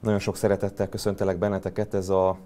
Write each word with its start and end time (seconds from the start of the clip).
Nagyon 0.00 0.18
sok 0.18 0.36
szeretettel 0.36 0.88
köszöntelek 0.88 1.38
benneteket. 1.38 1.94
Ez 1.94 2.08
a 2.08 2.38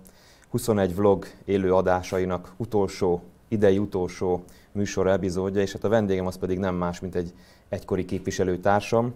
21 0.50 0.94
vlog 0.94 1.26
élő 1.44 1.74
adásainak 1.74 2.52
utolsó, 2.56 3.22
idei 3.48 3.78
utolsó 3.78 4.44
műsor 4.72 5.06
epizódja, 5.06 5.60
és 5.60 5.72
hát 5.72 5.84
a 5.84 5.88
vendégem 5.88 6.26
az 6.26 6.36
pedig 6.36 6.58
nem 6.58 6.74
más, 6.74 7.00
mint 7.00 7.14
egy 7.14 7.34
egykori 7.68 8.04
képviselőtársam, 8.04 9.12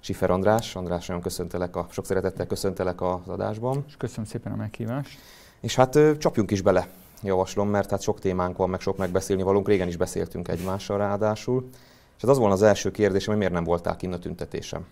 Sifer 0.00 0.30
András. 0.30 0.76
András, 0.76 1.06
nagyon 1.06 1.22
köszöntelek, 1.22 1.76
a, 1.76 1.86
sok 1.90 2.06
szeretettel 2.06 2.46
köszöntelek 2.46 3.00
az 3.00 3.28
adásban. 3.28 3.84
És 3.86 3.96
köszönöm 3.96 4.24
szépen 4.24 4.52
a 4.52 4.56
meghívást. 4.56 5.18
És 5.60 5.74
hát 5.74 5.98
csapjunk 6.18 6.50
is 6.50 6.60
bele, 6.60 6.88
javaslom, 7.22 7.68
mert 7.68 7.90
hát 7.90 8.00
sok 8.00 8.20
témánk 8.20 8.56
van, 8.56 8.70
meg 8.70 8.80
sok 8.80 8.96
megbeszélni 8.96 9.42
valunk, 9.42 9.68
régen 9.68 9.88
is 9.88 9.96
beszéltünk 9.96 10.48
egymással 10.48 10.98
ráadásul. 10.98 11.68
És 12.16 12.22
hát 12.22 12.30
az 12.30 12.38
volna 12.38 12.54
az 12.54 12.62
első 12.62 12.90
kérdésem, 12.90 13.28
hogy 13.28 13.38
miért 13.38 13.52
nem 13.52 13.64
voltál 13.64 13.96
kint 13.96 14.14
a 14.14 14.18
tüntetésem? 14.18 14.86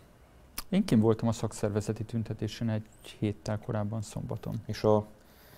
Én 0.71 0.85
kim 0.85 1.01
voltam 1.01 1.29
a 1.29 1.33
szakszervezeti 1.33 2.05
tüntetésen 2.05 2.69
egy 2.69 2.83
héttel 3.19 3.59
korábban 3.65 4.03
szombaton. 4.03 4.61
És 4.67 4.83
a 4.83 5.05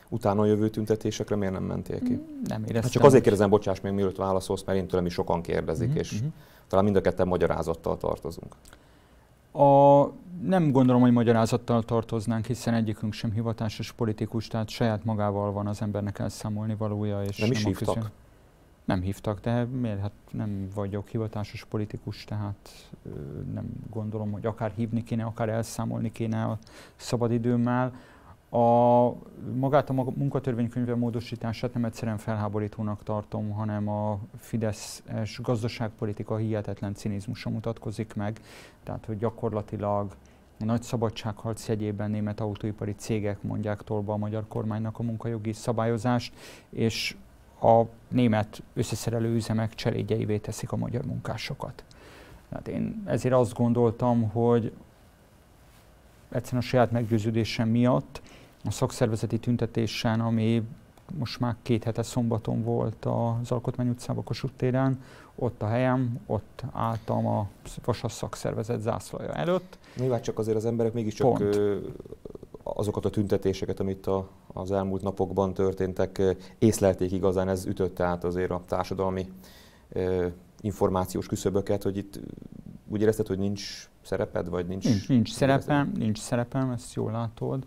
utána 0.09 0.45
jövő 0.45 0.69
tüntetésekre 0.71 1.37
miért 1.37 1.53
nem 1.53 1.63
mentél 1.63 1.99
ki? 1.99 2.13
Mm, 2.13 2.43
nem 2.45 2.61
éreztem. 2.63 2.83
Hát 2.83 2.91
csak 2.91 3.05
azért 3.05 3.23
kérdezem, 3.23 3.51
bocsáss 3.51 3.81
még 3.81 3.93
mielőtt 3.93 4.17
válaszolsz, 4.17 4.65
mert 4.65 4.79
én 4.79 4.87
tőlem 4.87 5.07
is 5.07 5.13
sokan 5.13 5.43
kérdezik, 5.43 5.89
Mhm, 5.89 5.99
és 5.99 6.13
mhm. 6.21 6.27
talán 6.69 6.85
mind 6.85 6.97
a 6.97 7.01
ketten 7.01 7.27
magyarázattal 7.27 7.97
tartozunk. 7.97 8.55
A, 9.53 10.11
nem 10.43 10.71
gondolom, 10.71 11.01
hogy 11.01 11.13
magyarázattal 11.13 11.83
tartoznánk, 11.83 12.47
hiszen 12.47 12.75
egyikünk 12.75 13.13
sem 13.13 13.33
hivatásos 13.33 13.93
politikus, 13.93 14.47
tehát 14.47 14.69
saját 14.69 15.05
magával 15.05 15.53
van 15.53 15.67
az 15.67 15.83
embernek 15.83 16.19
elszámolni 16.19 16.75
valója. 16.75 17.23
És 17.23 17.37
Nem 17.39 17.51
is 17.51 17.65
a 17.65 17.69
hívtak? 17.69 17.95
közön- 17.95 18.11
Nem 18.85 19.01
hívtak, 19.01 19.41
de 19.41 19.65
miért? 19.65 20.01
Hát 20.01 20.13
nem 20.31 20.69
vagyok 20.75 21.09
hivatásos 21.09 21.65
politikus, 21.65 22.25
tehát 22.25 22.91
nem 23.53 23.65
gondolom, 23.91 24.33
hogy 24.33 24.47
akár 24.47 24.71
hívni 24.71 25.03
kéne, 25.03 25.25
akár 25.25 25.49
elszámolni 25.49 26.13
kéne 26.13 26.45
a 26.45 26.59
szabadidőmmel. 26.97 27.93
A, 28.51 29.09
magát 29.55 29.91
a 29.91 29.93
munkatörvénykönyve 29.93 30.95
módosítását 30.95 31.75
nem 31.75 31.85
egyszerűen 31.85 32.19
felháborítónak 32.19 33.03
tartom, 33.03 33.51
hanem 33.51 33.89
a 33.89 34.19
Fideszes 34.37 35.41
gazdaságpolitika 35.43 36.37
hihetetlen 36.37 36.95
cinizmusa 36.95 37.51
mutatkozik 37.51 38.15
meg. 38.15 38.41
Tehát, 38.83 39.07
hogy 39.07 39.19
gyakorlatilag 39.19 40.15
a 40.61 40.65
nagy 40.65 40.83
szabadságharc 40.83 41.69
jegyében 41.69 42.11
német 42.11 42.41
autóipari 42.41 42.95
cégek 42.95 43.43
mondják 43.43 43.83
tolba 43.83 44.13
a 44.13 44.17
magyar 44.17 44.45
kormánynak 44.49 44.99
a 44.99 45.03
munkajogi 45.03 45.53
szabályozást, 45.53 46.35
és 46.71 47.17
a 47.63 47.87
német 48.09 48.63
összeszerelő 48.75 49.35
üzemek 49.35 49.75
cselédjeivé 49.75 50.39
teszik 50.39 50.73
a 50.73 50.77
magyar 50.77 51.05
munkásokat. 51.05 51.85
Tehát 52.49 52.69
én 52.69 53.03
ezért 53.07 53.35
azt 53.35 53.55
gondoltam, 53.55 54.31
hogy 54.31 54.73
egyszerűen 56.29 56.63
a 56.63 56.67
saját 56.67 56.91
meggyőződésem 56.91 57.69
miatt 57.69 58.23
a 58.65 58.71
szakszervezeti 58.71 59.39
tüntetésen, 59.39 60.21
ami 60.21 60.63
most 61.19 61.41
már 61.41 61.57
két 61.63 61.85
hete 61.85 62.03
szombaton 62.03 62.63
volt 62.63 63.05
az 63.05 63.51
Alkotmány 63.51 63.89
utcában 63.89 64.25
Kossuth 64.25 64.55
téren, 64.57 65.03
ott 65.35 65.63
a 65.63 65.67
helyem, 65.67 66.21
ott 66.27 66.63
álltam 66.73 67.27
a 67.27 67.49
Vasas 67.85 68.13
szakszervezet 68.13 68.81
zászlaja 68.81 69.33
előtt. 69.33 69.79
Nyilván 69.97 70.23
csak 70.23 70.39
azért 70.39 70.57
az 70.57 70.65
emberek 70.65 70.93
mégiscsak 70.93 71.29
Pont. 71.29 71.57
ö, 71.57 71.79
azokat 72.63 73.05
a 73.05 73.11
tüntetéseket, 73.11 73.81
amit 73.81 74.07
a, 74.07 74.29
az 74.53 74.73
elmúlt 74.73 75.03
napokban 75.03 75.55
történtek, 75.55 76.23
észlelték 76.59 77.13
igazán, 77.13 77.49
ez 77.49 77.67
ütötte 77.67 78.05
át 78.05 78.25
azért 78.25 78.51
a 78.51 78.63
társadalmi 78.67 79.27
információs 80.61 81.27
küszöböket, 81.27 81.83
hogy 81.83 81.97
itt 81.97 82.21
úgy 82.89 83.01
érezted, 83.01 83.27
hogy 83.27 83.39
nincs 83.39 83.91
szereped, 84.03 84.49
vagy 84.49 84.67
nincs... 84.67 84.85
Nincs, 84.85 85.09
nincs 85.09 85.33
szerepem, 85.33 85.93
nincs 85.97 86.19
szerepem, 86.19 86.71
ezt 86.71 86.95
jól 86.95 87.13
látod. 87.13 87.67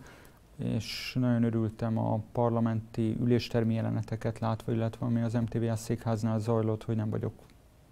És 0.57 1.17
nagyon 1.19 1.43
örültem 1.43 1.97
a 1.97 2.19
parlamenti 2.31 3.17
üléstermi 3.21 3.73
jeleneteket 3.73 4.39
látva, 4.39 4.71
illetve 4.71 5.05
ami 5.05 5.21
az 5.21 5.33
MTVA 5.33 5.75
székháznál 5.75 6.39
zajlott, 6.39 6.83
hogy 6.83 6.95
nem 6.95 7.09
vagyok 7.09 7.33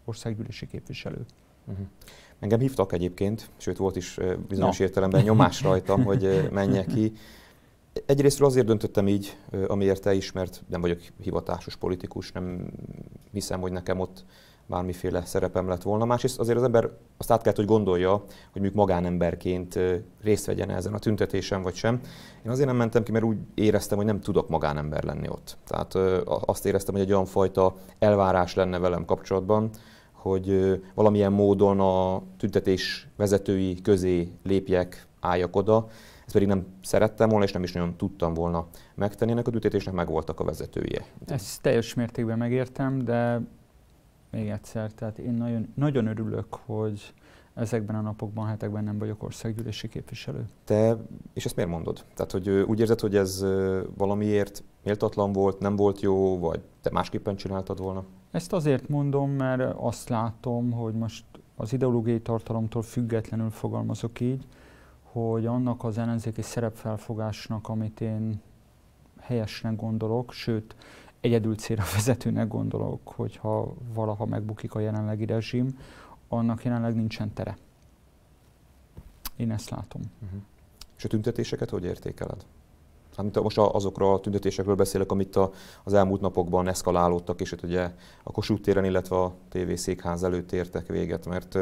országgyűlési 0.06 0.68
képviselő. 0.68 1.26
Uh-huh. 1.66 1.86
Engem 2.44 2.60
hívtak 2.60 2.92
egyébként, 2.92 3.50
sőt 3.58 3.78
volt 3.78 3.96
is 3.96 4.20
bizonyos 4.48 4.78
Na. 4.78 4.84
értelemben 4.84 5.24
nyomás 5.24 5.62
rajtam, 5.62 6.04
hogy 6.10 6.50
menjek 6.52 6.86
ki. 6.86 7.12
Egyrésztről 8.06 8.48
azért 8.48 8.66
döntöttem 8.66 9.08
így, 9.08 9.38
amiért 9.68 10.02
te 10.02 10.14
is, 10.14 10.32
mert 10.32 10.64
nem 10.70 10.82
vagyok 10.82 11.00
hivatásos 11.22 11.76
politikus, 11.76 12.32
nem 12.32 12.72
hiszem, 13.32 13.62
hogy 13.62 13.72
nekem 13.72 14.00
ott 14.00 14.26
bármiféle 14.66 15.26
szerepem 15.26 15.68
lett 15.68 15.82
volna. 15.82 16.06
Másrészt 16.06 16.40
azért 16.40 16.58
az 16.58 16.64
ember 16.64 16.90
azt 17.18 17.32
át 17.32 17.42
kellett, 17.42 17.58
hogy 17.58 17.66
gondolja, 17.66 18.12
hogy 18.12 18.62
mondjuk 18.62 18.74
magánemberként 18.74 19.80
részt 20.22 20.46
vegyen 20.46 20.70
ezen 20.70 20.94
a 20.94 21.00
tüntetésen, 21.00 21.62
vagy 21.62 21.76
sem. 21.76 22.00
Én 22.46 22.52
azért 22.52 22.68
nem 22.68 22.76
mentem 22.76 23.04
ki, 23.04 23.12
mert 23.12 23.26
úgy 23.26 23.38
éreztem, 23.54 23.98
hogy 23.98 24.06
nem 24.06 24.22
tudok 24.22 24.50
magánember 24.50 25.04
lenni 25.04 25.30
ott. 25.30 25.58
Tehát 25.66 25.96
azt 26.26 26.66
éreztem, 26.66 26.94
hogy 26.94 27.04
egy 27.04 27.12
olyan 27.12 27.26
fajta 27.26 27.76
elvárás 28.00 28.54
lenne 28.54 28.80
velem 28.80 29.06
kapcsolatban, 29.06 29.70
hogy 30.24 30.80
valamilyen 30.94 31.32
módon 31.32 31.80
a 31.80 32.22
tüntetés 32.38 33.08
vezetői 33.16 33.82
közé 33.82 34.32
lépjek, 34.44 35.08
álljak 35.20 35.56
oda. 35.56 35.88
Ezt 36.24 36.34
pedig 36.34 36.48
nem 36.48 36.66
szerettem 36.82 37.30
volna, 37.30 37.46
és 37.46 37.52
nem 37.52 37.64
is 37.64 37.72
nagyon 37.72 37.96
tudtam 37.98 38.34
volna 38.34 38.68
megtenni. 38.96 39.32
Ennek 39.32 39.48
a 39.48 39.52
tüntetésnek 39.52 39.94
megvoltak 39.94 40.40
a 40.40 40.44
vezetője. 40.44 41.06
Ezt 41.26 41.62
teljes 41.62 41.94
mértékben 41.94 42.38
megértem, 42.38 43.06
de 43.06 43.42
még 44.32 44.50
egyszer, 44.50 44.92
tehát 44.92 45.18
én 45.18 45.34
nagyon, 45.34 45.72
nagyon 45.76 46.08
örülök, 46.08 46.54
hogy 46.66 47.14
ezekben 47.54 47.96
a 47.96 48.02
napokban, 48.02 48.48
hetekben 48.48 48.84
nem 48.84 48.98
vagyok 48.98 49.24
országgyűlési 49.24 49.88
képviselő. 49.88 50.46
Te, 50.64 50.98
és 51.34 51.46
ezt 51.46 51.56
miért 51.56 51.72
mondod? 51.72 52.06
Tehát, 52.16 52.32
hogy 52.32 52.50
úgy 52.50 52.80
érzed, 52.80 53.00
hogy 53.00 53.16
ez 53.16 53.46
valamiért 53.98 54.64
méltatlan 54.84 55.32
volt, 55.32 55.60
nem 55.60 55.76
volt 55.76 56.02
jó, 56.02 56.40
vagy 56.40 56.62
te 56.82 56.90
másképpen 56.92 57.36
csináltad 57.36 57.80
volna? 57.80 58.04
Ezt 58.34 58.54
azért 58.54 58.90
mondom, 58.90 59.32
mert 59.32 59.74
azt 59.76 60.10
látom, 60.10 60.72
hogy 60.72 60.94
most 60.94 61.26
az 61.56 61.74
ideológiai 61.74 62.22
tartalomtól 62.22 62.82
függetlenül 62.82 63.50
fogalmazok 63.50 64.20
így, 64.20 64.48
hogy 65.04 65.46
annak 65.46 65.84
az 65.84 65.98
ellenzéki 65.98 66.42
szerepfelfogásnak, 66.42 67.70
amit 67.70 68.02
én 68.02 68.42
helyesnek 69.20 69.76
gondolok, 69.76 70.32
sőt, 70.32 70.76
egyedül 71.20 71.56
célra 71.56 71.84
vezetőnek 71.94 72.48
gondolok, 72.48 73.08
hogyha 73.08 73.74
valaha 73.94 74.26
megbukik 74.26 74.76
a 74.76 74.80
jelenlegi 74.80 75.26
rezsim, 75.26 75.80
annak 76.28 76.64
jelenleg 76.64 76.96
nincsen 76.96 77.34
tere. 77.34 77.58
Én 79.36 79.52
ezt 79.52 79.70
látom. 79.70 80.02
Uh-huh. 80.24 80.40
És 80.98 81.04
a 81.04 81.08
tüntetéseket 81.08 81.70
hogy 81.70 81.84
értékeled? 81.84 82.46
Hát 83.18 83.42
most 83.42 83.58
a- 83.58 83.74
azokról 83.74 84.14
a 84.14 84.20
tüntetésekről 84.20 84.76
beszélek, 84.76 85.12
amit 85.12 85.36
a, 85.36 85.52
az 85.84 85.94
elmúlt 85.94 86.22
napokban 86.22 86.68
eszkalálódtak, 86.68 87.42
és 87.42 87.52
itt 87.52 87.64
ugye 87.64 87.92
a 88.24 88.32
Kossuth 88.32 88.62
téren, 88.62 88.86
illetve 88.86 89.16
a 89.16 89.34
TV 89.50 89.74
székház 89.74 90.24
előtt 90.24 90.52
értek 90.52 90.88
véget, 90.88 91.26
mert 91.28 91.58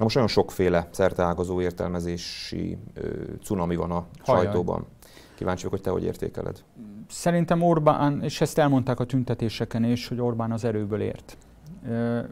most 0.00 0.14
nagyon 0.14 0.28
sokféle 0.28 0.88
szerteágazó 0.90 1.60
értelmezési 1.60 2.78
ö, 2.94 3.08
cunami 3.42 3.76
van 3.76 3.90
a 3.90 4.04
Hajjaj. 4.24 4.44
sajtóban. 4.44 4.86
Kíváncsi 5.34 5.62
vagyok, 5.62 5.78
hogy 5.78 5.86
te 5.86 5.90
hogy 5.90 6.04
értékeled. 6.04 6.62
Szerintem 7.08 7.62
Orbán, 7.62 8.22
és 8.22 8.40
ezt 8.40 8.58
elmondták 8.58 9.00
a 9.00 9.04
tüntetéseken 9.04 9.84
is, 9.84 10.08
hogy 10.08 10.20
Orbán 10.20 10.52
az 10.52 10.64
erőből 10.64 11.00
ért. 11.00 11.36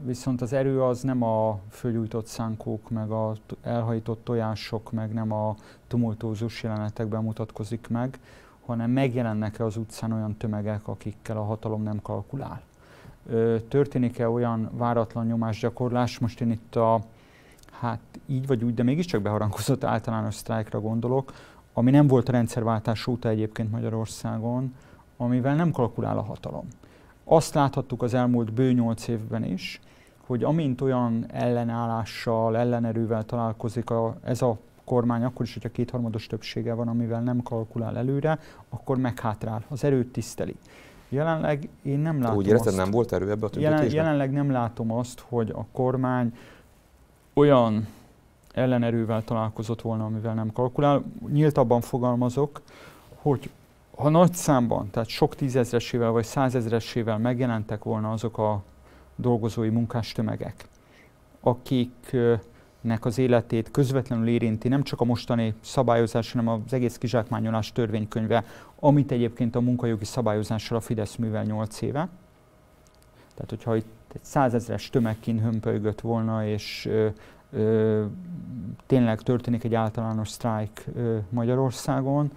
Viszont 0.03 0.41
az 0.41 0.53
erő 0.53 0.83
az 0.83 1.03
nem 1.03 1.23
a 1.23 1.59
fölgyújtott 1.71 2.27
szánkók, 2.27 2.91
meg 2.91 3.11
a 3.11 3.33
elhajított 3.63 4.25
tojások, 4.25 4.93
meg 4.93 5.13
nem 5.13 5.33
a 5.33 5.57
tumultózus 5.87 6.63
jelenetekben 6.63 7.23
mutatkozik 7.23 7.89
meg, 7.89 8.19
hanem 8.67 8.91
megjelennek-e 8.91 9.65
az 9.65 9.77
utcán 9.77 10.13
olyan 10.13 10.37
tömegek, 10.37 10.89
akikkel 10.89 11.37
a 11.37 11.45
hatalom 11.45 11.83
nem 11.83 12.03
kalkulál. 12.03 12.61
Történik-e 13.69 14.29
olyan 14.29 14.71
váratlan 14.73 15.27
nyomásgyakorlás, 15.27 16.19
most 16.19 16.41
én 16.41 16.51
itt 16.51 16.77
a, 16.77 17.01
hát 17.71 18.01
így 18.27 18.47
vagy 18.47 18.65
úgy, 18.65 18.75
de 18.75 18.83
mégiscsak 18.83 19.23
beharangozott 19.23 19.85
általános 19.85 20.35
sztrájkra 20.35 20.81
gondolok, 20.81 21.33
ami 21.73 21.91
nem 21.91 22.07
volt 22.07 22.29
a 22.29 22.33
rendszerváltás 22.33 23.07
óta 23.07 23.29
egyébként 23.29 23.71
Magyarországon, 23.71 24.75
amivel 25.17 25.55
nem 25.55 25.71
kalkulál 25.71 26.19
a 26.19 26.23
hatalom. 26.23 26.65
Azt 27.31 27.55
láthattuk 27.55 28.03
az 28.03 28.15
elmúlt 28.15 28.53
bő 28.53 28.73
nyolc 28.73 29.09
évben 29.09 29.45
is, 29.45 29.81
hogy 30.27 30.45
amint 30.45 30.81
olyan 30.81 31.27
ellenállással, 31.33 32.57
ellenerővel 32.57 33.25
találkozik 33.25 33.91
a, 33.91 34.17
ez 34.25 34.43
a 34.43 34.59
kormány, 34.85 35.25
akkor 35.25 35.45
is, 35.47 35.53
hogyha 35.53 35.69
kétharmados 35.69 36.27
többsége 36.27 36.75
van, 36.75 36.89
amivel 36.89 37.21
nem 37.21 37.43
kalkulál 37.43 37.97
előre, 37.97 38.39
akkor 38.69 38.97
meghátrál, 38.97 39.65
az 39.69 39.85
erőt 39.85 40.13
tiszteli. 40.13 40.57
Jelenleg 41.09 41.69
én 41.83 41.99
nem 41.99 42.21
látom 42.21 42.37
Úgy 42.37 42.47
érezted, 42.47 42.69
azt, 42.69 42.77
nem 42.77 42.91
volt 42.91 43.13
erő 43.13 43.31
ebbe 43.31 43.47
a 43.47 43.51
jelen, 43.59 43.91
jelenleg 43.91 44.33
nem 44.33 44.51
látom 44.51 44.93
azt, 44.93 45.25
hogy 45.29 45.51
a 45.51 45.65
kormány 45.73 46.37
olyan 47.33 47.87
ellenerővel 48.55 49.25
találkozott 49.25 49.81
volna, 49.81 50.05
amivel 50.05 50.35
nem 50.35 50.53
kalkulál. 50.53 51.03
Nyíltabban 51.33 51.81
fogalmazok, 51.81 52.61
hogy 53.15 53.51
ha 53.99 54.09
nagy 54.09 54.35
számban, 54.35 54.91
tehát 54.91 55.09
sok 55.09 55.35
tízezresével 55.35 56.11
vagy 56.11 56.25
százezresével 56.25 57.19
megjelentek 57.19 57.85
volna 57.85 58.13
azok 58.13 58.39
a 58.39 58.63
dolgozói 59.17 59.69
munkástömegek, 59.69 60.69
akiknek 61.41 62.41
nek 62.81 63.05
az 63.05 63.19
életét 63.19 63.71
közvetlenül 63.71 64.29
érinti, 64.29 64.69
nem 64.69 64.83
csak 64.83 65.01
a 65.01 65.05
mostani 65.05 65.55
szabályozás, 65.61 66.33
hanem 66.33 66.49
az 66.49 66.73
egész 66.73 66.99
kizsákmányolás 66.99 67.73
törvénykönyve, 67.73 68.45
amit 68.81 69.11
egyébként 69.11 69.57
a 69.57 69.61
munkajogi 69.61 70.05
szabályozással 70.05 70.77
a 70.77 70.81
Fidesz 70.81 71.17
művel 71.17 71.45
8 71.45 71.81
éve. 71.81 72.09
Tehát, 73.35 73.51
hogyha 73.51 73.77
itt 73.77 73.87
egy 74.15 74.25
százezres 74.25 74.91
tömegként 74.91 75.41
hömpölygött 75.41 76.01
volna, 76.01 76.47
és 76.47 76.87
ö, 76.91 77.09
ö, 77.53 78.05
tényleg 78.87 79.21
történik 79.21 79.65
egy 79.65 79.75
általános 79.75 80.29
sztrájk 80.29 80.85
ö, 80.95 81.17
Magyarországon, 81.31 82.31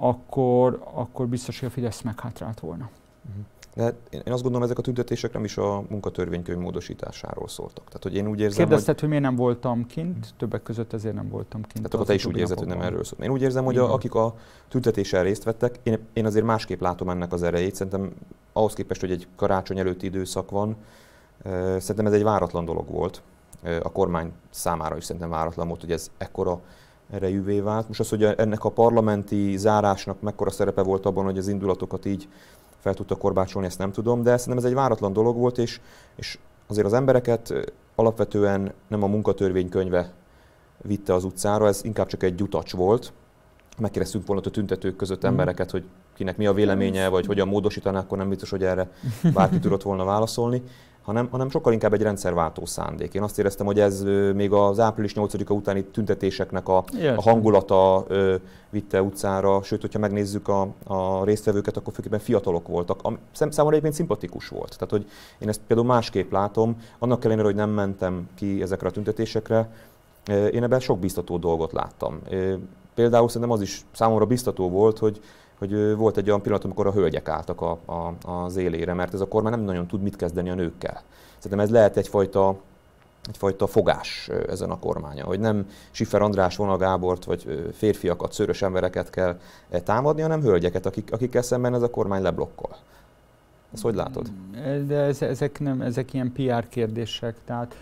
akkor, 0.00 0.82
akkor 0.94 1.26
biztos, 1.26 1.60
hogy 1.60 1.68
a 1.68 1.72
Fidesz 1.72 2.02
meghátrált 2.02 2.60
volna. 2.60 2.90
Uh-huh. 3.28 3.44
De 3.74 3.94
én 4.10 4.32
azt 4.32 4.42
gondolom, 4.42 4.62
ezek 4.62 4.78
a 4.78 4.82
tüntetések 4.82 5.32
nem 5.32 5.44
is 5.44 5.56
a 5.56 5.82
munkatörvénykönyv 5.88 6.58
módosításáról 6.58 7.48
szóltak. 7.48 7.84
Tehát, 7.84 8.02
hogy 8.02 8.14
én 8.14 8.26
úgy 8.26 8.40
érzem, 8.40 8.66
Kérdezted, 8.66 8.92
hogy... 8.92 9.00
hogy 9.00 9.08
miért 9.08 9.24
nem 9.24 9.36
voltam 9.36 9.86
kint, 9.86 10.34
többek 10.36 10.62
között 10.62 10.92
ezért 10.92 11.14
nem 11.14 11.28
voltam 11.28 11.60
kint. 11.60 11.74
Tehát 11.74 11.94
akkor 11.94 12.06
te 12.06 12.14
is 12.14 12.26
úgy 12.26 12.36
érzed, 12.36 12.58
hogy 12.58 12.66
nem 12.66 12.80
erről 12.80 13.04
szólt. 13.04 13.22
Én 13.22 13.30
úgy 13.30 13.42
érzem, 13.42 13.64
hogy 13.64 13.76
a, 13.76 13.92
akik 13.92 14.14
a 14.14 14.34
tüntetéssel 14.68 15.22
részt 15.22 15.42
vettek, 15.42 15.80
én, 15.82 15.98
én 16.12 16.26
azért 16.26 16.44
másképp 16.44 16.80
látom 16.80 17.10
ennek 17.10 17.32
az 17.32 17.42
erejét. 17.42 17.74
Szerintem 17.74 18.12
ahhoz 18.52 18.74
képest, 18.74 19.00
hogy 19.00 19.10
egy 19.10 19.26
karácsony 19.36 19.78
előtti 19.78 20.06
időszak 20.06 20.50
van, 20.50 20.76
szerintem 21.78 22.06
ez 22.06 22.12
egy 22.12 22.22
váratlan 22.22 22.64
dolog 22.64 22.90
volt. 22.90 23.22
A 23.82 23.92
kormány 23.92 24.32
számára 24.50 24.96
is 24.96 25.04
szerintem 25.04 25.30
váratlan 25.30 25.68
volt, 25.68 25.80
hogy 25.80 25.92
ez 25.92 26.10
ekkora 26.18 26.60
erejűvé 27.10 27.60
vált. 27.60 27.88
Most 27.88 28.00
az, 28.00 28.08
hogy 28.08 28.24
ennek 28.24 28.64
a 28.64 28.70
parlamenti 28.70 29.56
zárásnak 29.56 30.20
mekkora 30.20 30.50
szerepe 30.50 30.82
volt 30.82 31.06
abban, 31.06 31.24
hogy 31.24 31.38
az 31.38 31.48
indulatokat 31.48 32.04
így 32.04 32.28
fel 32.80 32.94
tudta 32.94 33.16
korbácsolni, 33.16 33.66
ezt 33.66 33.78
nem 33.78 33.92
tudom, 33.92 34.22
de 34.22 34.36
szerintem 34.36 34.64
ez 34.64 34.70
egy 34.70 34.74
váratlan 34.74 35.12
dolog 35.12 35.36
volt, 35.36 35.58
és, 35.58 35.80
és 36.16 36.38
azért 36.66 36.86
az 36.86 36.92
embereket 36.92 37.54
alapvetően 37.94 38.72
nem 38.88 39.02
a 39.02 39.06
munkatörvénykönyve 39.06 40.12
vitte 40.82 41.14
az 41.14 41.24
utcára, 41.24 41.66
ez 41.66 41.84
inkább 41.84 42.06
csak 42.06 42.22
egy 42.22 42.34
gyutacs 42.34 42.72
volt. 42.72 43.12
Megkérdeztünk 43.78 44.26
volna 44.26 44.42
a 44.44 44.50
tüntetők 44.50 44.96
között 44.96 45.24
mm. 45.24 45.28
embereket, 45.28 45.70
hogy 45.70 45.84
kinek 46.14 46.36
mi 46.36 46.46
a 46.46 46.52
véleménye, 46.52 47.08
vagy 47.08 47.26
hogyan 47.26 47.48
módosítaná, 47.48 47.98
akkor 47.98 48.18
nem 48.18 48.28
biztos, 48.28 48.50
hogy 48.50 48.64
erre 48.64 48.90
bárki 49.34 49.58
tudott 49.58 49.82
volna 49.82 50.04
válaszolni 50.04 50.62
hanem, 51.02 51.28
hanem 51.30 51.50
sokkal 51.50 51.72
inkább 51.72 51.92
egy 51.92 52.02
rendszerváltó 52.02 52.66
szándék. 52.66 53.14
Én 53.14 53.22
azt 53.22 53.38
éreztem, 53.38 53.66
hogy 53.66 53.80
ez 53.80 54.02
még 54.34 54.52
az 54.52 54.80
április 54.80 55.12
8-a 55.16 55.52
utáni 55.52 55.84
tüntetéseknek 55.84 56.68
a, 56.68 56.84
a 57.16 57.22
hangulata 57.22 58.04
ö, 58.08 58.34
vitte 58.70 59.02
utcára, 59.02 59.62
sőt, 59.62 59.80
hogyha 59.80 59.98
megnézzük 59.98 60.48
a, 60.48 60.68
a 60.84 61.24
résztvevőket, 61.24 61.76
akkor 61.76 61.92
főképpen 61.92 62.18
fiatalok 62.18 62.68
voltak. 62.68 63.00
Ami 63.02 63.16
számomra 63.32 63.70
egyébként 63.70 63.94
szimpatikus 63.94 64.48
volt. 64.48 64.74
Tehát, 64.78 64.90
hogy 64.90 65.06
én 65.38 65.48
ezt 65.48 65.60
például 65.66 65.88
másképp 65.88 66.32
látom, 66.32 66.76
annak 66.98 67.24
ellenére, 67.24 67.46
hogy 67.46 67.56
nem 67.56 67.70
mentem 67.70 68.28
ki 68.34 68.62
ezekre 68.62 68.88
a 68.88 68.90
tüntetésekre, 68.90 69.68
én 70.52 70.62
ebben 70.62 70.80
sok 70.80 70.98
biztató 70.98 71.38
dolgot 71.38 71.72
láttam. 71.72 72.18
Például 72.94 73.28
szerintem 73.28 73.50
az 73.50 73.60
is 73.60 73.84
számomra 73.92 74.26
biztató 74.26 74.68
volt, 74.68 74.98
hogy 74.98 75.20
hogy 75.60 75.96
volt 75.96 76.16
egy 76.16 76.28
olyan 76.28 76.42
pillanat, 76.42 76.64
amikor 76.64 76.86
a 76.86 76.92
hölgyek 76.92 77.28
álltak 77.28 77.60
a, 77.60 77.78
a, 77.84 78.30
az 78.30 78.56
élére, 78.56 78.94
mert 78.94 79.14
ez 79.14 79.20
a 79.20 79.28
kormány 79.28 79.52
nem 79.52 79.60
nagyon 79.60 79.86
tud 79.86 80.02
mit 80.02 80.16
kezdeni 80.16 80.50
a 80.50 80.54
nőkkel. 80.54 81.02
Szerintem 81.38 81.66
ez 81.66 81.70
lehet 81.70 81.96
egyfajta, 81.96 82.56
egyfajta 83.28 83.66
fogás 83.66 84.30
ezen 84.48 84.70
a 84.70 84.78
kormánya, 84.78 85.24
hogy 85.24 85.40
nem 85.40 85.68
Siffer 85.90 86.22
András, 86.22 86.56
Vona 86.56 86.76
Gábort 86.76 87.24
vagy 87.24 87.70
férfiakat, 87.72 88.32
szőrös 88.32 88.62
embereket 88.62 89.10
kell 89.10 89.38
támadni, 89.84 90.22
hanem 90.22 90.42
hölgyeket, 90.42 90.86
akik, 90.86 91.12
akikkel 91.12 91.42
szemben 91.42 91.74
ez 91.74 91.82
a 91.82 91.90
kormány 91.90 92.22
leblokkol. 92.22 92.76
Ezt 93.72 93.82
hogy 93.82 93.94
látod? 93.94 94.30
De 94.86 94.96
ez, 94.96 95.22
ezek, 95.22 95.60
nem, 95.60 95.80
ezek 95.80 96.12
ilyen 96.12 96.32
PR 96.32 96.68
kérdések, 96.68 97.36
tehát 97.44 97.76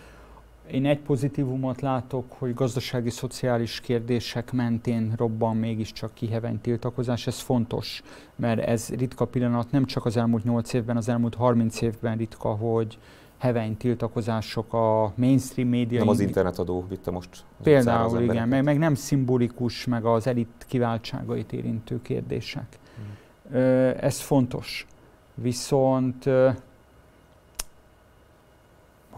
én 0.71 0.85
egy 0.85 0.99
pozitívumot 0.99 1.81
látok, 1.81 2.25
hogy 2.37 2.53
gazdasági, 2.53 3.09
szociális 3.09 3.79
kérdések 3.79 4.51
mentén 4.51 5.13
robban 5.17 5.57
mégiscsak 5.57 6.13
kiheveny 6.13 6.61
tiltakozás. 6.61 7.27
Ez 7.27 7.39
fontos, 7.39 8.01
mert 8.35 8.59
ez 8.59 8.89
ritka 8.89 9.25
pillanat, 9.25 9.71
nem 9.71 9.85
csak 9.85 10.05
az 10.05 10.17
elmúlt 10.17 10.43
8 10.43 10.73
évben, 10.73 10.97
az 10.97 11.09
elmúlt 11.09 11.35
30 11.35 11.81
évben 11.81 12.17
ritka, 12.17 12.49
hogy 12.49 12.97
heveny 13.37 13.77
tiltakozások 13.77 14.73
a 14.73 15.13
mainstream 15.15 15.69
média. 15.69 15.99
Nem 15.99 16.07
az 16.07 16.19
internetadó 16.19 16.85
vitte 16.89 17.11
most. 17.11 17.43
Például 17.63 18.21
igen, 18.21 18.47
meg, 18.47 18.63
meg 18.63 18.77
nem 18.77 18.95
szimbolikus, 18.95 19.85
meg 19.85 20.05
az 20.05 20.27
elit 20.27 20.65
kiváltságait 20.67 21.53
érintő 21.53 22.01
kérdések. 22.01 22.79
Hmm. 22.95 23.57
Ez 23.99 24.19
fontos. 24.19 24.87
Viszont 25.33 26.29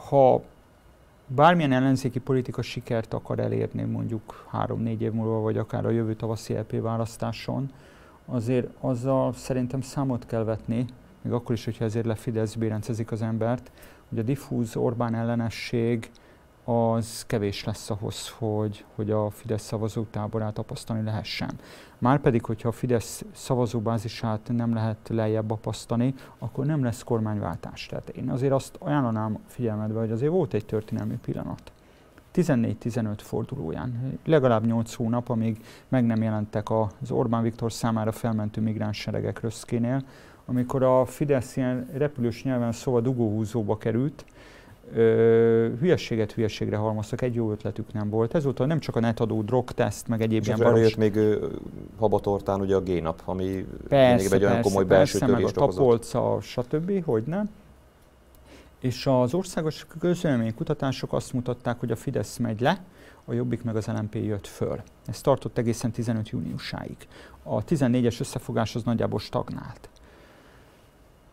ha 0.10 0.42
bármilyen 1.36 1.72
ellenzéki 1.72 2.20
politika 2.20 2.62
sikert 2.62 3.14
akar 3.14 3.40
elérni 3.40 3.84
mondjuk 3.84 4.48
három-négy 4.50 5.02
év 5.02 5.12
múlva, 5.12 5.40
vagy 5.40 5.58
akár 5.58 5.86
a 5.86 5.90
jövő 5.90 6.16
tavaszi 6.16 6.54
LP 6.54 6.82
választáson, 6.82 7.72
azért 8.26 8.68
azzal 8.80 9.34
szerintem 9.34 9.82
számot 9.82 10.26
kell 10.26 10.44
vetni, 10.44 10.86
még 11.22 11.34
akkor 11.34 11.56
is, 11.56 11.66
hogyha 11.66 11.84
ezért 11.86 12.06
lefidesz 12.06 12.56
bérencezik 12.56 13.12
az 13.12 13.22
embert, 13.22 13.72
hogy 14.10 14.20
a 14.20 14.22
diffúz 14.22 14.76
Orbán 14.76 15.16
ellenesség 15.16 16.12
az 16.72 17.26
kevés 17.28 17.64
lesz 17.64 17.90
ahhoz, 17.90 18.30
hogy, 18.38 18.86
hogy 18.96 19.12
a 19.12 19.30
Fidesz 19.30 19.64
szavazótáborát 19.64 20.54
tapasztalni 20.54 21.04
lehessen. 21.04 21.52
Márpedig, 21.98 22.46
hogyha 22.46 22.68
a 22.68 22.72
Fidesz 22.72 23.24
szavazóbázisát 23.32 24.50
nem 24.54 24.74
lehet 24.74 24.98
lejjebb 25.10 25.52
apasztani, 25.52 26.14
akkor 26.40 26.66
nem 26.66 26.84
lesz 26.84 27.04
kormányváltás. 27.04 27.86
Tehát 27.86 28.10
én 28.10 28.30
azért 28.30 28.54
azt 28.54 28.76
ajánlanám 28.80 29.40
figyelmedbe, 29.48 30.00
hogy 30.00 30.12
azért 30.12 30.32
volt 30.32 30.54
egy 30.54 30.66
történelmi 30.66 31.18
pillanat. 31.22 31.72
14-15 32.36 33.14
fordulóján, 33.18 34.20
legalább 34.26 34.66
8 34.66 34.94
hónap, 34.94 35.30
amíg 35.30 35.66
meg 35.88 36.06
nem 36.06 36.22
jelentek 36.22 36.70
az 36.70 37.12
Orbán 37.12 37.42
Viktor 37.42 37.72
számára 37.72 38.12
felmentő 38.12 38.62
migráns 38.62 38.98
seregek 38.98 39.42
röszkénél, 39.42 40.04
amikor 40.46 40.84
a 40.84 41.06
Fidesz 41.06 41.58
ilyen 41.58 41.90
repülős 41.94 42.44
nyelven 42.44 42.72
szóval 42.72 43.02
dugóhúzóba 43.02 43.78
került, 43.78 44.26
ö, 44.94 45.70
hülyességet 45.80 46.32
hülyességre 46.32 46.76
halmoztak, 46.76 47.22
egy 47.22 47.34
jó 47.34 47.52
ötletük 47.52 47.94
nem 47.94 48.10
volt. 48.10 48.36
Ezúttal 48.36 48.68
nem 48.68 48.80
csak 48.80 48.96
a 48.96 49.00
netadó 49.00 49.42
drogteszt, 49.42 50.08
meg 50.08 50.22
egyéb 50.22 50.44
ilyen 50.46 50.60
baros... 50.60 50.80
jött 50.80 50.96
még 50.96 51.20
Habatortán 52.00 52.62
ugye 52.62 52.76
a 52.76 52.82
G-nap, 52.82 53.22
ami 53.26 53.66
persze, 53.88 54.36
egy 54.36 54.44
olyan 54.44 54.62
komoly 54.62 54.84
belső 54.84 55.20
persze, 55.20 55.36
meg 55.36 55.46
a 55.46 55.52
tapolca, 55.52 56.38
stb., 56.42 57.04
hogy 57.06 57.24
nem. 57.24 57.50
És 58.80 59.06
az 59.06 59.34
országos 59.34 59.86
közvélemény 60.00 60.56
kutatások 60.56 61.14
azt 61.14 61.34
mutatták, 61.34 61.80
hogy 61.80 61.92
a 61.92 61.96
Fidesz 61.96 62.38
megy 62.38 62.60
le, 62.60 62.82
a 63.26 63.34
Jobbik 63.34 63.64
meg 63.64 63.76
az 63.76 63.88
LNP 63.88 64.16
jött 64.16 64.48
föl. 64.48 64.82
Ez 65.06 65.22
tartott 65.22 65.58
egészen 65.58 65.92
15 65.92 66.30
júniusáig. 66.30 66.98
A 67.44 67.64
14-es 67.64 68.20
összefogás 68.20 68.76
az 68.76 68.84
nagyjából 68.84 69.20
stagnált. 69.20 69.90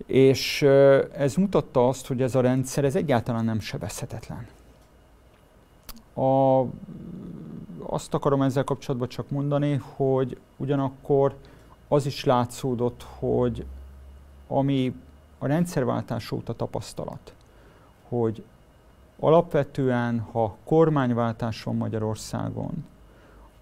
És 0.07 0.63
ez 1.13 1.35
mutatta 1.35 1.89
azt, 1.89 2.07
hogy 2.07 2.23
ez 2.23 2.35
a 2.35 2.41
rendszer 2.41 2.85
ez 2.85 2.97
egyáltalán 2.97 3.45
nem 3.45 3.61
sebezhetetlen. 3.61 4.47
A, 6.15 6.65
azt 7.79 8.15
akarom 8.15 8.43
ezzel 8.43 8.65
kapcsolatban 8.65 9.09
csak 9.09 9.31
mondani, 9.31 9.81
hogy 9.97 10.39
ugyanakkor 10.57 11.35
az 11.89 12.07
is 12.07 12.25
látszódott, 12.25 13.03
hogy 13.19 13.65
ami 14.49 14.95
a 15.39 15.47
rendszerváltás 15.47 16.31
óta 16.31 16.53
tapasztalat, 16.53 17.35
hogy 18.09 18.45
alapvetően, 19.19 20.21
ha 20.21 20.57
kormányváltás 20.65 21.63
van 21.63 21.77
Magyarországon, 21.77 22.85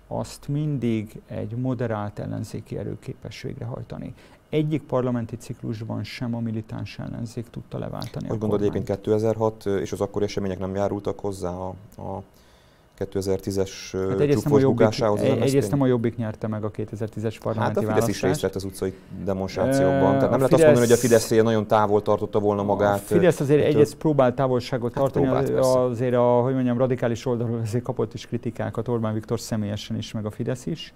azt 0.08 0.48
mindig 0.48 1.20
egy 1.26 1.56
moderált 1.56 2.18
ellenzéki 2.18 2.78
erő 2.78 2.98
képes 2.98 3.42
végrehajtani 3.42 4.14
egyik 4.48 4.82
parlamenti 4.82 5.36
ciklusban 5.36 6.04
sem 6.04 6.34
a 6.34 6.40
militáns 6.40 6.98
ellenzék 6.98 7.50
tudta 7.50 7.78
leváltani. 7.78 8.28
Hogy 8.28 8.38
gondolod 8.38 8.60
egyébként 8.60 9.00
2006 9.00 9.66
és 9.66 9.92
az 9.92 10.00
akkori 10.00 10.24
események 10.24 10.58
nem 10.58 10.74
járultak 10.74 11.20
hozzá 11.20 11.50
a, 11.50 11.74
a 11.96 12.22
2010-es 12.98 13.70
hát 13.92 14.20
egyrészt 14.20 14.48
nem, 14.48 14.58
jobbik, 14.58 15.02
egyrészt 15.40 15.70
nem 15.70 15.80
a 15.80 15.86
Jobbik 15.86 16.16
nyerte 16.16 16.46
meg 16.46 16.64
a 16.64 16.70
2010-es 16.70 17.36
parlamenti 17.42 17.80
Hát 17.80 17.88
a 17.88 17.92
Fidesz 17.92 18.08
is 18.08 18.22
részt 18.22 18.40
vett 18.40 18.54
az 18.54 18.64
utcai 18.64 18.94
demonstrációkban. 19.24 20.12
Tehát 20.12 20.30
nem 20.30 20.38
lehet 20.38 20.52
azt 20.52 20.62
mondani, 20.62 20.86
hogy 20.86 20.94
a 20.94 20.96
Fidesz 20.96 21.28
nagyon 21.28 21.66
távol 21.66 22.02
tartotta 22.02 22.38
volna 22.38 22.62
magát. 22.62 22.98
A 22.98 22.98
Fidesz 22.98 23.40
azért 23.40 23.64
egyrészt 23.64 23.94
próbált 23.94 24.34
távolságot 24.34 24.94
hát 24.94 25.02
tartani, 25.02 25.24
próbált, 25.24 25.50
azért 25.90 26.14
a, 26.14 26.40
hogy 26.40 26.54
mondjam, 26.54 26.78
radikális 26.78 27.26
oldalról 27.26 27.60
azért 27.60 27.84
kapott 27.84 28.14
is 28.14 28.26
kritikákat 28.26 28.88
Orbán 28.88 29.14
Viktor 29.14 29.40
személyesen 29.40 29.96
is, 29.96 30.12
meg 30.12 30.24
a 30.26 30.30
Fidesz 30.30 30.66
is. 30.66 30.92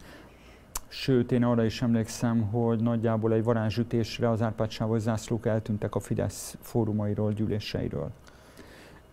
Sőt, 0.92 1.32
én 1.32 1.44
arra 1.44 1.64
is 1.64 1.82
emlékszem, 1.82 2.42
hogy 2.42 2.80
nagyjából 2.80 3.32
egy 3.32 3.44
varázsütésre 3.44 4.30
az 4.30 4.42
Árpád 4.42 4.70
zászlók 4.96 5.46
eltűntek 5.46 5.94
a 5.94 6.00
Fidesz 6.00 6.56
fórumairól, 6.60 7.32
gyűléseiről. 7.32 8.10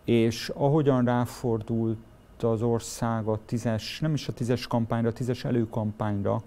És 0.03 0.49
ahogyan 0.49 1.05
ráfordult 1.05 1.97
az 2.41 2.61
ország 2.61 3.27
a 3.27 3.39
tízes, 3.45 3.99
nem 3.99 4.13
is 4.13 4.27
a 4.27 4.33
tízes 4.33 4.67
kampányra, 4.67 5.09
a 5.09 5.13
tízes 5.13 5.45
előkampányra, 5.45 6.41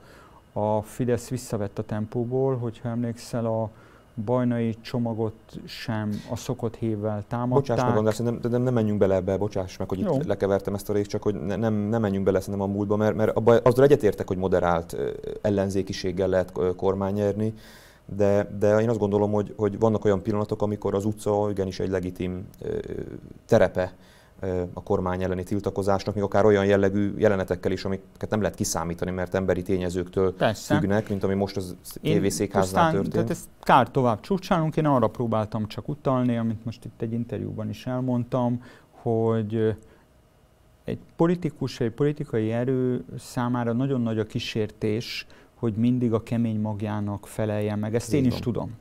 a 0.53 0.83
Fidesz 0.83 1.29
visszavett 1.29 1.79
a 1.79 1.85
tempóból, 1.85 2.57
hogyha 2.57 2.89
emlékszel, 2.89 3.47
a 3.47 3.71
bajnai 4.25 4.75
csomagot 4.81 5.35
sem 5.67 6.11
a 6.31 6.37
szokott 6.37 6.77
hévvel 6.77 7.25
támadták. 7.29 7.77
Bocsáss 7.77 7.89
meg, 7.89 7.97
András, 7.97 8.17
nem, 8.17 8.39
nem, 8.51 8.63
nem 8.63 8.75
menjünk 8.75 8.99
bele 8.99 9.15
ebbe, 9.15 9.37
bocsáss 9.37 9.77
meg, 9.77 9.89
hogy 9.89 9.99
Jó. 9.99 10.15
itt 10.15 10.25
lekevertem 10.25 10.75
ezt 10.75 10.91
a 10.91 10.93
részt, 10.93 11.09
csak 11.11 11.23
hogy 11.23 11.35
ne, 11.35 11.57
nem, 11.57 11.75
nem 11.75 12.01
menjünk 12.01 12.25
bele 12.25 12.41
szerintem 12.41 12.69
a 12.69 12.73
múltba, 12.73 12.97
mert, 12.97 13.15
mert 13.15 13.37
abba, 13.37 13.57
azzal 13.63 13.85
egyetértek, 13.85 14.29
hogy 14.29 14.37
moderált 14.37 14.97
ellenzékiséggel 15.41 16.29
lehet 16.29 16.53
kormány 16.77 17.15
nyerni, 17.15 17.55
de, 18.17 18.57
de 18.59 18.81
én 18.81 18.89
azt 18.89 18.99
gondolom, 18.99 19.33
hogy, 19.33 19.55
hogy 19.57 19.79
vannak 19.79 20.05
olyan 20.05 20.23
pillanatok, 20.23 20.63
amikor 20.63 20.95
az 20.95 21.05
utca 21.05 21.47
igenis 21.51 21.81
egy 21.81 21.91
legitim 21.91 22.49
terepe 23.47 23.95
a 24.73 24.83
kormány 24.83 25.23
elleni 25.23 25.43
tiltakozásnak, 25.43 26.15
még 26.15 26.25
akár 26.25 26.45
olyan 26.45 26.65
jellegű 26.65 27.15
jelenetekkel 27.17 27.73
is, 27.73 27.85
amiket 27.85 28.31
nem 28.31 28.41
lehet 28.41 28.57
kiszámítani, 28.57 29.11
mert 29.11 29.35
emberi 29.35 29.63
tényezőktől 29.63 30.35
Persze. 30.35 30.75
függnek, 30.75 31.09
mint 31.09 31.25
ami 31.25 31.35
most 31.35 31.57
az 31.57 31.77
tévészékháznál 32.03 32.91
történt. 32.91 33.13
Tehát 33.13 33.31
ezt 33.31 33.49
kár 33.61 33.91
tovább 33.91 34.21
csúcsálunk, 34.21 34.77
én 34.77 34.87
arra 34.87 35.07
próbáltam 35.07 35.67
csak 35.67 35.89
utalni, 35.89 36.37
amit 36.37 36.65
most 36.65 36.85
itt 36.85 37.03
egy 37.03 37.13
interjúban 37.13 37.69
is 37.69 37.87
elmondtam, 37.87 38.63
hogy 38.91 39.77
egy 40.85 40.99
politikus, 41.17 41.81
egy 41.81 41.91
politikai 41.91 42.53
erő 42.53 43.05
számára 43.19 43.73
nagyon 43.73 44.01
nagy 44.01 44.19
a 44.19 44.25
kísértés, 44.25 45.27
hogy 45.55 45.75
mindig 45.75 46.13
a 46.13 46.23
kemény 46.23 46.61
magjának 46.61 47.27
feleljen 47.27 47.79
meg. 47.79 47.95
Ezt 47.95 48.13
én 48.13 48.25
is 48.25 48.35
tudom. 48.35 48.77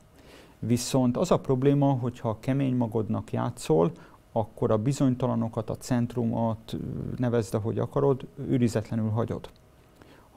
Viszont 0.58 1.16
az 1.16 1.30
a 1.30 1.38
probléma, 1.38 1.86
hogyha 1.86 2.28
a 2.28 2.36
kemény 2.40 2.76
magodnak 2.76 3.32
játszol, 3.32 3.92
akkor 4.32 4.70
a 4.70 4.76
bizonytalanokat, 4.76 5.70
a 5.70 5.76
centrumot, 5.76 6.76
nevezd, 7.16 7.54
ahogy 7.54 7.78
akarod, 7.78 8.26
őrizetlenül 8.48 9.08
hagyod. 9.08 9.50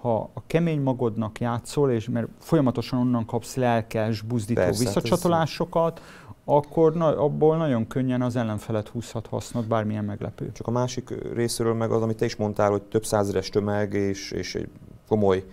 Ha 0.02 0.30
a 0.34 0.42
kemény 0.48 0.82
magodnak 0.82 1.40
játszol, 1.40 1.92
és 1.92 2.10
mert 2.10 2.28
folyamatosan 2.38 3.00
onnan 3.00 3.26
kapsz 3.26 3.56
lelkes, 3.56 4.22
buzdító 4.22 4.62
Persze, 4.62 4.84
hát 4.84 4.94
visszacsatolásokat, 4.94 6.02
akkor 6.46 6.94
na, 6.94 7.24
abból 7.24 7.58
nagyon 7.58 7.88
könnyen 7.88 8.22
az 8.22 8.36
ellenfelet 8.36 8.88
húzhat 8.88 9.28
hasznot, 9.28 9.68
bármilyen 9.68 10.06
meglepő. 10.06 10.52
Csak 10.52 10.68
a 10.68 10.72
másik 10.72 11.34
részéről 11.34 11.74
meg 11.74 11.92
az, 11.92 12.02
amit 12.02 12.18
te 12.18 12.26
is 12.26 12.36
mondtál, 12.36 12.72
hogy 12.72 12.82
több 12.82 13.06
százeres 13.06 13.50
tömeg 13.50 13.94
és, 13.94 14.32
és 14.32 14.56
egy 14.56 14.70
komoly 15.08 15.46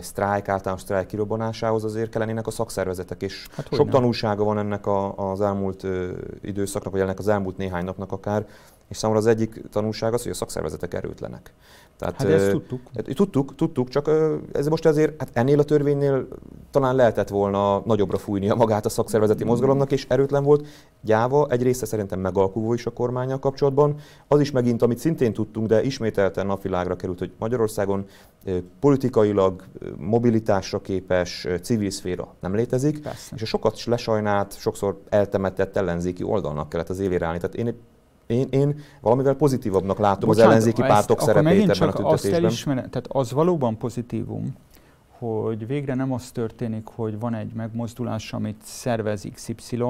sztrájk, 0.00 0.48
általános 0.48 0.80
sztrájk 0.80 1.06
kirobbanásához 1.06 1.84
azért 1.84 2.10
kellenének 2.10 2.46
a 2.46 2.50
szakszervezetek, 2.50 3.22
és 3.22 3.46
hát, 3.52 3.66
sok 3.70 3.86
nem. 3.86 3.94
tanulsága 3.94 4.44
van 4.44 4.58
ennek 4.58 4.86
a, 4.86 5.30
az 5.30 5.40
elmúlt 5.40 5.86
időszaknak, 6.42 6.92
vagy 6.92 7.02
ennek 7.02 7.18
az 7.18 7.28
elmúlt 7.28 7.56
néhány 7.56 7.84
napnak 7.84 8.12
akár, 8.12 8.46
és 8.90 8.96
számomra 8.96 9.22
az 9.22 9.28
egyik 9.28 9.62
tanulság 9.70 10.14
az, 10.14 10.22
hogy 10.22 10.30
a 10.30 10.34
szakszervezetek 10.34 10.94
erőtlenek. 10.94 11.52
Tehát, 12.00 12.16
hát 12.16 12.28
ezt 12.28 12.50
tudtuk. 12.50 12.80
Tudtuk, 13.14 13.54
tudtuk, 13.54 13.88
csak 13.88 14.10
ez 14.52 14.66
most 14.66 14.86
azért 14.86 15.20
hát 15.20 15.30
ennél 15.32 15.58
a 15.58 15.64
törvénynél 15.64 16.28
talán 16.70 16.94
lehetett 16.94 17.28
volna 17.28 17.82
nagyobbra 17.84 18.18
fújnia 18.18 18.54
magát 18.54 18.86
a 18.86 18.88
szakszervezeti 18.88 19.44
mozgalomnak, 19.44 19.92
és 19.92 20.06
erőtlen 20.08 20.42
volt. 20.42 20.66
Gyáva 21.00 21.46
egy 21.50 21.62
része 21.62 21.86
szerintem 21.86 22.20
megalkuló 22.20 22.72
is 22.72 22.86
a 22.86 22.90
kormányjal 22.90 23.38
kapcsolatban. 23.38 23.94
Az 24.28 24.40
is 24.40 24.50
megint, 24.50 24.82
amit 24.82 24.98
szintén 24.98 25.32
tudtunk, 25.32 25.66
de 25.66 25.82
ismételten 25.82 26.46
napvilágra 26.46 26.96
került, 26.96 27.18
hogy 27.18 27.32
Magyarországon 27.38 28.06
politikailag 28.80 29.64
mobilitásra 29.96 30.80
képes 30.80 31.46
civil 31.62 31.90
szféra 31.90 32.34
nem 32.40 32.54
létezik, 32.54 33.02
Persze. 33.02 33.34
és 33.36 33.42
a 33.42 33.46
sokat 33.46 33.84
lesajnált, 33.84 34.58
sokszor 34.58 35.00
eltemetett 35.08 35.76
ellenzéki 35.76 36.22
oldalnak 36.22 36.68
kellett 36.68 36.88
az 36.88 37.00
évére 37.00 37.26
állni. 37.26 37.38
Tehát 37.38 37.56
én 37.56 37.74
én, 38.30 38.46
én 38.50 38.80
valamivel 39.00 39.34
pozitívabbnak 39.34 39.98
látom 39.98 40.28
Bocsánat, 40.28 40.48
az 40.48 40.52
ellenzéki 40.52 40.80
pártok 40.80 41.16
ezt, 41.18 41.26
szerepét 41.26 41.62
ebben 41.62 41.74
csak 41.74 41.88
a 41.88 41.92
tüntetésben. 41.92 42.78
Azt 42.78 42.90
tehát 42.90 43.06
az 43.08 43.32
valóban 43.32 43.76
pozitívum, 43.76 44.54
hogy 45.18 45.66
végre 45.66 45.94
nem 45.94 46.12
az 46.12 46.30
történik, 46.30 46.86
hogy 46.86 47.18
van 47.18 47.34
egy 47.34 47.52
megmozdulás, 47.52 48.32
amit 48.32 48.60
szervez 48.62 49.26
XY, 49.34 49.84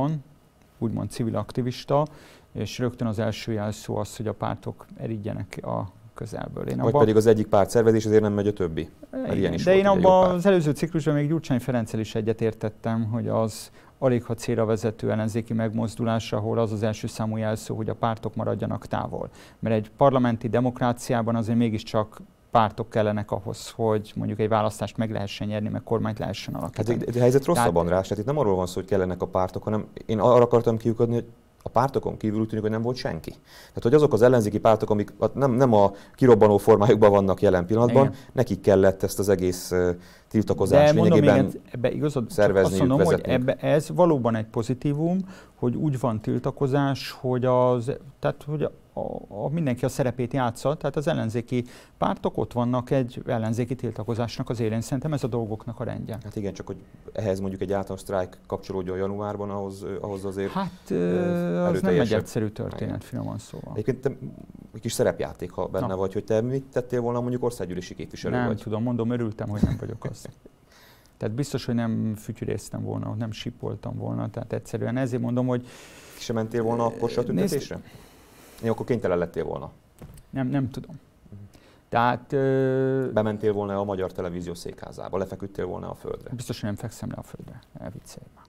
úgymond 0.78 1.10
civil 1.10 1.36
aktivista, 1.36 2.06
és 2.52 2.78
rögtön 2.78 3.06
az 3.06 3.18
első 3.18 3.52
jelszó 3.52 3.96
az, 3.96 4.16
hogy 4.16 4.26
a 4.26 4.32
pártok 4.32 4.86
eridjenek 4.96 5.58
a 5.62 5.90
közelből. 6.14 6.68
Én 6.68 6.76
Vagy 6.76 6.88
abba... 6.88 6.98
pedig 6.98 7.16
az 7.16 7.26
egyik 7.26 7.46
párt 7.46 7.70
szervezés, 7.70 8.06
azért 8.06 8.22
nem 8.22 8.32
megy 8.32 8.46
a 8.46 8.52
többi. 8.52 8.88
Igen, 9.32 9.52
is 9.52 9.64
de 9.64 9.76
én 9.76 9.86
abban 9.86 10.30
az 10.30 10.46
előző 10.46 10.70
ciklusban 10.70 11.14
még 11.14 11.28
Gyurcsány 11.28 11.60
Ferenccel 11.60 12.00
is 12.00 12.14
egyetértettem, 12.14 13.04
hogy 13.04 13.28
az, 13.28 13.70
alig 14.02 14.24
ha 14.24 14.34
célra 14.34 14.64
vezető 14.64 15.10
ellenzéki 15.10 15.52
megmozdulás, 15.52 16.32
ahol 16.32 16.58
az 16.58 16.72
az 16.72 16.82
első 16.82 17.06
számú 17.06 17.36
jelszó, 17.36 17.76
hogy 17.76 17.88
a 17.88 17.94
pártok 17.94 18.34
maradjanak 18.34 18.86
távol. 18.86 19.30
Mert 19.58 19.74
egy 19.74 19.90
parlamenti 19.96 20.48
demokráciában 20.48 21.36
azért 21.36 21.58
mégiscsak 21.58 22.20
pártok 22.50 22.90
kellenek 22.90 23.30
ahhoz, 23.30 23.70
hogy 23.70 24.12
mondjuk 24.14 24.38
egy 24.38 24.48
választást 24.48 24.96
meg 24.96 25.10
lehessen 25.10 25.46
nyerni, 25.48 25.68
meg 25.68 25.82
kormányt 25.82 26.18
lehessen 26.18 26.54
alakítani. 26.54 26.98
Hát 27.06 27.16
a 27.16 27.18
helyzet 27.18 27.44
rosszabb, 27.44 27.64
Tehát... 27.64 27.78
András, 27.78 28.08
tehát 28.08 28.22
itt 28.22 28.28
nem 28.28 28.38
arról 28.38 28.54
van 28.54 28.66
szó, 28.66 28.74
hogy 28.74 28.84
kellenek 28.84 29.22
a 29.22 29.26
pártok, 29.26 29.62
hanem 29.62 29.86
én 30.06 30.18
arra 30.18 30.42
akartam 30.42 30.76
kiukadni, 30.76 31.14
hogy 31.14 31.26
a 31.62 31.68
pártokon 31.68 32.16
kívül 32.16 32.40
úgy 32.40 32.48
tűnik, 32.48 32.62
hogy 32.62 32.72
nem 32.72 32.82
volt 32.82 32.96
senki. 32.96 33.30
Tehát, 33.30 33.82
hogy 33.82 33.94
azok 33.94 34.12
az 34.12 34.22
ellenzéki 34.22 34.58
pártok, 34.58 34.90
amik 34.90 35.12
nem, 35.34 35.52
nem 35.52 35.72
a 35.72 35.92
kirobbanó 36.14 36.56
formájukban 36.56 37.10
vannak 37.10 37.42
jelen 37.42 37.66
pillanatban, 37.66 38.04
Igen. 38.04 38.16
nekik 38.32 38.60
kellett 38.60 39.02
ezt 39.02 39.18
az 39.18 39.28
egész 39.28 39.72
tiltakozást 40.28 40.94
De 40.94 41.00
mondom, 41.00 41.20
még 41.20 41.60
ebbe 41.70 41.90
igazad, 41.90 42.30
szervezni, 42.30 42.70
azt 42.70 42.88
mondom, 42.88 43.06
hogy 43.06 43.20
ebbe, 43.22 43.54
ez 43.54 43.88
valóban 43.94 44.36
egy 44.36 44.46
pozitívum, 44.46 45.18
hogy 45.54 45.76
úgy 45.76 46.00
van 46.00 46.20
tiltakozás, 46.20 47.10
hogy, 47.20 47.44
az, 47.44 47.92
tehát, 48.18 48.44
hogy 48.46 48.70
a, 49.00 49.44
a, 49.44 49.48
mindenki 49.48 49.84
a 49.84 49.88
szerepét 49.88 50.32
játsza, 50.32 50.74
tehát 50.74 50.96
az 50.96 51.06
ellenzéki 51.06 51.64
pártok 51.98 52.38
ott 52.38 52.52
vannak 52.52 52.90
egy 52.90 53.22
ellenzéki 53.26 53.74
tiltakozásnak 53.74 54.48
az 54.48 54.60
élén. 54.60 54.80
Szerintem 54.80 55.12
ez 55.12 55.24
a 55.24 55.26
dolgoknak 55.26 55.80
a 55.80 55.84
rendje. 55.84 56.18
Hát 56.22 56.36
igen, 56.36 56.52
csak 56.52 56.66
hogy 56.66 56.76
ehhez 57.12 57.40
mondjuk 57.40 57.60
egy 57.60 57.72
általános 57.72 58.00
sztrájk 58.00 58.38
kapcsolódjon 58.46 58.96
januárban, 58.96 59.50
ahhoz, 59.50 59.86
ahhoz 60.00 60.24
azért 60.24 60.50
Hát 60.50 60.90
az 60.90 61.80
nem 61.80 62.00
egy 62.00 62.14
egyszerű 62.14 62.48
történet, 62.48 63.04
finoman 63.04 63.38
szóval. 63.38 63.72
Egyébként 63.72 64.00
te 64.00 64.08
egy 64.74 64.80
kis 64.80 64.92
szerepjáték, 64.92 65.50
ha 65.50 65.66
benne 65.66 65.86
Na. 65.86 65.96
vagy, 65.96 66.12
hogy 66.12 66.24
te 66.24 66.40
mit 66.40 66.64
tettél 66.72 67.00
volna 67.00 67.20
mondjuk 67.20 67.44
országgyűlési 67.44 67.94
képviselő 67.94 68.34
nem 68.36 68.46
vagy? 68.46 68.60
Tudom, 68.62 68.82
mondom, 68.82 69.10
örültem, 69.10 69.48
hogy 69.48 69.62
nem 69.62 69.76
vagyok 69.80 70.04
az. 70.04 70.26
Tehát 71.20 71.34
biztos, 71.34 71.64
hogy 71.64 71.74
nem 71.74 72.14
fütyüréztem 72.16 72.82
volna, 72.82 73.14
nem 73.14 73.32
sipoltam 73.32 73.96
volna, 73.96 74.30
tehát 74.30 74.52
egyszerűen 74.52 74.96
ezért 74.96 75.22
mondom, 75.22 75.46
hogy... 75.46 75.66
Se 76.18 76.32
mentél 76.32 76.62
volna 76.62 76.84
akkor 76.84 77.10
se 77.10 77.20
a 77.20 77.24
tüntetésre? 77.24 77.74
Nézd, 77.74 77.88
Jó, 78.62 78.70
akkor 78.70 78.86
kénytelen 78.86 79.18
lettél 79.18 79.44
volna. 79.44 79.70
Nem, 80.30 80.46
nem 80.46 80.70
tudom. 80.70 81.00
Tehát... 81.88 82.32
Ö... 82.32 83.10
Bementél 83.12 83.52
volna 83.52 83.78
a 83.78 83.84
magyar 83.84 84.12
televízió 84.12 84.54
székházába, 84.54 85.18
lefeküdtél 85.18 85.66
volna 85.66 85.90
a 85.90 85.94
földre? 85.94 86.30
Biztos, 86.34 86.60
hogy 86.60 86.68
nem 86.68 86.78
fekszem 86.78 87.08
le 87.08 87.16
a 87.16 87.22
földre. 87.22 87.58
Elviccelj 87.78 88.26
már. 88.36 88.44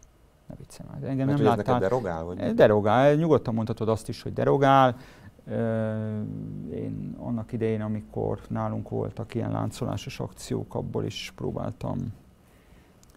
Ne 0.48 0.56
viccelj 0.58 0.90
már. 0.92 1.10
Engem 1.10 1.26
Mert 1.26 1.38
nem 1.38 1.48
láttál. 1.48 1.66
neked 1.66 1.80
derogál? 1.90 2.24
Vagy? 2.24 2.54
Derogál. 2.54 3.16
Nyugodtan 3.16 3.54
mondhatod 3.54 3.90
azt 3.90 4.10
is, 4.10 4.22
hogy 4.22 4.34
derogál. 4.34 4.98
Én 6.74 7.16
annak 7.20 7.52
idején, 7.52 7.82
amikor 7.82 8.40
nálunk 8.48 8.90
voltak 8.90 9.36
ilyen 9.36 9.52
láncolásos 9.52 10.20
akciók, 10.20 10.76
abból 10.76 11.04
is 11.04 11.34
próbáltam 11.36 12.14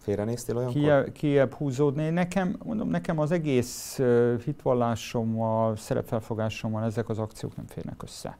Félrenéztél 0.05 0.57
olyankor? 0.57 0.81
Kiebb, 0.81 1.11
kiebb 1.11 1.53
húzódni. 1.53 2.09
Nekem, 2.09 2.55
mondom, 2.63 2.89
nekem 2.89 3.19
az 3.19 3.31
egész 3.31 4.01
hitvallásommal, 4.43 5.75
szerepfelfogásommal 5.75 6.83
ezek 6.83 7.09
az 7.09 7.19
akciók 7.19 7.55
nem 7.55 7.65
férnek 7.65 8.03
össze. 8.03 8.37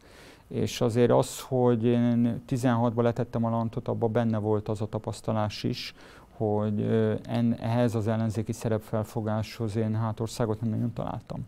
És 0.48 0.82
azért 0.82 1.12
az, 1.12 1.40
hogy 1.40 1.84
én 1.84 2.44
16-ban 2.50 3.02
letettem 3.02 3.46
a 3.46 3.50
lantot, 3.50 3.88
abban 3.88 4.12
benne 4.12 4.38
volt 4.38 4.70
az 4.70 4.82
a 4.82 4.86
tapasztalás 4.86 5.64
is, 5.64 5.96
hogy 6.38 6.82
en, 7.24 7.56
ehhez 7.60 7.96
az 7.96 8.08
ellenzéki 8.08 8.52
szerepfelfogáshoz 8.52 9.76
én 9.76 9.96
hátországot 9.96 10.62
nem 10.62 10.70
nagyon 10.70 10.94
találtam. 10.94 11.48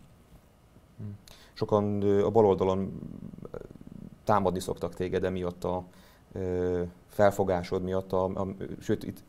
Hm. 0.98 1.04
Sokan 1.52 2.02
a 2.02 2.30
baloldalon 2.30 3.00
támadni 4.24 4.60
szoktak 4.60 4.94
téged 4.94 5.24
emiatt 5.24 5.64
a 5.64 5.84
felfogásod 7.08 7.82
miatt, 7.82 8.12
a, 8.12 8.24
a, 8.24 8.46
sőt 8.80 9.04
itt 9.04 9.22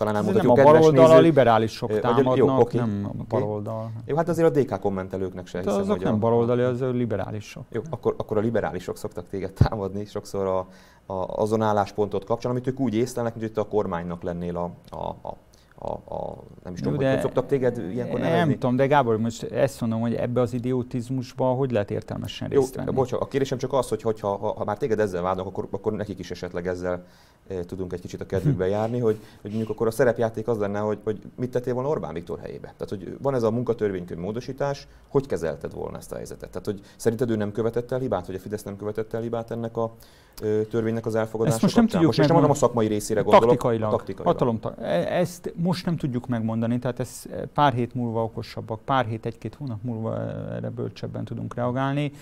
talán 0.00 0.16
elmondhatjuk 0.16 0.56
nem 0.56 0.66
a 0.66 0.72
baloldal, 0.72 1.10
a 1.10 1.20
liberálisok 1.20 2.00
támadnak, 2.00 2.36
jó, 2.36 2.48
okay, 2.48 2.80
nem 2.80 3.10
a 3.18 3.22
baloldal. 3.28 3.74
Okay. 3.74 3.90
Jó, 4.06 4.16
hát 4.16 4.28
azért 4.28 4.56
a 4.56 4.60
DK 4.60 4.80
kommentelőknek 4.80 5.46
se 5.46 5.58
hiszem, 5.58 5.74
azok 5.74 5.96
hogy 5.96 6.04
nem 6.04 6.14
a, 6.14 6.18
baloldali, 6.18 6.62
az 6.62 6.80
liberálisok. 6.80 7.64
Jó, 7.70 7.80
akkor, 7.90 8.14
akkor 8.18 8.36
a 8.36 8.40
liberálisok 8.40 8.96
szoktak 8.96 9.28
téged 9.28 9.52
támadni, 9.52 10.04
sokszor 10.04 10.46
a, 10.46 10.58
a, 11.12 11.42
azon 11.42 11.62
álláspontot 11.62 12.24
kapcsán, 12.24 12.50
amit 12.50 12.66
ők 12.66 12.80
úgy 12.80 12.94
észlelnek, 12.94 13.34
mint 13.34 13.46
hogy 13.46 13.54
te 13.54 13.60
a 13.60 13.68
kormánynak 13.68 14.22
lennél 14.22 14.56
a, 14.56 14.96
a, 14.96 15.28
a 15.28 15.36
a, 15.82 15.92
a, 15.92 16.36
nem 16.64 16.72
is 16.72 16.80
tudom, 16.80 16.98
de, 16.98 17.10
hogy 17.10 17.20
szoktak 17.20 17.46
téged 17.46 17.78
ilyenkor 17.92 18.20
nevezni? 18.20 18.38
Nem 18.38 18.52
tudom, 18.52 18.76
de 18.76 18.86
Gábor, 18.86 19.18
most 19.18 19.42
ezt 19.42 19.80
mondom, 19.80 20.00
hogy 20.00 20.14
ebbe 20.14 20.40
az 20.40 20.52
idiotizmusba 20.52 21.44
hogy 21.44 21.70
lehet 21.70 21.90
értelmesen 21.90 22.48
részt 22.48 22.74
venni? 22.74 22.90
Bocs, 22.90 23.12
a 23.12 23.26
kérdésem 23.28 23.58
csak 23.58 23.72
az, 23.72 23.88
hogy 23.88 24.02
ha, 24.02 24.14
ha, 24.20 24.36
ha 24.36 24.64
már 24.64 24.76
téged 24.76 25.00
ezzel 25.00 25.22
vádnak, 25.22 25.46
akkor, 25.46 25.68
akkor 25.70 25.92
nekik 25.92 26.18
is 26.18 26.30
esetleg 26.30 26.66
ezzel 26.66 27.04
tudunk 27.66 27.92
egy 27.92 28.00
kicsit 28.00 28.20
a 28.20 28.26
kedvükbe 28.26 28.66
járni, 28.66 28.98
hogy, 28.98 29.18
hogy 29.40 29.50
mondjuk 29.50 29.70
akkor 29.70 29.86
a 29.86 29.90
szerepjáték 29.90 30.48
az 30.48 30.58
lenne, 30.58 30.78
hogy, 30.78 30.98
hogy 31.04 31.20
mit 31.36 31.50
tettél 31.50 31.74
volna 31.74 31.88
Orbán 31.88 32.14
Viktor 32.14 32.38
helyébe. 32.38 32.74
Tehát, 32.76 32.88
hogy 32.88 33.16
van 33.22 33.34
ez 33.34 33.42
a 33.42 33.50
munkatörvénykönyv 33.50 34.20
módosítás, 34.20 34.86
hogy 35.08 35.26
kezelted 35.26 35.74
volna 35.74 35.96
ezt 35.96 36.12
a 36.12 36.16
helyzetet? 36.16 36.50
Tehát, 36.50 36.66
hogy 36.66 36.80
szerinted 36.96 37.30
ő 37.30 37.36
nem 37.36 37.52
követett 37.52 37.92
el 37.92 37.98
hibát, 37.98 38.26
vagy 38.26 38.34
a 38.34 38.38
Fidesz 38.38 38.62
nem 38.62 38.76
követett 38.76 39.12
el 39.12 39.20
hibát 39.20 39.50
ennek 39.50 39.76
a 39.76 39.94
ö, 40.42 40.62
törvénynek 40.62 41.06
az 41.06 41.14
elfogadása 41.14 41.54
Ezt 41.54 41.62
most 41.62 41.76
nem 41.76 41.86
tudjuk 41.86 42.06
most 42.06 42.18
nem 42.18 42.32
mondom 42.32 42.50
a 42.50 42.54
szakmai 42.54 42.86
részére 42.86 43.20
gondolok, 43.20 43.48
taktikailag, 43.48 43.90
taktikailag. 43.90 44.32
Hatalom, 44.32 44.60
e- 44.80 45.18
ezt 45.18 45.52
most 45.56 45.86
nem 45.86 45.96
tudjuk 45.96 46.26
megmondani, 46.26 46.78
tehát 46.78 47.00
ez 47.00 47.22
pár 47.54 47.72
hét 47.72 47.94
múlva 47.94 48.24
okosabbak, 48.24 48.80
pár 48.80 49.06
hét, 49.06 49.26
egy-két 49.26 49.54
hónap 49.54 49.82
múlva 49.82 50.18
erre 50.50 50.70
bölcsebben 50.70 51.24
tudunk 51.24 51.54
reagálni. 51.54 52.12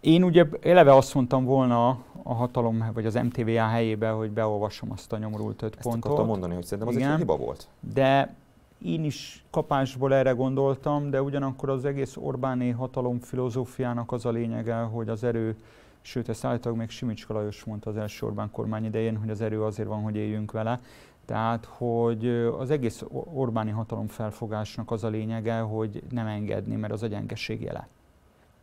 Én 0.00 0.22
ugye 0.22 0.46
eleve 0.62 0.94
azt 0.94 1.14
mondtam 1.14 1.44
volna 1.44 1.88
a 2.22 2.34
hatalom, 2.34 2.90
vagy 2.94 3.06
az 3.06 3.14
MTVA 3.14 3.66
helyébe, 3.66 4.10
hogy 4.10 4.30
beolvasom 4.30 4.90
azt 4.92 5.12
a 5.12 5.18
nyomorult 5.18 5.62
öt 5.62 5.74
Ezt 5.74 5.82
pontot. 5.82 6.04
akartam 6.04 6.26
mondani, 6.26 6.54
hogy 6.54 6.64
szerintem 6.64 6.88
az 6.88 6.94
Igen, 7.00 7.12
egy 7.12 7.18
hiba 7.18 7.36
volt. 7.36 7.68
De 7.94 8.34
én 8.82 9.04
is 9.04 9.44
kapásból 9.50 10.14
erre 10.14 10.30
gondoltam, 10.30 11.10
de 11.10 11.22
ugyanakkor 11.22 11.68
az 11.68 11.84
egész 11.84 12.16
Orbáné 12.16 12.70
hatalom 12.70 13.18
filozófiának 13.20 14.12
az 14.12 14.26
a 14.26 14.30
lényege, 14.30 14.74
hogy 14.74 15.08
az 15.08 15.24
erő, 15.24 15.56
sőt 16.00 16.28
ezt 16.28 16.44
állítólag 16.44 16.78
még 16.78 16.90
Simicska 16.90 17.32
Lajos 17.32 17.64
mondta 17.64 17.90
az 17.90 17.96
első 17.96 18.26
Orbán 18.26 18.50
kormány 18.50 18.84
idején, 18.84 19.16
hogy 19.16 19.30
az 19.30 19.40
erő 19.40 19.62
azért 19.62 19.88
van, 19.88 20.02
hogy 20.02 20.16
éljünk 20.16 20.52
vele. 20.52 20.80
Tehát, 21.24 21.64
hogy 21.64 22.26
az 22.58 22.70
egész 22.70 23.04
Orbáni 23.34 23.70
hatalom 23.70 24.06
felfogásnak 24.06 24.90
az 24.90 25.04
a 25.04 25.08
lényege, 25.08 25.58
hogy 25.58 26.02
nem 26.10 26.26
engedni, 26.26 26.76
mert 26.76 26.92
az 26.92 27.02
a 27.02 27.06
gyengeség 27.06 27.62
jele. 27.62 27.88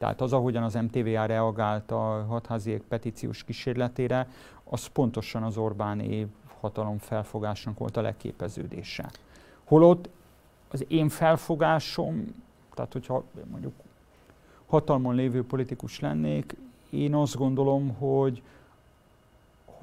Tehát 0.03 0.21
az, 0.21 0.33
ahogyan 0.33 0.63
az 0.63 0.73
MTVA 0.73 1.25
reagált 1.25 1.91
a 1.91 2.25
hatháziek 2.27 2.81
petíciós 2.81 3.43
kísérletére, 3.43 4.27
az 4.63 4.85
pontosan 4.85 5.43
az 5.43 5.57
Orbáni 5.57 6.27
hatalom 6.59 6.97
felfogásnak 6.97 7.77
volt 7.77 7.97
a 7.97 8.01
legképeződése. 8.01 9.09
Holott 9.63 10.09
az 10.71 10.85
én 10.87 11.09
felfogásom, 11.09 12.43
tehát 12.73 12.93
hogyha 12.93 13.23
mondjuk 13.51 13.73
hatalmon 14.65 15.15
lévő 15.15 15.45
politikus 15.45 15.99
lennék, 15.99 16.55
én 16.89 17.15
azt 17.15 17.35
gondolom, 17.35 17.95
hogy 17.95 18.41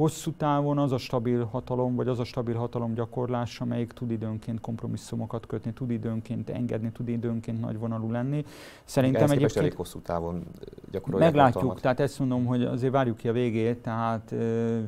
hosszú 0.00 0.32
távon 0.32 0.78
az 0.78 0.92
a 0.92 0.98
stabil 0.98 1.44
hatalom, 1.44 1.94
vagy 1.94 2.08
az 2.08 2.18
a 2.18 2.24
stabil 2.24 2.54
hatalom 2.54 2.94
gyakorlás, 2.94 3.60
amelyik 3.60 3.92
tud 3.92 4.10
időnként 4.10 4.60
kompromisszumokat 4.60 5.46
kötni, 5.46 5.72
tud 5.72 5.90
időnként 5.90 6.50
engedni, 6.50 6.92
tud 6.92 7.08
időnként 7.08 7.60
nagyvonalú 7.60 8.10
lenni. 8.10 8.44
Szerintem 8.84 9.22
egy 9.22 9.30
egyébként 9.30 9.56
elég 9.56 9.74
hosszú 9.74 10.00
távon 10.00 10.46
gyakorolják 10.90 11.32
Meglátjuk, 11.32 11.54
hatalmat. 11.54 11.82
tehát 11.82 12.00
ezt 12.00 12.18
mondom, 12.18 12.44
hogy 12.44 12.64
azért 12.64 12.92
várjuk 12.92 13.16
ki 13.16 13.28
a 13.28 13.32
végét, 13.32 13.78
tehát 13.78 14.34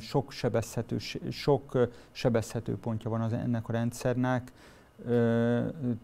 sok 0.01 0.31
sebezhető, 0.31 0.97
sok 1.31 1.89
sebezhető 2.11 2.77
pontja 2.77 3.11
van 3.11 3.21
az, 3.21 3.33
ennek 3.33 3.69
a 3.69 3.73
rendszernek. 3.73 4.53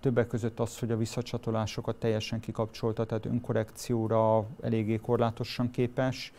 Többek 0.00 0.26
között 0.26 0.60
az, 0.60 0.78
hogy 0.78 0.90
a 0.90 0.96
visszacsatolásokat 0.96 1.96
teljesen 1.96 2.40
kikapcsolta, 2.40 3.04
tehát 3.04 3.26
önkorrekcióra 3.26 4.46
eléggé 4.60 4.96
korlátosan 4.96 5.70
képes 5.70 6.32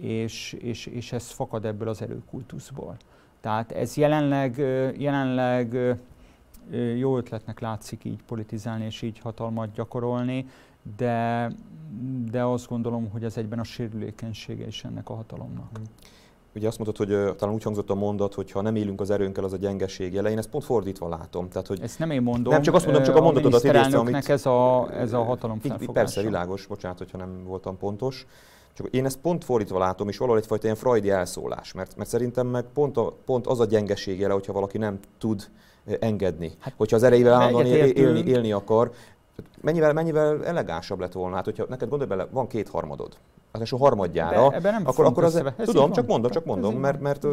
és, 0.00 0.52
és, 0.52 0.86
és 0.86 1.12
ez 1.12 1.30
fakad 1.30 1.64
ebből 1.64 1.88
az 1.88 2.02
erőkultuszból. 2.02 2.96
Tehát 3.40 3.72
ez 3.72 3.96
jelenleg, 3.96 4.58
jelenleg 4.98 5.96
jó 6.96 7.16
ötletnek 7.16 7.60
látszik 7.60 8.04
így 8.04 8.22
politizálni 8.26 8.84
és 8.84 9.02
így 9.02 9.18
hatalmat 9.18 9.72
gyakorolni, 9.72 10.46
de, 10.96 11.50
de 12.30 12.44
azt 12.44 12.68
gondolom, 12.68 13.10
hogy 13.10 13.24
ez 13.24 13.36
egyben 13.36 13.58
a 13.58 13.64
sérülékenysége 13.64 14.66
is 14.66 14.84
ennek 14.84 15.08
a 15.08 15.14
hatalomnak. 15.14 15.70
Mhm. 15.72 15.82
Ugye 16.54 16.68
azt 16.68 16.78
mondtad, 16.78 17.08
hogy 17.08 17.36
talán 17.36 17.54
úgy 17.54 17.62
hangzott 17.62 17.90
a 17.90 17.94
mondat, 17.94 18.34
hogy 18.34 18.50
ha 18.50 18.60
nem 18.60 18.76
élünk 18.76 19.00
az 19.00 19.10
erőnkkel, 19.10 19.44
az 19.44 19.52
a 19.52 19.56
gyengeség 19.56 20.12
jele. 20.12 20.30
Én 20.30 20.38
ezt 20.38 20.48
pont 20.48 20.64
fordítva 20.64 21.08
látom. 21.08 21.48
Tehát, 21.48 21.66
hogy 21.66 21.80
ezt 21.82 21.98
nem 21.98 22.10
én 22.10 22.22
mondom. 22.22 22.52
Nem, 22.52 22.62
csak 22.62 22.74
azt 22.74 22.84
mondom, 22.84 23.02
csak 23.02 23.16
a 23.16 23.20
mondatodat 23.20 23.64
idéztem, 23.64 24.00
amit... 24.00 24.28
ez 24.28 24.46
a, 24.46 24.88
ez 24.92 25.12
a 25.12 25.22
hatalom 25.22 25.58
felfogása. 25.58 25.92
Persze, 25.92 26.22
világos, 26.22 26.66
bocsánat, 26.66 26.98
hogyha 26.98 27.18
nem 27.18 27.44
voltam 27.44 27.78
pontos. 27.78 28.26
Csak 28.76 28.86
én 28.90 29.04
ezt 29.04 29.18
pont 29.18 29.44
fordítva 29.44 29.78
látom, 29.78 30.08
és 30.08 30.18
valahol 30.18 30.40
egyfajta 30.40 30.64
ilyen 30.64 30.76
freudi 30.76 31.10
elszólás, 31.10 31.72
mert, 31.72 31.96
mert 31.96 32.08
szerintem 32.08 32.46
meg 32.46 32.64
pont, 32.74 32.96
a, 32.96 33.16
pont 33.24 33.46
az 33.46 33.60
a 33.60 33.64
gyengesége, 33.64 34.30
hogyha 34.30 34.52
valaki 34.52 34.78
nem 34.78 34.98
tud 35.18 35.48
engedni. 36.00 36.52
Hát, 36.58 36.74
hogyha 36.76 36.96
az 36.96 37.02
erejével 37.02 37.32
állandóan 37.32 37.66
élni, 37.66 38.24
élni 38.24 38.52
akar, 38.52 38.92
mennyivel, 39.66 39.92
mennyivel 39.92 40.44
elegánsabb 40.44 41.00
lett 41.00 41.12
volna? 41.12 41.36
Hát, 41.36 41.44
hogyha 41.44 41.66
neked 41.68 41.88
gondolj 41.88 42.10
bele, 42.10 42.26
van 42.30 42.46
két 42.46 42.68
harmadod, 42.68 43.16
ráadásul 43.52 43.78
harmadjára, 43.78 44.52
Ebbe, 44.52 44.70
nem 44.70 44.82
akkor, 44.86 45.04
akkor 45.04 45.24
az, 45.24 45.42
tudom, 45.56 45.92
csak 45.92 46.06
mondom, 46.06 46.30
csak 46.30 46.44
mondom, 46.44 46.74
mert, 46.74 47.00
mert 47.00 47.26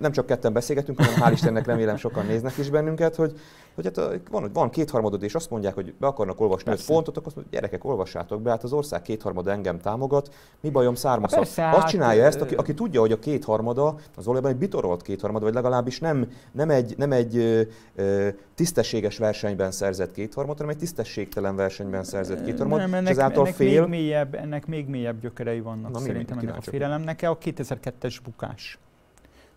nem 0.00 0.12
csak 0.12 0.26
ketten 0.26 0.52
beszélgetünk, 0.52 1.00
hanem 1.00 1.14
hál' 1.20 1.32
Istennek 1.32 1.66
remélem 1.66 1.96
sokan 1.96 2.26
néznek 2.26 2.56
is 2.56 2.70
bennünket, 2.70 3.16
hogy, 3.16 3.32
hogy 3.74 3.84
hát 3.84 4.20
van, 4.30 4.50
van 4.52 4.70
kétharmadod, 4.70 5.22
és 5.22 5.34
azt 5.34 5.50
mondják, 5.50 5.74
hogy 5.74 5.94
be 6.00 6.06
akarnak 6.06 6.40
olvasni 6.40 6.72
öt 6.72 6.86
pontot, 6.86 7.16
akkor 7.16 7.26
azt 7.26 7.36
mondják, 7.36 7.62
gyerekek, 7.62 7.84
olvassátok 7.84 8.42
be, 8.42 8.50
hát 8.50 8.62
az 8.62 8.72
ország 8.72 9.02
kétharmada 9.02 9.50
engem 9.50 9.78
támogat, 9.78 10.34
mi 10.60 10.70
bajom 10.70 10.94
származhat. 10.94 11.40
Azt 11.40 11.56
hát, 11.56 11.88
csinálja 11.88 12.24
ezt, 12.24 12.40
aki, 12.40 12.54
aki 12.54 12.74
tudja, 12.74 13.00
hogy 13.00 13.12
a 13.12 13.18
kétharmada 13.18 13.94
az 14.16 14.24
valójában 14.24 14.50
egy 14.50 14.58
bitorolt 14.58 15.02
kétharmada, 15.02 15.44
vagy 15.44 15.54
legalábbis 15.54 16.00
nem, 16.00 16.28
nem 16.52 16.70
egy, 16.70 16.94
nem 16.96 17.12
egy 17.12 17.36
ö, 17.36 17.60
ö, 17.94 18.28
tisztességes 18.54 19.18
versenyben 19.18 19.70
szerzett 19.70 20.12
kétharmad, 20.12 20.56
hanem 20.56 20.72
egy 20.72 20.78
tisztességtelen 20.78 21.56
versenyben 21.56 21.67
szerzett 22.02 22.44
kétharmad, 22.44 22.78
nem, 22.78 22.94
ennek, 22.94 23.04
és 23.04 23.10
ezáltal 23.10 23.44
ennek 23.44 23.54
fél... 23.54 23.80
Még 23.80 24.00
mélyebb, 24.00 24.34
ennek 24.34 24.66
még 24.66 24.86
mélyebb 24.86 25.20
gyökerei 25.20 25.60
vannak 25.60 25.92
Na, 25.92 25.98
szerintem 25.98 26.38
ennek 26.38 26.56
a 26.56 26.60
félelemnek. 26.60 27.22
A 27.22 27.38
2002-es 27.38 28.16
bukás. 28.24 28.78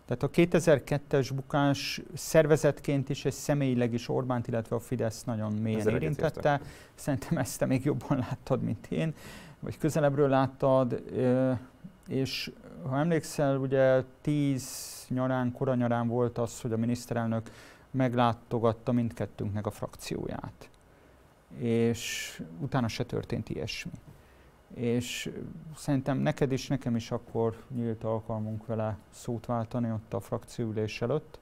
Tehát 0.06 0.22
a 0.22 0.30
2002-es 0.30 1.30
bukás 1.34 2.02
szervezetként 2.14 3.08
is 3.08 3.24
és 3.24 3.34
személyileg 3.34 3.92
is 3.92 4.08
Orbánt, 4.08 4.48
illetve 4.48 4.76
a 4.76 4.78
Fidesz 4.78 5.24
nagyon 5.24 5.52
mélyen 5.52 5.80
Ezzel 5.80 5.94
érintette. 5.94 6.60
Szerintem 6.94 7.38
ezt 7.38 7.58
te 7.58 7.66
még 7.66 7.84
jobban 7.84 8.18
láttad, 8.18 8.62
mint 8.62 8.86
én, 8.86 9.14
vagy 9.60 9.78
közelebbről 9.78 10.28
láttad. 10.28 11.02
És 12.08 12.50
ha 12.88 12.98
emlékszel, 12.98 13.56
ugye 13.56 14.02
10 14.20 15.06
nyarán, 15.08 15.52
kora 15.52 15.74
nyarán 15.74 16.08
volt 16.08 16.38
az, 16.38 16.60
hogy 16.60 16.72
a 16.72 16.76
miniszterelnök 16.76 17.50
meglátogatta 17.90 18.92
mindkettőnknek 18.92 19.66
a 19.66 19.70
frakcióját. 19.70 20.70
És 21.58 22.42
utána 22.60 22.88
se 22.88 23.04
történt 23.04 23.48
ilyesmi. 23.48 23.92
És 24.74 25.30
szerintem 25.76 26.18
neked 26.18 26.52
is, 26.52 26.66
nekem 26.66 26.96
is 26.96 27.10
akkor 27.10 27.56
nyílt 27.74 28.04
alkalmunk 28.04 28.66
vele 28.66 28.96
szót 29.10 29.46
váltani 29.46 29.90
ott 29.90 30.14
a 30.14 30.20
frakcióülés 30.20 31.02
előtt. 31.02 31.38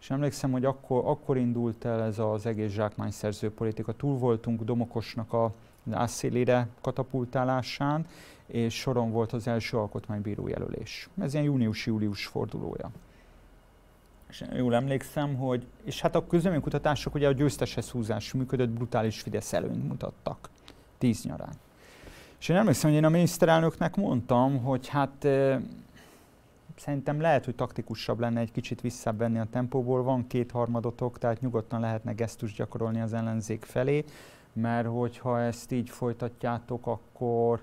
És 0.00 0.10
emlékszem, 0.10 0.50
hogy 0.50 0.64
akkor, 0.64 1.02
akkor 1.04 1.36
indult 1.36 1.84
el 1.84 2.02
ez 2.02 2.18
az 2.18 2.46
egész 2.46 2.70
zsákmányszerző 2.70 3.50
politika. 3.50 3.92
Túl 3.92 4.18
voltunk 4.18 4.62
Domokosnak 4.62 5.32
a 5.32 5.52
ászélére 5.90 6.68
katapultálásán, 6.80 8.06
és 8.46 8.74
soron 8.74 9.10
volt 9.10 9.32
az 9.32 9.46
első 9.46 9.76
alkotmánybíró 9.76 10.48
jelölés. 10.48 11.08
Ez 11.20 11.32
ilyen 11.32 11.44
június-július 11.44 12.26
fordulója 12.26 12.90
és 14.32 14.44
jól 14.56 14.74
emlékszem, 14.74 15.34
hogy, 15.34 15.66
és 15.84 16.00
hát 16.00 16.14
a 16.14 16.26
közleménykutatások 16.26 17.14
ugye 17.14 17.28
a 17.28 17.32
győzteshez 17.32 17.90
húzás 17.90 18.32
működött, 18.32 18.68
brutális 18.68 19.20
Fidesz 19.20 19.52
előnyt 19.52 19.88
mutattak 19.88 20.50
tíz 20.98 21.24
nyarán. 21.24 21.52
És 22.38 22.48
én 22.48 22.56
emlékszem, 22.56 22.90
hogy 22.90 22.98
én 22.98 23.04
a 23.04 23.08
miniszterelnöknek 23.08 23.96
mondtam, 23.96 24.62
hogy 24.62 24.88
hát 24.88 25.24
e, 25.24 25.60
szerintem 26.76 27.20
lehet, 27.20 27.44
hogy 27.44 27.54
taktikusabb 27.54 28.20
lenne 28.20 28.40
egy 28.40 28.52
kicsit 28.52 28.80
visszavenni 28.80 29.38
a 29.38 29.46
tempóból, 29.50 30.02
van 30.02 30.26
két 30.26 30.50
harmadotok, 30.50 31.18
tehát 31.18 31.40
nyugodtan 31.40 31.80
lehetne 31.80 32.12
gesztus 32.12 32.52
gyakorolni 32.52 33.00
az 33.00 33.12
ellenzék 33.12 33.64
felé, 33.64 34.04
mert 34.52 34.86
hogyha 34.86 35.40
ezt 35.40 35.72
így 35.72 35.90
folytatjátok, 35.90 36.86
akkor 36.86 37.62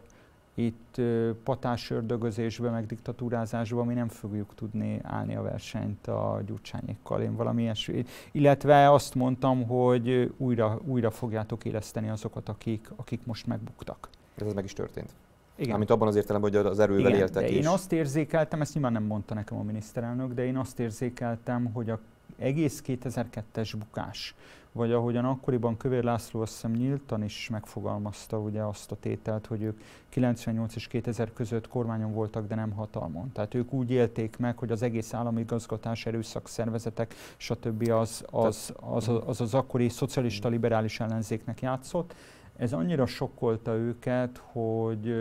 itt 0.60 1.02
patás 1.44 1.90
ördögözésbe, 1.90 2.70
meg 2.70 2.86
diktatúrázásba 2.86 3.84
mi 3.84 3.94
nem 3.94 4.08
fogjuk 4.08 4.56
tudni 4.56 5.00
állni 5.04 5.36
a 5.36 5.42
versenyt 5.42 6.08
a 6.08 6.42
gyurcsányékkal, 6.46 7.22
én 7.22 7.36
valami 7.36 7.62
ilyesmi. 7.62 8.06
Illetve 8.32 8.92
azt 8.92 9.16
mondtam, 9.16 9.68
hogy 9.68 10.34
újra, 10.38 10.80
újra 10.86 11.12
fogjátok 11.12 11.66
éleszteni 11.66 12.10
azokat, 12.10 12.50
akik, 12.50 12.92
akik 12.96 13.26
most 13.26 13.48
megbuktak. 13.48 14.10
Ez 14.36 14.54
meg 14.54 14.64
is 14.64 14.74
történt. 14.74 15.10
Igen. 15.56 15.70
Mármint 15.70 15.90
abban 15.90 16.08
az 16.08 16.16
értelemben, 16.16 16.52
hogy 16.52 16.66
az 16.66 16.80
erővel 16.80 17.10
Igen, 17.10 17.20
éltek 17.20 17.44
de 17.44 17.50
is. 17.50 17.58
Én 17.58 17.68
azt 17.68 17.92
érzékeltem, 17.92 18.62
ezt 18.62 18.74
nyilván 18.74 18.92
nem 18.92 19.04
mondta 19.04 19.34
nekem 19.34 19.58
a 19.58 19.64
miniszterelnök, 19.64 20.34
de 20.34 20.46
én 20.46 20.58
azt 20.58 20.80
érzékeltem, 20.80 21.72
hogy 21.74 21.90
a 21.90 22.00
egész 22.38 22.84
2002-es 22.86 23.74
bukás, 23.78 24.36
vagy 24.72 24.92
ahogyan 24.92 25.26
akkoriban 25.26 25.78
Kövér 25.78 26.04
László 26.04 26.42
azt 26.42 26.54
hiszem 26.54 26.72
nyíltan 26.72 27.24
is 27.24 27.50
megfogalmazta 27.52 28.40
ugye 28.40 28.62
azt 28.62 28.92
a 28.92 28.96
tételt, 28.96 29.46
hogy 29.46 29.62
ők 29.62 29.82
98 30.10 30.76
és 30.76 30.88
2000 30.88 31.34
között 31.34 31.68
kormányon 31.68 32.14
voltak, 32.14 32.48
de 32.48 32.56
nem 32.56 32.72
hatalmon. 32.72 33.32
Tehát 33.32 33.54
ők 33.54 33.74
úgy 33.74 33.92
élték 33.92 34.38
meg, 34.38 34.58
hogy 34.58 34.72
az 34.72 34.82
egész 34.82 35.14
állami 35.14 35.42
igazgatás, 35.42 36.06
erőszak 36.06 36.48
szervezetek, 36.48 37.14
stb. 37.38 37.90
az 37.90 38.24
az, 38.32 38.74
az, 38.82 39.08
az, 39.08 39.22
az, 39.26 39.42
az 39.42 39.54
akkori 39.54 39.90
szocialista 39.90 40.50
liberális 40.50 41.00
ellenzéknek 41.00 41.62
játszott. 41.62 42.16
Ez 42.58 42.74
annyira 42.74 43.06
sokkolta 43.06 43.76
őket, 43.76 44.42
hogy 44.52 45.14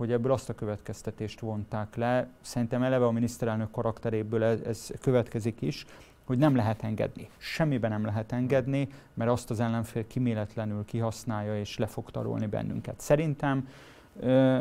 hogy 0.00 0.12
ebből 0.12 0.32
azt 0.32 0.48
a 0.48 0.54
következtetést 0.54 1.40
vonták 1.40 1.96
le. 1.96 2.28
Szerintem 2.40 2.82
eleve 2.82 3.04
a 3.04 3.10
miniszterelnök 3.10 3.70
karakteréből 3.70 4.44
ez, 4.44 4.60
ez 4.60 4.90
következik 5.00 5.60
is, 5.60 5.86
hogy 6.30 6.38
nem 6.38 6.56
lehet 6.56 6.82
engedni. 6.82 7.28
Semmiben 7.38 7.90
nem 7.90 8.04
lehet 8.04 8.32
engedni, 8.32 8.88
mert 9.14 9.30
azt 9.30 9.50
az 9.50 9.60
ellenfél 9.60 10.06
kiméletlenül 10.06 10.84
kihasználja 10.84 11.58
és 11.58 11.78
le 11.78 11.86
fog 11.86 12.10
tarolni 12.10 12.46
bennünket. 12.46 13.00
Szerintem, 13.00 13.68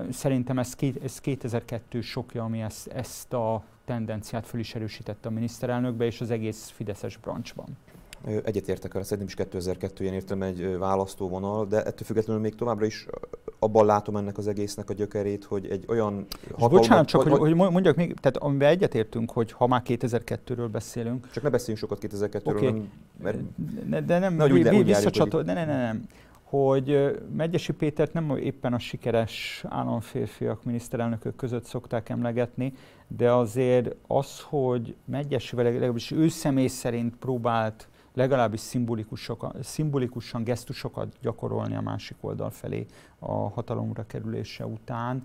szerintem 0.10 0.60
ez, 0.60 0.75
ez 1.03 1.19
2002 1.19 2.01
sokja, 2.01 2.43
ami 2.43 2.62
ezt, 2.62 2.88
ezt 2.88 3.34
a 3.34 3.63
tendenciát 3.86 4.47
föl 4.47 4.60
is 4.60 4.75
erősítette 4.75 5.27
a 5.27 5.32
miniszterelnökbe 5.32 6.05
és 6.05 6.21
az 6.21 6.32
egész 6.32 6.69
Fideszes 6.69 7.17
brancsban. 7.17 7.77
Egyetértek 8.43 8.95
el, 8.95 9.03
szerintem 9.03 9.27
is 9.27 9.34
2002 9.34 9.99
ilyen 9.99 10.13
értem 10.13 10.41
egy 10.41 10.77
választóvonal, 10.77 11.65
de 11.65 11.77
ettől 11.77 12.05
függetlenül 12.05 12.41
még 12.41 12.55
továbbra 12.55 12.86
is 12.86 13.05
abban 13.60 13.86
látom 13.86 14.15
ennek 14.15 14.38
az 14.38 14.48
egésznek 14.48 14.89
a 14.89 14.93
gyökerét, 14.93 15.43
hogy 15.43 15.67
egy 15.67 15.86
olyan 15.88 16.26
hatalmat... 16.52 16.72
Bocsánat, 16.72 17.08
csak 17.08 17.22
hogy, 17.22 17.38
hogy 17.38 17.56
mondjak 17.56 17.95
még, 17.95 18.13
tehát 18.19 18.38
amiben 18.38 18.69
egyetértünk, 18.69 19.32
hogy 19.32 19.52
ha 19.52 19.67
már 19.67 19.82
2002-ről 19.86 20.67
beszélünk... 20.72 21.30
Csak 21.32 21.43
ne 21.43 21.50
beszéljünk 21.50 21.80
sokat 21.80 22.13
2002-ről, 22.13 22.48
okay. 22.48 22.89
mert... 23.24 23.38
De, 23.89 24.02
de 24.02 24.19
nem, 24.19 24.34
ne, 24.34 24.45
úgy, 24.45 24.84
visszacsatol, 24.84 25.43
ne, 25.43 25.54
ne, 25.54 25.65
ne, 25.65 25.82
nem 25.84 26.08
hogy 26.50 27.19
Megyesi 27.36 27.74
Pétert 27.74 28.13
nem 28.13 28.38
éppen 28.38 28.74
a 28.74 28.80
sikeres 28.80 29.63
államférfiak, 29.67 30.63
miniszterelnökök 30.63 31.36
között 31.36 31.65
szokták 31.65 32.10
emlegetni, 32.10 32.74
de 33.08 33.32
azért 33.32 33.95
az, 34.08 34.41
hogy 34.41 34.95
Megyesi, 35.06 35.56
legalábbis 35.56 36.12
ő 36.12 36.28
személy 36.28 36.67
szerint 36.67 37.15
próbált 37.15 37.88
legalábbis 38.19 38.60
szimbolikusan 39.62 40.43
gesztusokat 40.43 41.15
gyakorolni 41.21 41.75
a 41.75 41.82
másik 41.82 42.17
oldal 42.21 42.49
felé 42.49 42.86
a 43.19 43.49
hatalomra 43.49 44.05
kerülése 44.05 44.65
után, 44.65 45.23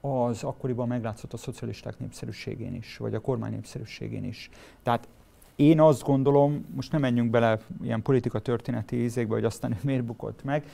az 0.00 0.44
akkoriban 0.44 0.88
meglátszott 0.88 1.32
a 1.32 1.36
szocialisták 1.36 1.98
népszerűségén 1.98 2.74
is, 2.74 2.96
vagy 2.96 3.14
a 3.14 3.20
kormány 3.20 3.50
népszerűségén 3.50 4.24
is. 4.24 4.50
Tehát 4.82 5.08
én 5.56 5.80
azt 5.80 6.02
gondolom, 6.02 6.66
most 6.74 6.92
nem 6.92 7.00
menjünk 7.00 7.30
bele 7.30 7.58
ilyen 7.82 8.02
politika 8.02 8.38
történeti 8.38 9.02
ízékbe, 9.02 9.34
hogy 9.34 9.44
aztán 9.44 9.76
miért 9.82 10.04
bukott 10.04 10.44
meg, 10.44 10.64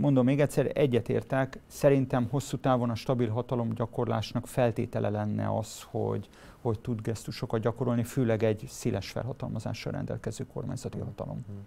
mondom 0.00 0.24
még 0.24 0.40
egyszer, 0.40 0.70
egyetértek, 0.74 1.58
szerintem 1.66 2.28
hosszú 2.30 2.56
távon 2.56 2.90
a 2.90 2.94
stabil 2.94 3.28
hatalomgyakorlásnak 3.28 4.46
feltétele 4.46 5.08
lenne 5.08 5.56
az, 5.56 5.82
hogy, 5.90 6.28
hogy 6.62 6.80
tud 6.80 7.00
gesztusokat 7.00 7.60
gyakorolni, 7.60 8.04
főleg 8.04 8.42
egy 8.42 8.64
széles 8.68 9.10
felhatalmazással 9.10 9.92
rendelkező 9.92 10.46
kormányzati 10.46 10.98
hatalom. 10.98 11.44
Hmm. 11.46 11.66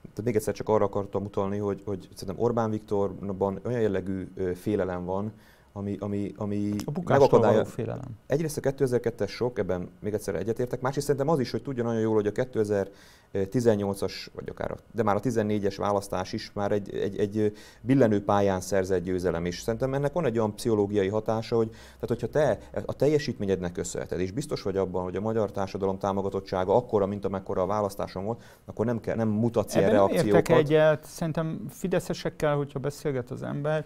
Tehát 0.00 0.24
még 0.24 0.36
egyszer 0.36 0.54
csak 0.54 0.68
arra 0.68 0.84
akartam 0.84 1.24
utalni, 1.24 1.58
hogy, 1.58 1.82
hogy 1.84 2.08
szerintem 2.14 2.44
Orbán 2.44 2.70
Viktorban 2.70 3.60
olyan 3.64 3.80
jellegű 3.80 4.32
félelem 4.54 5.04
van, 5.04 5.32
ami, 5.78 5.96
ami, 6.00 6.32
ami 6.36 6.74
a 6.84 7.00
megakadálya. 7.04 7.64
félelem. 7.64 8.08
Egyrészt 8.26 8.56
a 8.56 8.60
2002-es 8.60 9.28
sok, 9.28 9.58
ebben 9.58 9.88
még 10.00 10.14
egyszer 10.14 10.34
egyetértek, 10.34 10.80
másrészt 10.80 11.06
szerintem 11.06 11.30
az 11.30 11.40
is, 11.40 11.50
hogy 11.50 11.62
tudja 11.62 11.82
nagyon 11.82 12.00
jól, 12.00 12.14
hogy 12.14 12.26
a 12.26 12.32
2018-as, 12.32 14.12
vagy 14.34 14.48
akár, 14.48 14.70
a, 14.70 14.76
de 14.92 15.02
már 15.02 15.16
a 15.16 15.20
14-es 15.20 15.74
választás 15.76 16.32
is 16.32 16.50
már 16.54 16.72
egy, 16.72 16.94
egy, 16.94 17.18
egy 17.18 17.52
billenő 17.80 18.24
pályán 18.24 18.60
szerzett 18.60 19.02
győzelem, 19.02 19.44
és 19.44 19.60
szerintem 19.60 19.94
ennek 19.94 20.12
van 20.12 20.24
egy 20.24 20.38
olyan 20.38 20.54
pszichológiai 20.54 21.08
hatása, 21.08 21.56
hogy 21.56 21.68
tehát 21.68 22.08
hogyha 22.08 22.26
te 22.26 22.58
a 22.86 22.92
teljesítményednek 22.92 23.72
köszönheted, 23.72 24.20
és 24.20 24.30
biztos 24.30 24.62
vagy 24.62 24.76
abban, 24.76 25.02
hogy 25.02 25.16
a 25.16 25.20
magyar 25.20 25.50
társadalom 25.50 25.98
támogatottsága 25.98 26.76
akkora, 26.76 27.06
mint 27.06 27.24
amekkora 27.24 27.62
a 27.62 27.66
választáson 27.66 28.24
volt, 28.24 28.42
akkor 28.64 28.86
nem, 28.86 29.00
kell, 29.00 29.16
nem 29.16 29.28
mutatsz 29.28 29.74
ilyen 29.74 29.90
reakciókat. 29.90 30.26
Értek 30.26 30.48
egyet, 30.48 31.04
szerintem 31.04 31.66
fideszesekkel, 31.70 32.56
hogyha 32.56 32.78
beszélget 32.78 33.30
az 33.30 33.42
ember, 33.42 33.84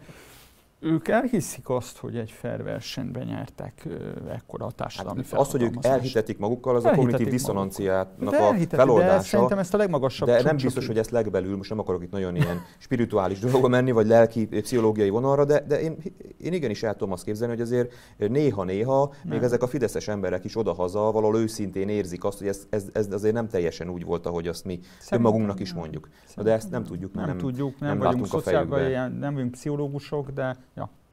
ők 0.83 1.09
elhiszik 1.09 1.69
azt, 1.69 1.99
hogy 1.99 2.17
egy 2.17 2.31
fair 2.31 2.63
versenyben 2.63 3.27
nyertek 3.27 3.89
ekkora 4.33 4.67
a 4.67 4.71
társadalmi 4.71 5.23
hát, 5.31 5.41
Az, 5.41 5.51
hogy 5.51 5.63
ők 5.63 5.75
elhitetik 5.81 6.39
magukkal, 6.39 6.77
az 6.77 6.85
elhitetik 6.85 7.09
a 7.09 7.11
kognitív 7.11 7.33
diszonanciának 7.39 8.33
a 8.33 8.55
feloldása. 8.69 9.17
De 9.17 9.23
szerintem 9.23 9.59
ezt 9.59 9.75
a 9.75 9.77
legmagasabb 9.77 10.29
De 10.29 10.43
nem 10.43 10.57
biztos, 10.57 10.87
hogy 10.87 10.99
ezt 10.99 11.11
legbelül, 11.11 11.57
most 11.57 11.71
nem 11.71 11.79
akarok 11.79 12.03
itt 12.03 12.11
nagyon 12.11 12.37
ilyen 12.37 12.61
spirituális 12.79 13.39
dologba 13.39 13.69
menni, 13.69 13.91
vagy 13.91 14.07
lelki, 14.07 14.47
pszichológiai 14.47 15.09
vonalra, 15.09 15.45
de, 15.45 15.65
de 15.69 15.81
én, 15.81 15.97
én 16.39 16.53
igenis 16.53 16.83
el 16.83 16.93
tudom 16.93 17.13
azt 17.13 17.25
képzelni, 17.25 17.53
hogy 17.53 17.63
azért 17.63 17.93
néha-néha 18.17 19.15
még 19.25 19.43
ezek 19.43 19.63
a 19.63 19.67
fideszes 19.67 20.09
emberek 20.09 20.45
is 20.45 20.57
odahaza 20.57 21.11
valahol 21.11 21.39
őszintén 21.39 21.89
érzik 21.89 22.25
azt, 22.25 22.39
hogy 22.39 22.47
ez, 22.47 22.67
ez, 22.71 22.85
ez 22.93 23.13
azért 23.13 23.35
nem 23.35 23.49
teljesen 23.49 23.89
úgy 23.89 24.05
volt, 24.05 24.27
ahogy 24.27 24.49
azt 24.49 24.65
mi 24.65 24.81
szerintem 24.99 25.19
önmagunknak 25.19 25.61
is 25.61 25.73
mondjuk. 25.73 26.09
De 26.37 26.53
ezt 26.53 26.71
nem 26.71 26.85
tudjuk, 26.85 27.15
nem, 27.15 27.27
nem 27.27 27.39
tudjuk, 27.39 27.79
nem, 27.79 27.89
nem 27.89 27.99
vagyunk 27.99 28.27
szociálban, 28.27 29.13
nem 29.13 29.35
vagyunk 29.35 29.51
pszichológusok, 29.51 30.31
de 30.31 30.57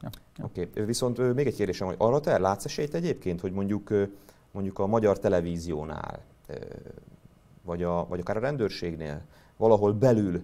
Ja. 0.02 0.08
Oké, 0.44 0.68
okay. 0.70 0.84
viszont 0.84 1.34
még 1.34 1.46
egy 1.46 1.54
kérdésem, 1.54 1.86
hogy 1.86 1.96
arra 1.98 2.20
te 2.20 2.38
látsz 2.38 2.64
esélyt 2.64 2.94
egyébként, 2.94 3.40
hogy 3.40 3.52
mondjuk, 3.52 3.92
mondjuk 4.52 4.78
a 4.78 4.86
magyar 4.86 5.18
televíziónál, 5.18 6.20
vagy, 7.62 7.82
a, 7.82 8.06
vagy 8.08 8.20
akár 8.20 8.36
a 8.36 8.40
rendőrségnél 8.40 9.22
valahol 9.56 9.92
belül 9.92 10.42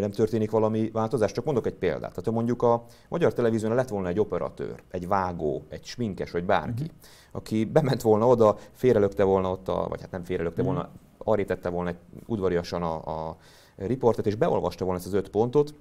nem 0.00 0.10
történik 0.10 0.50
valami 0.50 0.90
változás. 0.90 1.32
Csak 1.32 1.44
mondok 1.44 1.66
egy 1.66 1.74
példát. 1.74 2.14
Tehát 2.14 2.30
mondjuk 2.30 2.62
a 2.62 2.84
magyar 3.08 3.32
televíziónál 3.32 3.76
lett 3.76 3.88
volna 3.88 4.08
egy 4.08 4.20
operatőr, 4.20 4.82
egy 4.90 5.08
vágó, 5.08 5.64
egy 5.68 5.84
sminkes, 5.84 6.30
vagy 6.30 6.44
bárki, 6.44 6.82
uh-huh. 6.82 6.98
aki 7.32 7.64
bement 7.64 8.02
volna 8.02 8.26
oda, 8.26 8.56
félrelökte 8.72 9.24
volna 9.24 9.50
ott, 9.50 9.68
a, 9.68 9.86
vagy 9.88 10.00
hát 10.00 10.10
nem 10.10 10.24
félrelökte 10.24 10.62
uh-huh. 10.62 10.76
volna, 10.76 10.90
arra 11.18 11.44
tette 11.44 11.68
volna 11.68 11.92
udvariasan 12.26 12.82
a, 12.82 13.28
a 13.28 13.36
riportet, 13.76 14.26
és 14.26 14.34
beolvasta 14.34 14.84
volna 14.84 14.98
ezt 14.98 15.08
az 15.08 15.14
öt 15.14 15.28
pontot, 15.28 15.74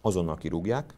azonnal 0.00 0.36
kirúgják, 0.36 0.94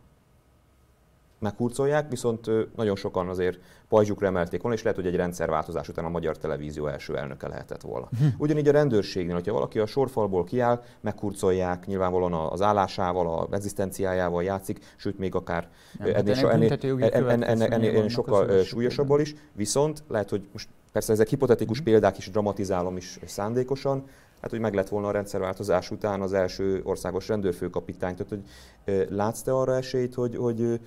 meghurcolják, 1.39 2.09
viszont 2.11 2.51
nagyon 2.77 2.97
sokan 2.97 3.29
azért 3.29 3.59
pajzsukra 3.89 4.27
emelték 4.27 4.61
volna, 4.61 4.77
és 4.77 4.83
lehet, 4.83 4.99
hogy 4.99 5.09
egy 5.09 5.17
rendszerváltozás 5.17 5.89
után 5.89 6.05
a 6.05 6.09
magyar 6.09 6.39
televízió 6.39 6.87
első 6.87 7.17
elnöke 7.17 7.49
lehetett 7.49 7.81
volna. 7.81 8.09
Hm. 8.19 8.25
Ugyanígy 8.39 8.69
a 8.69 8.73
rendőrségnél, 8.73 9.35
hogyha 9.35 9.53
valaki 9.53 9.79
a 9.79 9.87
sorfalból 9.87 10.45
kiáll, 10.45 10.83
meghurcolják, 11.01 11.87
nyilvánvalóan 11.87 12.33
az 12.33 12.63
állásával, 12.63 13.39
az 13.39 13.53
egzisztenciájával 13.53 14.43
játszik, 14.43 14.79
sőt 14.97 15.19
még 15.19 15.35
akár 15.35 15.69
Nem, 15.99 16.15
ennél, 16.15 16.35
so, 16.35 16.49
ennél, 16.49 16.73
ennél, 16.73 17.45
ennél, 17.45 17.73
ennél 17.73 18.09
sokkal 18.09 18.63
súlyosabbal 18.63 19.21
is, 19.21 19.35
viszont 19.53 20.03
lehet, 20.09 20.31
hogy 20.31 20.49
most 20.53 20.69
persze 20.93 21.13
ezek 21.13 21.29
hipotetikus 21.29 21.79
hm. 21.79 21.85
példák 21.85 22.19
is, 22.19 22.31
dramatizálom 22.31 22.97
is 22.97 23.19
szándékosan, 23.25 24.05
hát 24.41 24.51
hogy 24.51 24.61
meg 24.61 24.75
lett 24.75 24.89
volna 24.89 25.09
a 25.09 25.11
rendszerváltozás 25.11 25.91
után 25.91 26.21
az 26.21 26.33
első 26.33 26.81
országos 26.85 27.29
rendőrfőkapitány. 27.29 28.17
Tehát, 28.17 28.33
hogy 28.33 28.43
látsz 29.17 29.43
te 29.43 29.53
arra 29.53 29.77
esélyt, 29.77 30.15
hogy, 30.15 30.37
hogy 30.37 30.81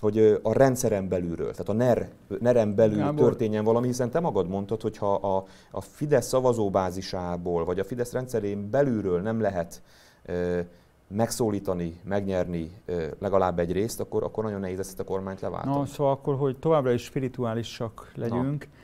hogy 0.00 0.40
a 0.42 0.52
rendszeren 0.52 1.08
belülről, 1.08 1.50
tehát 1.50 1.68
a 1.68 1.72
NER, 1.72 2.10
NER-en 2.40 2.74
belül 2.74 2.98
Gábor. 2.98 3.14
történjen 3.14 3.64
valami, 3.64 3.86
hiszen 3.86 4.10
te 4.10 4.20
magad 4.20 4.48
mondtad, 4.48 4.80
hogy 4.80 4.96
ha 4.96 5.14
a, 5.14 5.44
a 5.70 5.80
Fidesz 5.80 6.26
szavazóbázisából, 6.26 7.64
vagy 7.64 7.78
a 7.78 7.84
Fidesz 7.84 8.12
rendszerén 8.12 8.70
belülről 8.70 9.20
nem 9.20 9.40
lehet 9.40 9.82
e, 10.24 10.66
megszólítani, 11.08 12.00
megnyerni 12.04 12.70
e, 12.86 12.92
legalább 13.18 13.58
egy 13.58 13.72
részt, 13.72 14.00
akkor, 14.00 14.22
akkor 14.22 14.44
nagyon 14.44 14.60
nehéz 14.60 14.78
ezt 14.78 15.00
a 15.00 15.04
kormányt 15.04 15.40
leváltani. 15.40 15.76
Na, 15.76 15.86
szóval 15.86 16.12
akkor, 16.12 16.36
hogy 16.36 16.56
továbbra 16.56 16.92
is 16.92 17.04
spirituálisak 17.04 18.12
legyünk, 18.14 18.68
Na 18.70 18.79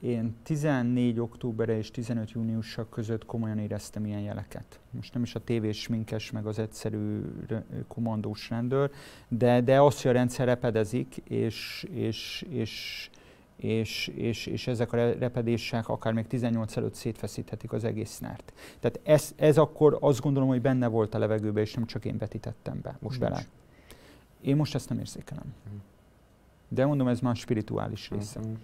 én 0.00 0.36
14 0.42 1.20
októberre 1.20 1.76
és 1.76 1.90
15 1.90 2.30
júniusa 2.30 2.88
között 2.88 3.26
komolyan 3.26 3.58
éreztem 3.58 4.06
ilyen 4.06 4.20
jeleket. 4.20 4.80
Most 4.90 5.14
nem 5.14 5.22
is 5.22 5.34
a 5.34 5.44
tévés 5.44 5.88
minkes, 5.88 6.30
meg 6.30 6.46
az 6.46 6.58
egyszerű 6.58 7.20
kommandós 7.88 8.50
rendőr, 8.50 8.90
de, 9.28 9.60
de 9.60 9.80
az, 9.80 10.02
hogy 10.02 10.10
a 10.10 10.14
rendszer 10.14 10.46
repedezik, 10.46 11.16
és, 11.16 11.86
és, 11.92 12.46
és, 12.48 13.10
és, 13.56 14.08
és, 14.08 14.46
és 14.46 14.66
ezek 14.66 14.92
a 14.92 14.96
repedések 14.96 15.88
akár 15.88 16.12
még 16.12 16.26
18 16.26 16.76
előtt 16.76 16.94
szétfeszíthetik 16.94 17.72
az 17.72 17.84
egész 17.84 18.18
nert. 18.18 18.52
Tehát 18.80 19.00
ez, 19.02 19.34
ez 19.36 19.58
akkor 19.58 19.98
azt 20.00 20.20
gondolom, 20.20 20.48
hogy 20.48 20.60
benne 20.60 20.86
volt 20.86 21.14
a 21.14 21.18
levegőben, 21.18 21.62
és 21.62 21.74
nem 21.74 21.86
csak 21.86 22.04
én 22.04 22.18
vetítettem 22.18 22.80
be 22.82 22.96
most 23.00 23.18
bele. 23.18 23.44
Én 24.40 24.56
most 24.56 24.74
ezt 24.74 24.88
nem 24.88 24.98
érzékelem. 24.98 25.54
Mhm. 25.64 25.74
De 26.68 26.86
mondom, 26.86 27.08
ez 27.08 27.20
már 27.20 27.36
spirituális 27.36 28.10
része. 28.10 28.40
Mm-hmm. 28.40 28.54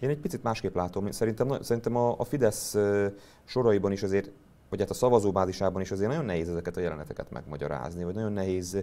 Én 0.00 0.08
egy 0.08 0.18
picit 0.18 0.42
másképp 0.42 0.74
látom. 0.74 1.10
Szerintem, 1.10 1.62
szerintem 1.62 1.96
a, 1.96 2.14
a 2.18 2.24
Fidesz 2.24 2.76
soraiban 3.44 3.92
is 3.92 4.02
azért, 4.02 4.30
vagy 4.68 4.80
hát 4.80 4.90
a 4.90 4.94
szavazóbázisában 4.94 5.82
is 5.82 5.90
azért 5.90 6.08
nagyon 6.08 6.24
nehéz 6.24 6.48
ezeket 6.48 6.76
a 6.76 6.80
jeleneteket 6.80 7.30
megmagyarázni, 7.30 8.04
vagy 8.04 8.14
nagyon 8.14 8.32
nehéz 8.32 8.82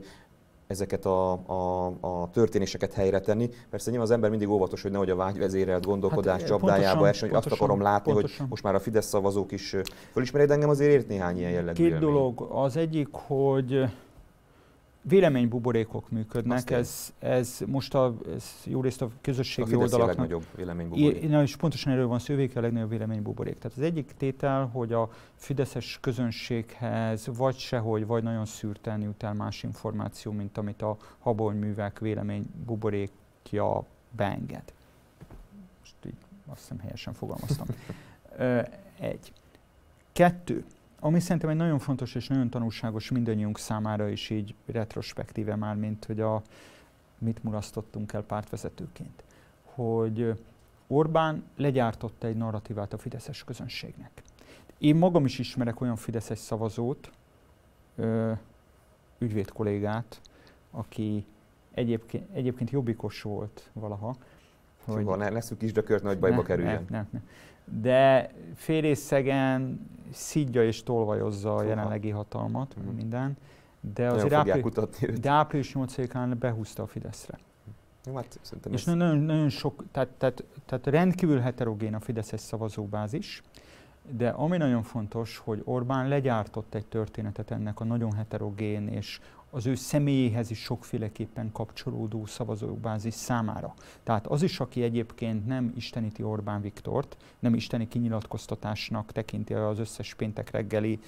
ezeket 0.68 1.06
a, 1.06 1.32
a, 1.32 1.86
a 2.00 2.30
történéseket 2.30 2.94
helyre 2.94 3.20
tenni. 3.20 3.50
Persze 3.70 3.90
nyilván 3.90 4.08
az 4.08 4.14
ember 4.14 4.30
mindig 4.30 4.50
óvatos, 4.50 4.82
hogy 4.82 4.92
nehogy 4.92 5.10
a 5.10 5.16
vágyvezérelt 5.16 5.86
gondolkodás 5.86 6.40
hát, 6.40 6.50
csapdájába 6.50 7.08
esni, 7.08 7.28
hogy 7.28 7.38
azt 7.38 7.52
akarom 7.52 7.82
látni, 7.82 8.12
pontosan. 8.12 8.38
hogy 8.40 8.50
most 8.50 8.64
már 8.64 8.76
a 8.76 8.80
Fidesz 8.80 9.08
szavazók 9.08 9.52
is 9.52 9.76
fölismerik, 10.12 10.50
engem 10.50 10.70
azért 10.70 10.92
ért 10.92 11.08
néhány 11.08 11.38
ilyen 11.38 11.52
jellegű 11.52 11.84
Két 11.84 11.92
élmény. 11.92 12.00
dolog. 12.00 12.48
Az 12.52 12.78
egyik, 12.78 13.08
hogy 13.12 13.90
véleménybuborékok 15.08 16.10
működnek, 16.10 16.70
ez, 16.70 17.14
ez 17.20 17.60
most 17.66 17.94
a, 17.94 18.16
ez 18.36 18.54
jó 18.64 18.82
részt 18.82 19.02
a 19.02 19.10
közösségi 19.22 19.74
a 19.74 19.78
oldalaknak... 19.78 20.18
a 20.18 20.22
legnagyobb 20.22 20.46
véleménybuborék. 20.56 21.30
Na, 21.30 21.42
és 21.42 21.56
pontosan 21.56 21.92
erről 21.92 22.08
van 22.08 22.20
szó, 22.20 22.34
a 22.56 22.60
legnagyobb 22.60 22.90
véleménybuborék. 22.90 23.58
Tehát 23.58 23.78
az 23.78 23.84
egyik 23.84 24.12
tétel, 24.18 24.66
hogy 24.66 24.94
a 24.94 25.10
fideszes 25.36 25.98
közönséghez 26.02 27.30
vagy 27.38 27.58
sehogy, 27.58 28.06
vagy 28.06 28.24
nagyon 28.24 28.46
szűrten 28.46 29.02
jut 29.02 29.24
el 29.24 29.34
más 29.34 29.64
információ, 29.64 30.32
mint 30.32 30.58
amit 30.58 30.82
a 30.82 30.98
habonyművek 31.20 32.00
véleménybuborékja 32.00 33.86
beenged. 34.12 34.74
Most 35.80 35.96
így 36.06 36.14
azt 36.48 36.60
hiszem 36.60 36.80
helyesen 36.80 37.14
fogalmaztam. 37.14 37.68
Egy. 39.00 39.32
Kettő 40.14 40.64
ami 41.00 41.20
szerintem 41.20 41.50
egy 41.50 41.56
nagyon 41.56 41.80
fontos 41.80 42.16
és 42.16 42.28
nagyon 42.28 42.50
tanulságos 42.50 43.12
mindannyiunk 43.12 43.58
számára 43.58 44.10
is 44.10 44.30
így 44.30 44.56
retrospektíve 44.66 45.56
már, 45.56 45.76
mint 45.76 46.06
hogy 46.06 46.20
a, 46.20 46.42
mit 47.18 47.44
mulasztottunk 47.44 48.14
el 48.14 48.24
pártvezetőként, 48.24 49.24
hogy 49.64 50.34
Orbán 50.88 51.44
legyártotta 51.56 52.28
egy 52.28 52.36
narratívát 52.36 52.94
a 52.94 52.98
fideszes 52.98 53.44
közönségnek. 53.44 54.22
Én 54.78 54.96
magam 54.96 55.26
is 55.26 55.40
ismerek 55.40 55.82
olyan 55.82 55.96
fideszes 55.96 56.40
szavazót, 56.40 57.12
ö, 57.96 58.32
ügyvéd 59.18 59.52
kollégát, 59.52 60.22
aki 60.72 61.26
egyébként, 61.72 62.30
egyébként 62.34 62.70
jobbikos 62.70 63.22
volt 63.22 63.70
valaha. 63.74 64.16
Hogy 64.88 65.02
szóval 65.02 65.18
ne, 65.18 65.30
ne 65.30 65.42
szűkítsd 65.42 66.02
nagy 66.04 66.20
bajba 66.20 66.42
ne, 66.42 66.44
kerüljen. 66.44 66.86
Ne, 66.90 66.98
ne, 66.98 67.06
ne 67.12 67.20
de 67.72 68.32
férészegen 68.56 69.90
szidja 70.12 70.64
és 70.64 70.84
tolvajozza 70.84 71.56
a 71.56 71.64
jelenlegi 71.64 72.10
hatalmat, 72.10 72.76
mm. 72.80 72.96
minden, 72.96 73.38
de 73.94 74.08
azért 74.08 74.34
április, 74.34 75.20
de 75.20 75.30
április 75.30 75.72
8-án 75.76 76.36
behúzta 76.40 76.84
a 76.84 76.88
Fideszre. 76.88 77.40
Jó, 78.06 78.16
hát 78.16 78.40
és 78.72 78.86
ez... 78.86 78.94
nagyon, 78.94 79.18
nagyon 79.18 79.50
sok, 79.50 79.84
tehát, 79.92 80.10
tehát, 80.18 80.44
tehát 80.66 80.88
rendkívül 80.88 81.40
heterogén 81.40 81.94
a 81.94 82.00
Fideszes 82.00 82.40
szavazóbázis, 82.40 83.44
de 84.10 84.30
ami 84.30 84.58
nagyon 84.58 84.84
fontos, 84.84 85.38
hogy 85.38 85.62
Orbán 85.64 86.08
legyártott 86.08 86.74
egy 86.74 86.86
történetet 86.86 87.52
ennek 87.52 87.80
a 87.80 87.84
nagyon 87.84 88.14
heterogén 88.14 88.88
és 88.88 89.20
az 89.58 89.66
ő 89.66 89.76
személyéhez 89.76 90.52
is 90.52 90.60
sokféleképpen 90.60 91.52
kapcsolódó 91.52 92.26
szavazóbázis 92.26 93.14
számára. 93.14 93.74
Tehát 94.04 94.28
az 94.28 94.42
is, 94.42 94.60
aki 94.60 94.84
egyébként 94.84 95.48
nem 95.48 95.74
isteníti 95.76 96.24
Orbán 96.24 96.62
Viktort, 96.62 97.18
nem 97.40 97.54
isteni 97.54 97.88
kinyilatkoztatásnak 97.88 99.12
tekinti 99.12 99.54
az 99.54 99.80
összes 99.80 100.14
péntek 100.14 100.52
reggeli 100.52 101.00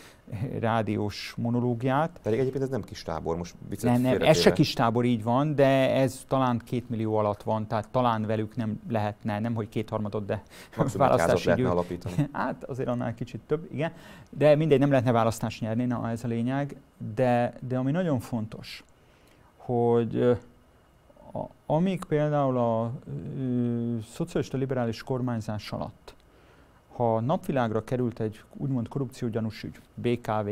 rádiós 0.59 1.33
monológiát. 1.37 2.19
Pedig 2.23 2.39
egyébként 2.39 2.63
ez 2.63 2.69
nem 2.69 2.83
kis 2.83 3.03
tábor, 3.03 3.37
most 3.37 3.55
Nem, 3.81 4.01
nem, 4.01 4.21
ez 4.21 4.39
se 4.39 4.53
kis 4.53 4.73
tábor, 4.73 5.05
így 5.05 5.23
van, 5.23 5.55
de 5.55 5.93
ez 5.93 6.23
talán 6.27 6.61
két 6.65 6.89
millió 6.89 7.15
alatt 7.15 7.43
van, 7.43 7.67
tehát 7.67 7.89
talán 7.89 8.25
velük 8.25 8.55
nem 8.55 8.81
lehetne, 8.89 9.39
nem 9.39 9.53
hogy 9.55 9.69
kétharmadot, 9.69 10.25
de 10.25 10.43
Maximum 10.77 11.07
választási 11.07 11.45
lehetne 11.45 11.69
alapítani. 11.69 12.15
Hát 12.31 12.63
azért 12.63 12.89
annál 12.89 13.13
kicsit 13.13 13.41
több, 13.47 13.67
igen. 13.71 13.91
De 14.29 14.55
mindegy, 14.55 14.79
nem 14.79 14.89
lehetne 14.89 15.11
választást 15.11 15.61
nyerni, 15.61 15.85
na 15.85 16.09
ez 16.09 16.23
a 16.23 16.27
lényeg. 16.27 16.75
De, 17.15 17.53
de 17.67 17.77
ami 17.77 17.91
nagyon 17.91 18.19
fontos, 18.19 18.83
hogy 19.57 20.21
a, 21.33 21.39
amíg 21.65 22.03
például 22.03 22.57
a 22.57 22.81
a 22.83 22.91
szocialista 24.11 24.57
liberális 24.57 25.03
kormányzás 25.03 25.71
alatt 25.71 26.13
ha 26.99 27.19
napvilágra 27.19 27.83
került 27.83 28.19
egy 28.19 28.43
úgymond 28.53 28.87
korrupciógyanús 28.87 29.63
ügy, 29.63 29.79
BKV, 29.93 30.49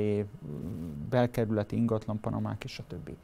belkerületi 1.10 1.76
ingatlan 1.76 2.20
panamák 2.20 2.64
és 2.64 2.80
a 2.80 2.84
többi, 2.88 3.18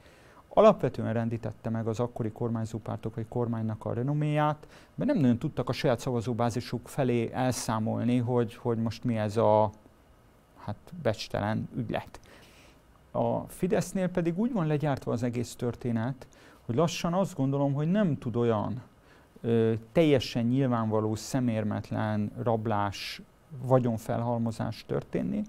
alapvetően 0.47 1.13
rendítette 1.13 1.69
meg 1.69 1.87
az 1.87 1.99
akkori 1.99 2.31
kormányzópártok 2.31 3.15
vagy 3.15 3.25
kormánynak 3.29 3.85
a 3.85 3.93
renoméját, 3.93 4.67
mert 4.95 5.11
nem 5.11 5.21
nagyon 5.21 5.37
tudtak 5.37 5.69
a 5.69 5.71
saját 5.71 5.99
szavazóbázisuk 5.99 6.87
felé 6.87 7.31
elszámolni, 7.33 8.17
hogy, 8.17 8.55
hogy 8.55 8.77
most 8.77 9.03
mi 9.03 9.17
ez 9.17 9.37
a 9.37 9.71
hát 10.57 10.77
becstelen 11.01 11.69
ügylet. 11.75 12.19
A 13.15 13.47
Fidesznél 13.47 14.07
pedig 14.07 14.39
úgy 14.39 14.53
van 14.53 14.67
legyártva 14.67 15.11
az 15.11 15.23
egész 15.23 15.55
történet, 15.55 16.27
hogy 16.65 16.75
lassan 16.75 17.13
azt 17.13 17.35
gondolom, 17.35 17.73
hogy 17.73 17.91
nem 17.91 18.17
tud 18.17 18.35
olyan 18.35 18.81
ö, 19.41 19.73
teljesen 19.91 20.45
nyilvánvaló, 20.45 21.15
szemérmetlen 21.15 22.31
rablás, 22.43 23.21
vagyonfelhalmozás 23.61 24.85
történni, 24.87 25.41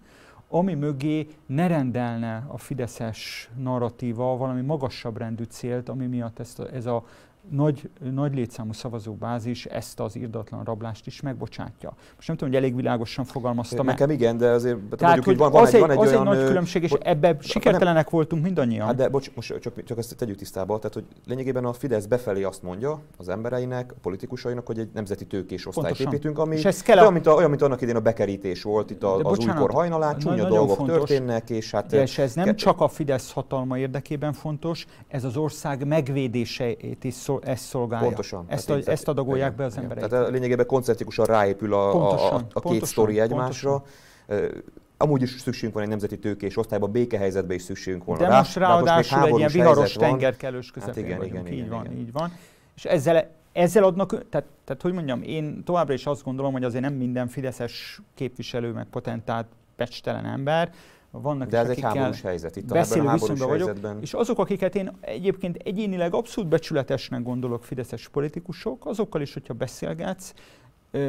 ami 0.48 0.74
mögé 0.74 1.28
ne 1.46 1.66
rendelne 1.66 2.44
a 2.48 2.58
fideszes 2.58 3.50
narratíva 3.56 4.36
valami 4.36 4.60
magasabb 4.60 5.16
rendű 5.16 5.44
célt, 5.44 5.88
ami 5.88 6.06
miatt 6.06 6.38
ezt 6.38 6.58
a, 6.58 6.72
ez 6.72 6.86
a 6.86 7.04
nagy, 7.50 7.90
nagy 8.12 8.34
létszámú 8.34 8.72
szavazóbázis 8.72 9.66
ezt 9.66 10.00
az 10.00 10.16
irdatlan 10.16 10.64
rablást 10.64 11.06
is 11.06 11.20
megbocsátja. 11.20 11.94
Most 12.14 12.28
nem 12.28 12.36
tudom, 12.36 12.52
hogy 12.52 12.62
elég 12.62 12.76
világosan 12.76 13.24
fogalmaztam 13.24 13.86
Nekem 13.86 14.10
igen, 14.10 14.36
de 14.36 14.48
azért 14.48 14.76
Tehát, 14.76 15.00
mondjuk, 15.00 15.24
hogy 15.24 15.36
van, 15.36 15.50
van, 15.50 15.62
az 15.62 15.74
egy, 15.74 15.80
van 15.80 15.90
egy, 15.90 15.98
az 15.98 16.08
olyan, 16.08 16.28
egy 16.28 16.36
nagy 16.36 16.46
különbség, 16.46 16.82
és 16.82 16.92
ebbe 17.00 17.36
sikertelenek 17.40 18.04
nem, 18.04 18.12
voltunk 18.12 18.42
mindannyian. 18.42 18.86
Hát 18.86 18.96
de 18.96 19.08
bocs, 19.08 19.30
most 19.34 19.58
csak, 19.58 19.84
csak 19.84 19.98
ezt 19.98 20.16
tegyük 20.16 20.36
tisztába, 20.36 20.78
tehát 20.78 20.94
hogy 20.94 21.04
lényegében 21.26 21.64
a 21.64 21.72
Fidesz 21.72 22.06
befelé 22.06 22.42
azt 22.42 22.62
mondja 22.62 23.00
az 23.16 23.28
embereinek, 23.28 23.92
a 23.92 23.98
politikusainak, 24.02 24.66
hogy 24.66 24.78
egy 24.78 24.88
nemzeti 24.94 25.26
tőkés 25.26 25.66
osztályt 25.66 26.00
építünk, 26.00 26.38
ami 26.38 26.56
és 26.56 26.64
ez 26.64 26.82
kell 26.82 26.98
olyan, 26.98 27.12
mint 27.12 27.26
a, 27.26 27.34
olyan, 27.34 27.50
mint 27.50 27.62
annak 27.62 27.80
idén 27.80 27.96
a 27.96 28.00
bekerítés 28.00 28.62
volt 28.62 28.90
itt 28.90 29.02
a, 29.02 29.14
az 29.14 29.22
bocsánat, 29.22 29.54
újkor 29.54 29.70
hajnalán, 29.70 30.18
csúnya 30.18 30.48
dolgok 30.48 30.76
fontos, 30.76 30.96
történnek, 30.96 31.50
és 31.50 31.70
hát... 31.70 31.86
De 31.86 32.02
és 32.02 32.18
ez 32.18 32.34
nem 32.34 32.56
csak 32.56 32.80
a 32.80 32.88
Fidesz 32.88 33.32
hatalma 33.32 33.78
érdekében 33.78 34.32
fontos, 34.32 34.86
ez 35.08 35.24
az 35.24 35.36
ország 35.36 35.86
megvédését 35.86 37.04
is 37.04 37.14
szól, 37.40 37.52
ezt 37.52 37.64
szolgálja. 37.64 38.06
Pontosan. 38.06 38.44
Ezt, 38.48 38.68
hát 38.68 38.86
a, 38.86 38.90
ezt 38.90 39.08
adagolják 39.08 39.52
igen, 39.52 39.56
be 39.56 39.64
az 39.64 39.76
emberek. 39.76 40.06
Tehát 40.06 40.30
lényegében 40.30 40.66
koncentrikusan 40.66 41.24
ráépül 41.24 41.74
a, 41.74 41.90
pontosan, 41.90 42.32
a, 42.32 42.36
a, 42.36 42.46
a 42.52 42.60
két 42.60 42.84
sztori 42.84 43.20
egymásra. 43.20 43.82
Pontosan. 44.26 44.62
Amúgy 44.96 45.22
is 45.22 45.30
szükségünk 45.30 45.74
van 45.74 45.82
egy 45.82 45.88
nemzeti 45.88 46.18
tőkés 46.18 46.56
osztályban, 46.56 46.90
békehelyzetben 46.90 47.56
is 47.56 47.62
szükségünk 47.62 48.04
volna 48.04 48.22
De 48.22 48.28
rá. 48.28 48.38
most 48.38 48.56
ráadásul 48.56 49.18
most 49.18 49.32
egy 49.32 49.38
ilyen 49.38 49.50
viharos 49.50 49.92
tengerkelős 49.92 50.70
közepén 50.70 50.94
hát 50.94 51.04
igen, 51.04 51.18
vagyunk. 51.18 51.46
Igen, 51.48 51.52
így 51.52 51.58
igen, 51.58 51.70
van, 51.70 51.84
igen. 51.84 51.98
így 51.98 52.12
van. 52.12 52.32
És 52.76 52.84
ezzel, 52.84 53.30
ezzel 53.52 53.84
adnak, 53.84 54.08
tehát, 54.28 54.46
tehát 54.64 54.82
hogy 54.82 54.92
mondjam, 54.92 55.22
én 55.22 55.64
továbbra 55.64 55.92
is 55.92 56.06
azt 56.06 56.24
gondolom, 56.24 56.52
hogy 56.52 56.64
azért 56.64 56.82
nem 56.82 56.94
minden 56.94 57.28
fideszes 57.28 58.00
képviselő, 58.14 58.72
meg 58.72 58.86
potentált, 58.90 59.46
pecstelen 59.76 60.26
ember, 60.26 60.72
vannak 61.20 61.48
De 61.48 61.58
ez 61.58 61.68
egy 61.68 61.80
háborús 61.80 62.22
helyzet, 62.22 62.56
itt 62.56 62.66
beszélő 62.66 63.06
háborús 63.06 63.38
vagyok, 63.40 63.66
helyzetben. 63.66 64.00
És 64.00 64.14
azok, 64.14 64.38
akiket 64.38 64.74
én 64.74 64.96
egyébként 65.00 65.56
egyénileg 65.56 66.14
abszolút 66.14 66.50
becsületesnek 66.50 67.22
gondolok 67.22 67.64
fideszes 67.64 68.08
politikusok, 68.08 68.86
azokkal 68.86 69.20
is, 69.20 69.32
hogyha 69.32 69.54
beszélgetsz, 69.54 70.34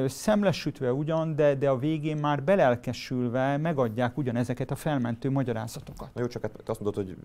szemlesütve 0.08 0.94
ugyan, 0.94 1.36
de, 1.36 1.56
de 1.56 1.70
a 1.70 1.78
végén 1.78 2.18
már 2.18 2.44
belelkesülve 2.44 3.58
megadják 3.58 4.18
ugyanezeket 4.18 4.72
a 4.72 4.76
felmentő 4.76 5.32
magyarázatokat. 5.32 6.10
Na 6.14 6.22
jó, 6.22 6.28
csak 6.28 6.42
hát 6.42 6.70
azt 6.70 6.80
mondod, 6.80 7.06
hogy 7.06 7.16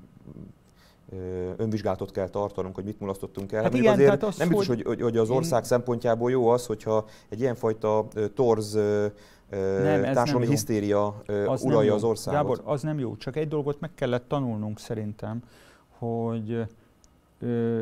önvizsgálatot 1.57 2.11
kell 2.11 2.29
tartanunk, 2.29 2.75
hogy 2.75 2.85
mit 2.85 3.01
mulasztottunk 3.01 3.53
el. 3.53 3.63
Hát 3.63 3.75
igen, 3.75 3.93
azért 3.93 4.23
az, 4.23 4.37
nem 4.37 4.49
biztos, 4.49 4.67
hogy, 4.67 4.83
hogy, 4.83 5.01
hogy 5.01 5.17
az 5.17 5.31
ország 5.31 5.63
én... 5.63 5.69
szempontjából 5.69 6.31
jó 6.31 6.49
az, 6.49 6.67
hogyha 6.67 7.05
egy 7.29 7.41
ilyenfajta 7.41 8.07
torz 8.35 8.79
nem, 9.83 10.03
társadalmi 10.03 10.47
hisztéria 10.47 11.23
az 11.47 11.63
uralja 11.63 11.95
az 11.95 12.05
országot. 12.05 12.41
Gábor, 12.41 12.63
az 12.65 12.83
nem 12.83 12.99
jó. 12.99 13.17
Csak 13.17 13.37
egy 13.37 13.49
dolgot 13.49 13.81
meg 13.81 13.91
kellett 13.95 14.29
tanulnunk 14.29 14.79
szerintem, 14.79 15.43
hogy 15.99 16.67
ö, 17.41 17.81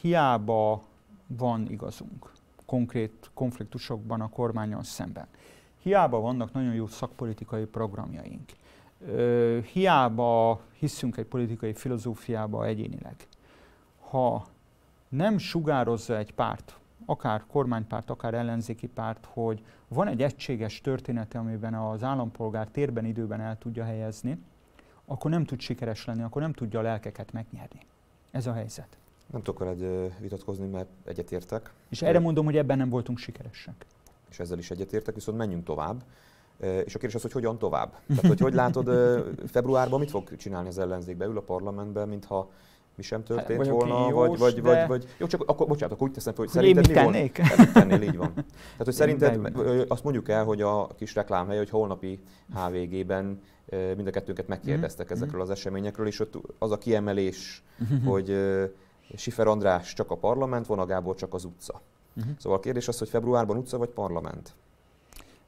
hiába 0.00 0.82
van 1.26 1.66
igazunk 1.70 2.32
konkrét 2.66 3.30
konfliktusokban 3.34 4.20
a 4.20 4.28
kormányon 4.28 4.82
szemben. 4.82 5.26
Hiába 5.82 6.20
vannak 6.20 6.52
nagyon 6.52 6.74
jó 6.74 6.86
szakpolitikai 6.86 7.64
programjaink. 7.64 8.50
Hiába 9.72 10.60
hiszünk 10.72 11.16
egy 11.16 11.26
politikai 11.26 11.72
filozófiába 11.72 12.64
egyénileg. 12.66 13.14
Ha 13.98 14.46
nem 15.08 15.38
sugározza 15.38 16.16
egy 16.16 16.34
párt, 16.34 16.78
akár 17.06 17.44
kormánypárt, 17.46 18.10
akár 18.10 18.34
ellenzéki 18.34 18.86
párt, 18.86 19.28
hogy 19.32 19.64
van 19.88 20.08
egy 20.08 20.22
egységes 20.22 20.80
története, 20.80 21.38
amiben 21.38 21.74
az 21.74 22.02
állampolgár 22.02 22.68
térben, 22.68 23.04
időben 23.04 23.40
el 23.40 23.58
tudja 23.58 23.84
helyezni, 23.84 24.38
akkor 25.04 25.30
nem 25.30 25.44
tud 25.44 25.60
sikeres 25.60 26.04
lenni, 26.04 26.22
akkor 26.22 26.42
nem 26.42 26.52
tudja 26.52 26.78
a 26.78 26.82
lelkeket 26.82 27.32
megnyerni. 27.32 27.80
Ez 28.30 28.46
a 28.46 28.52
helyzet. 28.52 28.98
Nem 29.32 29.42
tudok 29.42 29.58
veled 29.58 30.12
vitatkozni, 30.20 30.66
mert 30.66 30.88
egyetértek. 31.04 31.72
És 31.88 32.02
erre 32.02 32.18
mondom, 32.18 32.44
hogy 32.44 32.56
ebben 32.56 32.78
nem 32.78 32.88
voltunk 32.88 33.18
sikeresek. 33.18 33.86
És 34.30 34.38
ezzel 34.38 34.58
is 34.58 34.70
egyetértek, 34.70 35.14
viszont 35.14 35.38
menjünk 35.38 35.64
tovább. 35.64 36.02
És 36.60 36.94
a 36.94 36.98
kérdés 36.98 37.14
az, 37.14 37.22
hogy 37.22 37.32
hogyan 37.32 37.58
tovább? 37.58 37.98
Tehát, 38.08 38.26
hogy 38.26 38.40
hogy 38.40 38.54
látod, 38.54 38.90
februárban 39.46 39.98
mit 39.98 40.10
fog 40.10 40.36
csinálni 40.36 40.68
az 40.68 40.78
ellenzék? 40.78 41.16
Beül 41.16 41.36
a 41.36 41.40
parlamentben, 41.40 42.08
mintha 42.08 42.50
mi 42.96 43.02
sem 43.02 43.24
történt 43.24 43.58
hát, 43.58 43.68
volna, 43.68 44.08
jós, 44.08 44.28
vagy, 44.28 44.38
vagy, 44.38 44.54
de... 44.54 44.86
vagy, 44.86 44.88
vagy, 44.88 45.14
jó, 45.18 45.26
csak 45.26 45.42
akkor, 45.46 45.66
bocsánat, 45.66 45.94
akkor 45.94 46.08
úgy 46.08 46.14
teszem 46.14 46.32
hogy, 46.36 46.44
hogy 46.44 46.54
szerinted 46.54 46.88
mi 46.88 46.94
tennék? 46.94 47.38
Van? 47.38 47.48
Mit 47.58 47.72
tennél, 47.72 48.02
így 48.02 48.16
van. 48.16 48.32
Tehát, 48.34 48.84
hogy 48.84 48.94
szerinted, 48.94 49.52
azt 49.88 50.04
mondjuk 50.04 50.28
el, 50.28 50.44
hogy 50.44 50.62
a 50.62 50.86
kis 50.86 51.14
reklámhely, 51.14 51.56
hogy 51.56 51.70
holnapi 51.70 52.20
HVG-ben 52.54 53.40
mind 53.96 54.06
a 54.06 54.10
kettőnket 54.10 54.48
megkérdeztek 54.48 55.06
mm-hmm. 55.06 55.14
ezekről 55.14 55.40
az 55.40 55.50
eseményekről, 55.50 56.06
és 56.06 56.20
ott 56.20 56.38
az 56.58 56.70
a 56.70 56.78
kiemelés, 56.78 57.64
mm-hmm. 57.84 58.04
hogy 58.04 58.36
Sifer 59.16 59.46
András 59.46 59.92
csak 59.92 60.10
a 60.10 60.16
parlament, 60.16 60.66
Vona 60.66 60.86
Gábor 60.86 61.14
csak 61.14 61.34
az 61.34 61.44
utca. 61.44 61.80
Uh-huh. 62.16 62.32
Szóval 62.38 62.58
a 62.58 62.60
kérdés 62.60 62.88
az, 62.88 62.98
hogy 62.98 63.08
februárban 63.08 63.56
utca 63.56 63.78
vagy 63.78 63.88
parlament? 63.88 64.54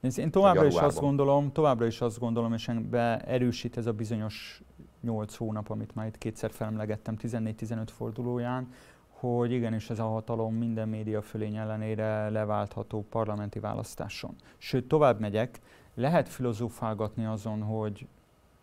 Én 0.03 0.31
továbbra 0.31 0.67
is 0.67 0.75
azt 0.75 1.01
gondolom, 1.01 1.53
továbbra 1.53 1.87
is 1.87 2.01
azt 2.01 2.19
gondolom, 2.19 2.53
és 2.53 2.71
be 2.91 3.19
erősít 3.19 3.77
ez 3.77 3.87
a 3.87 3.93
bizonyos 3.93 4.63
8 5.01 5.37
hónap, 5.37 5.71
amit 5.71 5.95
már 5.95 6.07
itt 6.07 6.19
kétszer 6.19 6.51
felemlegettem 6.51 7.17
14-15 7.23 7.87
fordulóján, 7.87 8.73
hogy 9.09 9.53
igenis 9.53 9.91
ez 9.91 9.99
a 9.99 10.07
hatalom 10.07 10.55
minden 10.55 10.89
média 10.89 11.23
fölény 11.23 11.57
ellenére 11.57 12.29
leváltható 12.29 13.07
parlamenti 13.11 13.59
választáson. 13.59 14.35
Sőt, 14.59 14.89
tovább 14.89 15.21
megyek, 15.21 15.61
lehet 15.95 16.29
filozófálgatni 16.29 17.25
azon, 17.25 17.63
hogy 17.63 18.07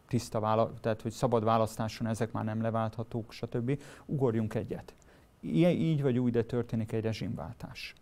tiszta 0.08 0.40
vála- 0.40 0.80
tehát 0.82 1.02
hogy 1.02 1.12
szabad 1.12 1.44
választáson 1.44 2.08
ezek 2.08 2.32
már 2.32 2.44
nem 2.44 2.62
leválthatók, 2.62 3.32
stb. 3.32 3.82
Ugorjunk 4.06 4.54
egyet. 4.54 4.94
Ilyen, 5.40 5.72
így 5.72 6.02
vagy 6.02 6.18
úgy, 6.18 6.32
de 6.32 6.44
történik 6.44 6.92
egy 6.92 7.04
rezsimváltás. 7.04 7.96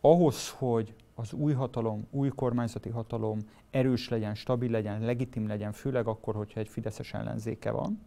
Ahhoz, 0.00 0.50
hogy 0.50 0.94
az 1.20 1.32
új 1.32 1.52
hatalom, 1.52 2.06
új 2.10 2.28
kormányzati 2.28 2.88
hatalom 2.88 3.38
erős 3.70 4.08
legyen, 4.08 4.34
stabil 4.34 4.70
legyen, 4.70 5.00
legitim 5.00 5.46
legyen, 5.46 5.72
főleg 5.72 6.06
akkor, 6.06 6.34
hogyha 6.34 6.60
egy 6.60 6.68
fideszes 6.68 7.14
ellenzéke 7.14 7.70
van, 7.70 8.00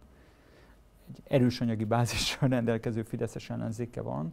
egy 1.08 1.22
erős 1.24 1.60
anyagi 1.60 1.84
bázissal 1.84 2.48
rendelkező 2.56 3.02
fideszes 3.02 3.50
ellenzéke 3.50 4.02
van, 4.02 4.32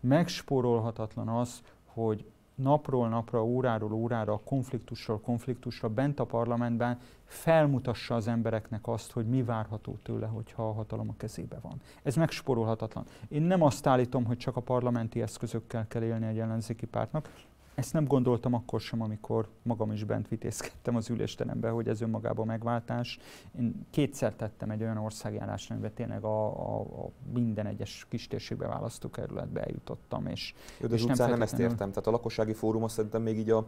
megspórolhatatlan 0.00 1.28
az, 1.28 1.62
hogy 1.86 2.24
napról 2.54 3.08
napra, 3.08 3.44
óráról 3.44 3.92
órára, 3.92 4.40
konfliktusról 4.44 5.20
konfliktusra 5.20 5.88
bent 5.88 6.20
a 6.20 6.24
parlamentben 6.24 6.98
felmutassa 7.24 8.14
az 8.14 8.28
embereknek 8.28 8.88
azt, 8.88 9.12
hogy 9.12 9.26
mi 9.26 9.42
várható 9.42 9.98
tőle, 10.02 10.26
hogyha 10.26 10.68
a 10.68 10.72
hatalom 10.72 11.08
a 11.08 11.16
kezébe 11.16 11.58
van. 11.62 11.80
Ez 12.02 12.16
megsporolhatatlan. 12.16 13.04
Én 13.28 13.42
nem 13.42 13.62
azt 13.62 13.86
állítom, 13.86 14.24
hogy 14.24 14.36
csak 14.36 14.56
a 14.56 14.60
parlamenti 14.60 15.22
eszközökkel 15.22 15.86
kell 15.88 16.02
élni 16.02 16.26
egy 16.26 16.38
ellenzéki 16.38 16.86
pártnak, 16.86 17.28
ezt 17.80 17.92
nem 17.92 18.04
gondoltam 18.04 18.54
akkor 18.54 18.80
sem, 18.80 19.02
amikor 19.02 19.48
magam 19.62 19.92
is 19.92 20.04
bent 20.04 20.28
vitézkedtem 20.28 20.96
az 20.96 21.10
ülésterembe, 21.10 21.68
hogy 21.68 21.88
ez 21.88 22.00
önmagában 22.00 22.46
megváltás. 22.46 23.18
Én 23.58 23.86
kétszer 23.90 24.32
tettem 24.32 24.70
egy 24.70 24.82
olyan 24.82 24.96
országjárást, 24.96 25.70
amiben 25.70 25.92
tényleg 25.94 26.24
a, 26.24 26.46
a, 26.46 26.80
a 26.80 27.10
minden 27.32 27.66
egyes 27.66 28.06
kistérségbe 28.08 28.66
választókerületbe 28.66 29.62
eljutottam. 29.62 30.26
És, 30.26 30.54
Jó, 30.78 30.86
de 30.86 30.94
és 30.94 31.04
nem, 31.04 31.30
nem 31.30 31.42
ezt 31.42 31.58
értem. 31.58 31.88
Tehát 31.88 32.06
a 32.06 32.10
lakossági 32.10 32.52
fórum 32.52 32.82
azt 32.82 32.94
szerintem 32.94 33.22
még 33.22 33.38
így 33.38 33.50
a, 33.50 33.66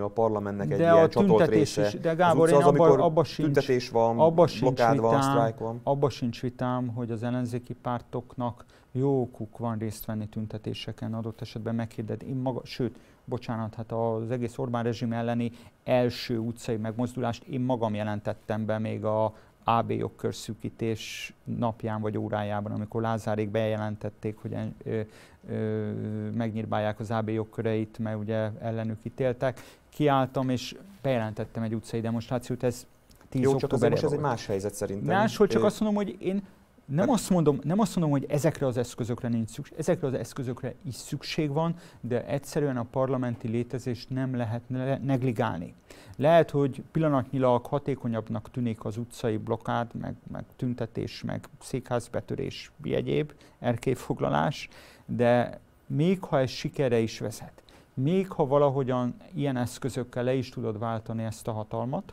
a 0.00 0.08
parlamentnek 0.08 0.70
egy 0.70 0.78
de 0.78 0.82
ilyen 0.82 1.04
a 1.04 1.08
csatolt 1.08 1.48
része. 1.48 1.86
Is, 1.86 2.00
de 2.00 2.14
Gábor, 2.14 2.52
az 2.52 2.52
utca 2.52 2.74
én 2.74 2.80
abba, 2.80 3.04
abba 3.04 3.24
sincs, 3.24 3.46
tüntetés 3.52 3.90
van, 3.90 4.18
abba 4.18 4.46
sincs 4.46 4.70
vitám, 4.70 4.96
van, 4.96 5.22
sztrájk 5.22 5.58
van. 5.58 5.80
Abba 5.82 6.10
sincs 6.10 6.40
vitám, 6.40 6.88
hogy 6.88 7.10
az 7.10 7.22
ellenzéki 7.22 7.74
pártoknak 7.74 8.64
jó 8.92 9.20
okuk 9.20 9.58
van 9.58 9.78
részt 9.78 10.04
venni 10.04 10.28
tüntetéseken, 10.28 11.14
adott 11.14 11.40
esetben 11.40 11.74
meghirdetni. 11.74 12.28
Én 12.28 12.36
maga, 12.36 12.60
sőt, 12.64 12.98
bocsánat, 13.30 13.74
hát 13.74 13.92
az 13.92 14.30
egész 14.30 14.58
Orbán 14.58 14.82
rezsim 14.82 15.12
elleni 15.12 15.50
első 15.84 16.38
utcai 16.38 16.76
megmozdulást 16.76 17.44
én 17.44 17.60
magam 17.60 17.94
jelentettem 17.94 18.66
be 18.66 18.78
még 18.78 19.04
a 19.04 19.34
AB 19.64 19.90
jogkörszűkítés 19.90 21.32
napján 21.44 22.00
vagy 22.00 22.18
órájában, 22.18 22.72
amikor 22.72 23.02
Lázárék 23.02 23.50
bejelentették, 23.50 24.36
hogy 24.36 24.56
ö, 24.84 25.00
ö, 25.48 25.90
megnyírbálják 26.30 27.00
az 27.00 27.10
AB 27.10 27.28
jogköreit, 27.28 27.98
mert 27.98 28.18
ugye 28.18 28.50
ellenük 28.60 28.98
ítéltek. 29.02 29.60
Kiálltam 29.88 30.48
és 30.48 30.76
bejelentettem 31.02 31.62
egy 31.62 31.74
utcai 31.74 32.00
demonstrációt, 32.00 32.62
ez 32.62 32.86
10 33.28 33.42
Jó, 33.42 33.56
csak 33.56 33.70
most 33.70 34.02
ez 34.02 34.12
egy 34.12 34.18
más 34.18 34.46
helyzet 34.46 34.74
szerintem. 34.74 35.16
Máshol 35.16 35.46
csak 35.46 35.64
azt 35.64 35.80
mondom, 35.80 36.04
hogy 36.04 36.16
én 36.18 36.42
nem 36.90 36.98
hát- 36.98 37.14
azt, 37.14 37.30
mondom, 37.30 37.58
nem 37.62 37.78
azt 37.78 37.96
mondom, 37.96 38.12
hogy 38.12 38.30
ezekre 38.30 38.66
az 38.66 38.76
eszközökre 38.76 39.28
nincs 39.28 39.48
szükség, 39.50 39.78
ezekre 39.78 40.06
az 40.06 40.14
eszközökre 40.14 40.74
is 40.82 40.94
szükség 40.94 41.50
van, 41.50 41.74
de 42.00 42.26
egyszerűen 42.26 42.76
a 42.76 42.86
parlamenti 42.90 43.48
létezést 43.48 44.10
nem 44.10 44.36
lehet 44.36 44.62
negligálni. 45.02 45.74
Lehet, 46.16 46.50
hogy 46.50 46.82
pillanatnyilag 46.92 47.66
hatékonyabbnak 47.66 48.50
tűnik 48.50 48.84
az 48.84 48.96
utcai 48.96 49.36
blokád, 49.36 49.94
meg, 49.94 50.14
meg 50.32 50.44
tüntetés, 50.56 51.22
meg 51.22 51.48
székházbetörés, 51.60 52.72
egyéb 52.82 53.32
erkélyfoglalás, 53.58 54.68
de 55.06 55.60
még 55.86 56.22
ha 56.22 56.40
ez 56.40 56.50
sikere 56.50 56.98
is 56.98 57.18
vezet, 57.18 57.62
még 57.94 58.30
ha 58.30 58.46
valahogyan 58.46 59.14
ilyen 59.34 59.56
eszközökkel 59.56 60.24
le 60.24 60.34
is 60.34 60.48
tudod 60.48 60.78
váltani 60.78 61.22
ezt 61.22 61.48
a 61.48 61.52
hatalmat, 61.52 62.12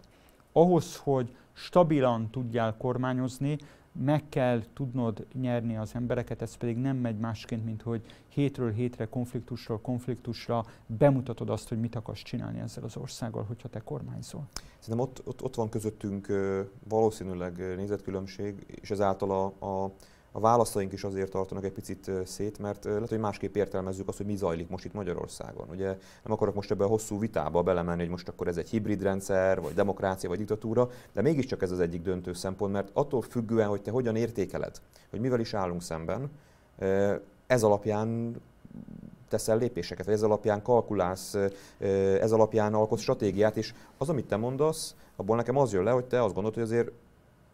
ahhoz, 0.51 0.95
hogy 0.95 1.35
stabilan 1.53 2.29
tudjál 2.29 2.75
kormányozni, 2.77 3.57
meg 3.99 4.29
kell 4.29 4.63
tudnod 4.73 5.25
nyerni 5.33 5.77
az 5.77 5.91
embereket, 5.93 6.41
ez 6.41 6.55
pedig 6.55 6.77
nem 6.77 6.97
megy 6.97 7.17
másként, 7.17 7.65
mint 7.65 7.81
hogy 7.81 8.01
hétről 8.27 8.71
hétre, 8.71 9.05
konfliktusról 9.05 9.81
konfliktusra 9.81 10.65
bemutatod 10.85 11.49
azt, 11.49 11.69
hogy 11.69 11.79
mit 11.79 11.95
akarsz 11.95 12.21
csinálni 12.21 12.59
ezzel 12.59 12.83
az 12.83 12.97
országgal, 12.97 13.43
hogyha 13.43 13.69
te 13.69 13.79
kormányzol. 13.79 14.47
Szerintem 14.79 15.07
ott, 15.07 15.21
ott, 15.25 15.43
ott 15.43 15.55
van 15.55 15.69
közöttünk 15.69 16.27
valószínűleg 16.87 17.75
nézetkülönbség, 17.75 18.65
és 18.81 18.91
ezáltal 18.91 19.31
a, 19.31 19.65
a 19.65 19.91
a 20.31 20.39
válaszaink 20.39 20.93
is 20.93 21.03
azért 21.03 21.31
tartanak 21.31 21.63
egy 21.63 21.71
picit 21.71 22.11
szét, 22.25 22.59
mert 22.59 22.83
lehet, 22.83 23.09
hogy 23.09 23.19
másképp 23.19 23.55
értelmezzük 23.55 24.07
azt, 24.07 24.17
hogy 24.17 24.25
mi 24.25 24.35
zajlik 24.35 24.69
most 24.69 24.85
itt 24.85 24.93
Magyarországon. 24.93 25.67
Ugye 25.69 25.87
nem 26.23 26.31
akarok 26.31 26.55
most 26.55 26.71
ebbe 26.71 26.83
a 26.83 26.87
hosszú 26.87 27.19
vitába 27.19 27.63
belemenni, 27.63 28.01
hogy 28.01 28.09
most 28.09 28.27
akkor 28.27 28.47
ez 28.47 28.57
egy 28.57 28.69
hibrid 28.69 29.01
rendszer, 29.01 29.61
vagy 29.61 29.73
demokrácia, 29.73 30.29
vagy 30.29 30.37
diktatúra, 30.37 30.89
de 31.13 31.21
mégiscsak 31.21 31.61
ez 31.61 31.71
az 31.71 31.79
egyik 31.79 32.01
döntő 32.01 32.33
szempont, 32.33 32.73
mert 32.73 32.89
attól 32.93 33.21
függően, 33.21 33.67
hogy 33.67 33.81
te 33.81 33.91
hogyan 33.91 34.15
értékeled, 34.15 34.81
hogy 35.09 35.19
mivel 35.19 35.39
is 35.39 35.53
állunk 35.53 35.81
szemben, 35.81 36.31
ez 37.47 37.63
alapján 37.63 38.35
teszel 39.29 39.57
lépéseket, 39.57 40.05
vagy 40.05 40.13
ez 40.13 40.23
alapján 40.23 40.61
kalkulálsz, 40.61 41.37
ez 42.21 42.31
alapján 42.31 42.73
alkotsz 42.73 43.01
stratégiát, 43.01 43.57
és 43.57 43.73
az, 43.97 44.09
amit 44.09 44.27
te 44.27 44.35
mondasz, 44.35 44.95
abból 45.15 45.35
nekem 45.35 45.57
az 45.57 45.73
jön 45.73 45.83
le, 45.83 45.91
hogy 45.91 46.05
te 46.05 46.23
azt 46.23 46.33
gondolod, 46.33 46.53
hogy 46.53 46.63
azért 46.63 46.91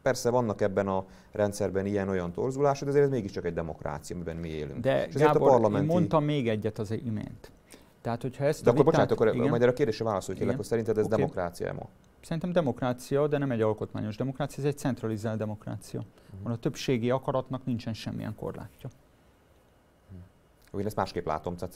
Persze 0.04 0.30
vannak 0.30 0.62
ebben 0.62 0.88
a 0.88 1.06
rendszerben 1.32 1.86
ilyen-olyan 1.86 2.32
torzulások, 2.32 2.84
de 2.84 2.89
azért 2.89 3.06
ez 3.06 3.12
mégiscsak 3.12 3.46
egy 3.46 3.54
demokrácia, 3.54 4.16
amiben 4.16 4.36
mi 4.36 4.50
élünk. 4.50 4.80
De 4.80 5.08
És 5.08 5.13
Gábor, 5.13 5.42
a 5.42 5.52
parlamenti... 5.52 5.88
én 5.88 5.94
mondtam 5.94 6.24
még 6.24 6.50
egyet 6.50 6.80
az 6.80 6.92
imént. 6.92 7.52
Tehát, 8.02 8.22
hogyha 8.22 8.44
ezt 8.44 8.63
de 8.63 8.70
akkor 8.70 8.86
vitát, 8.86 8.92
bocsánat, 8.92 9.12
akkor 9.12 9.36
igen, 9.36 9.50
majd 9.50 9.62
erre 9.62 9.72
a 9.72 9.74
kérdésre 9.74 10.06
válaszolj 10.06 10.38
tényleg, 10.38 10.56
akkor 10.56 10.68
szerinted 10.68 10.98
ez 10.98 11.06
okay. 11.06 11.18
demokrácia 11.18 11.74
ma? 11.74 11.88
Szerintem 12.22 12.52
demokrácia, 12.52 13.28
de 13.28 13.38
nem 13.38 13.52
egy 13.52 13.62
alkotmányos 13.62 14.16
demokrácia, 14.16 14.63
ez 14.63 14.70
egy 14.70 14.78
centralizált 14.78 15.38
demokrácia. 15.38 16.04
Uh-huh. 16.39 16.52
A 16.54 16.58
többségi 16.58 17.10
akaratnak 17.10 17.66
nincsen 17.66 17.94
semmilyen 17.94 18.36
korlátja. 18.36 18.89
Én 20.80 20.86
ezt 20.86 20.96
másképp 20.96 21.26
látom, 21.26 21.56
tehát, 21.56 21.76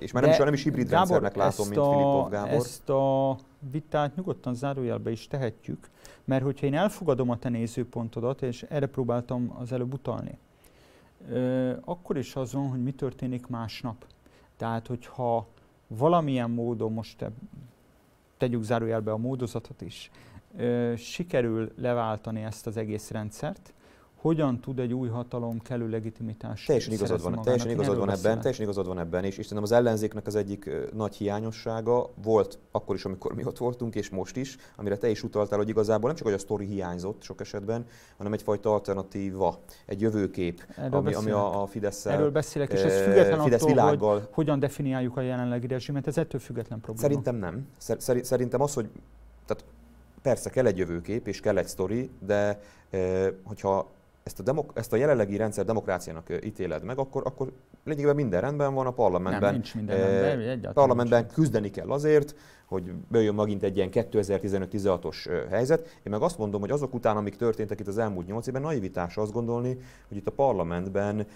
és 0.00 0.12
már 0.12 0.22
nem 0.22 0.32
is, 0.32 0.38
nem 0.38 0.52
is 0.52 0.62
hibrid 0.62 0.88
Gábor, 0.88 0.96
rendszernek 0.96 1.36
látom, 1.36 1.68
mint 1.68 1.80
a, 1.80 1.90
Filipov 1.90 2.30
Gábor. 2.30 2.52
Ezt 2.52 2.90
a 2.90 3.36
vitát 3.70 4.16
nyugodtan 4.16 4.54
zárójelbe 4.54 5.10
is 5.10 5.26
tehetjük, 5.26 5.88
mert 6.24 6.44
hogyha 6.44 6.66
én 6.66 6.74
elfogadom 6.74 7.30
a 7.30 7.38
te 7.38 7.48
nézőpontodat, 7.48 8.42
és 8.42 8.62
erre 8.62 8.86
próbáltam 8.86 9.56
az 9.58 9.72
előbb 9.72 9.92
utalni, 9.92 10.38
akkor 11.80 12.16
is 12.16 12.36
azon, 12.36 12.68
hogy 12.68 12.82
mi 12.82 12.92
történik 12.92 13.46
másnap. 13.46 14.06
Tehát, 14.56 14.86
hogyha 14.86 15.46
valamilyen 15.86 16.50
módon, 16.50 16.92
most 16.92 17.24
tegyük 18.36 18.62
zárójelbe 18.62 19.12
a 19.12 19.16
módozatot 19.16 19.80
is, 19.80 20.10
sikerül 20.96 21.72
leváltani 21.76 22.42
ezt 22.42 22.66
az 22.66 22.76
egész 22.76 23.10
rendszert, 23.10 23.73
hogyan 24.24 24.60
tud 24.60 24.78
egy 24.78 24.92
új 24.92 25.08
hatalom 25.08 25.58
kellő 25.58 25.88
legitimitást 25.88 26.66
Teljesen 26.66 26.92
igazad 26.92 27.22
van, 27.22 27.42
teljesen 27.42 27.70
igazad 27.70 27.98
van 27.98 28.10
ebben, 28.10 28.36
teljesen 28.36 28.62
igazad 28.62 28.86
van 28.86 28.98
ebben, 28.98 29.24
és, 29.24 29.38
és 29.38 29.46
szerintem 29.46 29.62
az 29.62 29.72
ellenzéknek 29.72 30.26
az 30.26 30.34
egyik 30.34 30.70
nagy 30.92 31.14
hiányossága 31.14 32.10
volt 32.22 32.58
akkor 32.70 32.94
is, 32.94 33.04
amikor 33.04 33.34
mi 33.34 33.44
ott 33.44 33.58
voltunk, 33.58 33.94
és 33.94 34.10
most 34.10 34.36
is, 34.36 34.56
amire 34.76 34.96
te 34.96 35.08
is 35.08 35.22
utaltál, 35.22 35.58
hogy 35.58 35.68
igazából 35.68 36.06
nem 36.06 36.16
csak 36.16 36.26
hogy 36.26 36.34
a 36.34 36.38
sztori 36.38 36.66
hiányzott 36.66 37.22
sok 37.22 37.40
esetben, 37.40 37.86
hanem 38.16 38.32
egyfajta 38.32 38.72
alternatíva, 38.72 39.58
egy 39.86 40.00
jövőkép, 40.00 40.66
Erről 40.76 40.98
ami, 40.98 41.14
ami 41.14 41.30
a, 41.30 41.62
a 41.62 41.66
fidesz 41.66 42.06
Erről 42.06 42.30
beszélek, 42.30 42.72
és 42.72 42.80
ez 42.80 43.02
független 43.02 43.42
Fidesz 43.42 43.62
attól, 43.62 43.74
világgal. 43.74 44.18
hogy 44.18 44.28
hogyan 44.30 44.58
definiáljuk 44.58 45.16
a 45.16 45.20
jelenlegi 45.20 45.66
rezsimet, 45.66 46.06
ez 46.06 46.18
ettől 46.18 46.40
független 46.40 46.80
probléma. 46.80 47.08
Szerintem 47.08 47.36
nem. 47.36 47.68
Szerintem 48.22 48.60
az, 48.60 48.74
hogy 48.74 48.88
tehát 49.46 49.64
persze 50.22 50.50
kell 50.50 50.66
egy 50.66 50.78
jövőkép, 50.78 51.28
és 51.28 51.40
kell 51.40 51.58
egy 51.58 51.68
sztori, 51.68 52.10
de 52.26 52.60
hogyha 53.44 53.92
ezt 54.24 54.40
a, 54.40 54.42
demok- 54.42 54.78
ezt 54.78 54.92
a 54.92 54.96
jelenlegi 54.96 55.36
rendszer 55.36 55.64
demokráciának 55.64 56.44
ítéled 56.44 56.82
meg, 56.82 56.98
akkor, 56.98 57.22
akkor 57.26 57.52
lényegében 57.84 58.14
minden 58.14 58.40
rendben 58.40 58.74
van, 58.74 58.86
a 58.86 58.90
parlamentben. 58.90 59.42
Nem, 59.42 59.52
nincs 59.52 59.74
minden 59.74 59.98
rendben, 59.98 60.72
parlamentben 60.72 61.20
nincs. 61.20 61.32
küzdeni 61.32 61.70
kell 61.70 61.90
azért, 61.90 62.34
hogy 62.66 62.92
bejön 63.10 63.34
megint 63.34 63.62
egy 63.62 63.76
ilyen 63.76 63.88
2015-16-os 63.92 65.44
helyzet. 65.50 65.86
Én 65.86 66.12
meg 66.12 66.22
azt 66.22 66.38
mondom, 66.38 66.60
hogy 66.60 66.70
azok 66.70 66.94
után, 66.94 67.16
amik 67.16 67.36
történtek 67.36 67.80
itt 67.80 67.86
az 67.86 67.98
elmúlt 67.98 68.26
nyolc 68.26 68.46
évben, 68.46 68.62
naivitás 68.62 69.16
azt 69.16 69.32
gondolni, 69.32 69.78
hogy 70.08 70.16
itt 70.16 70.26
a 70.26 70.30
parlamentben 70.30 71.26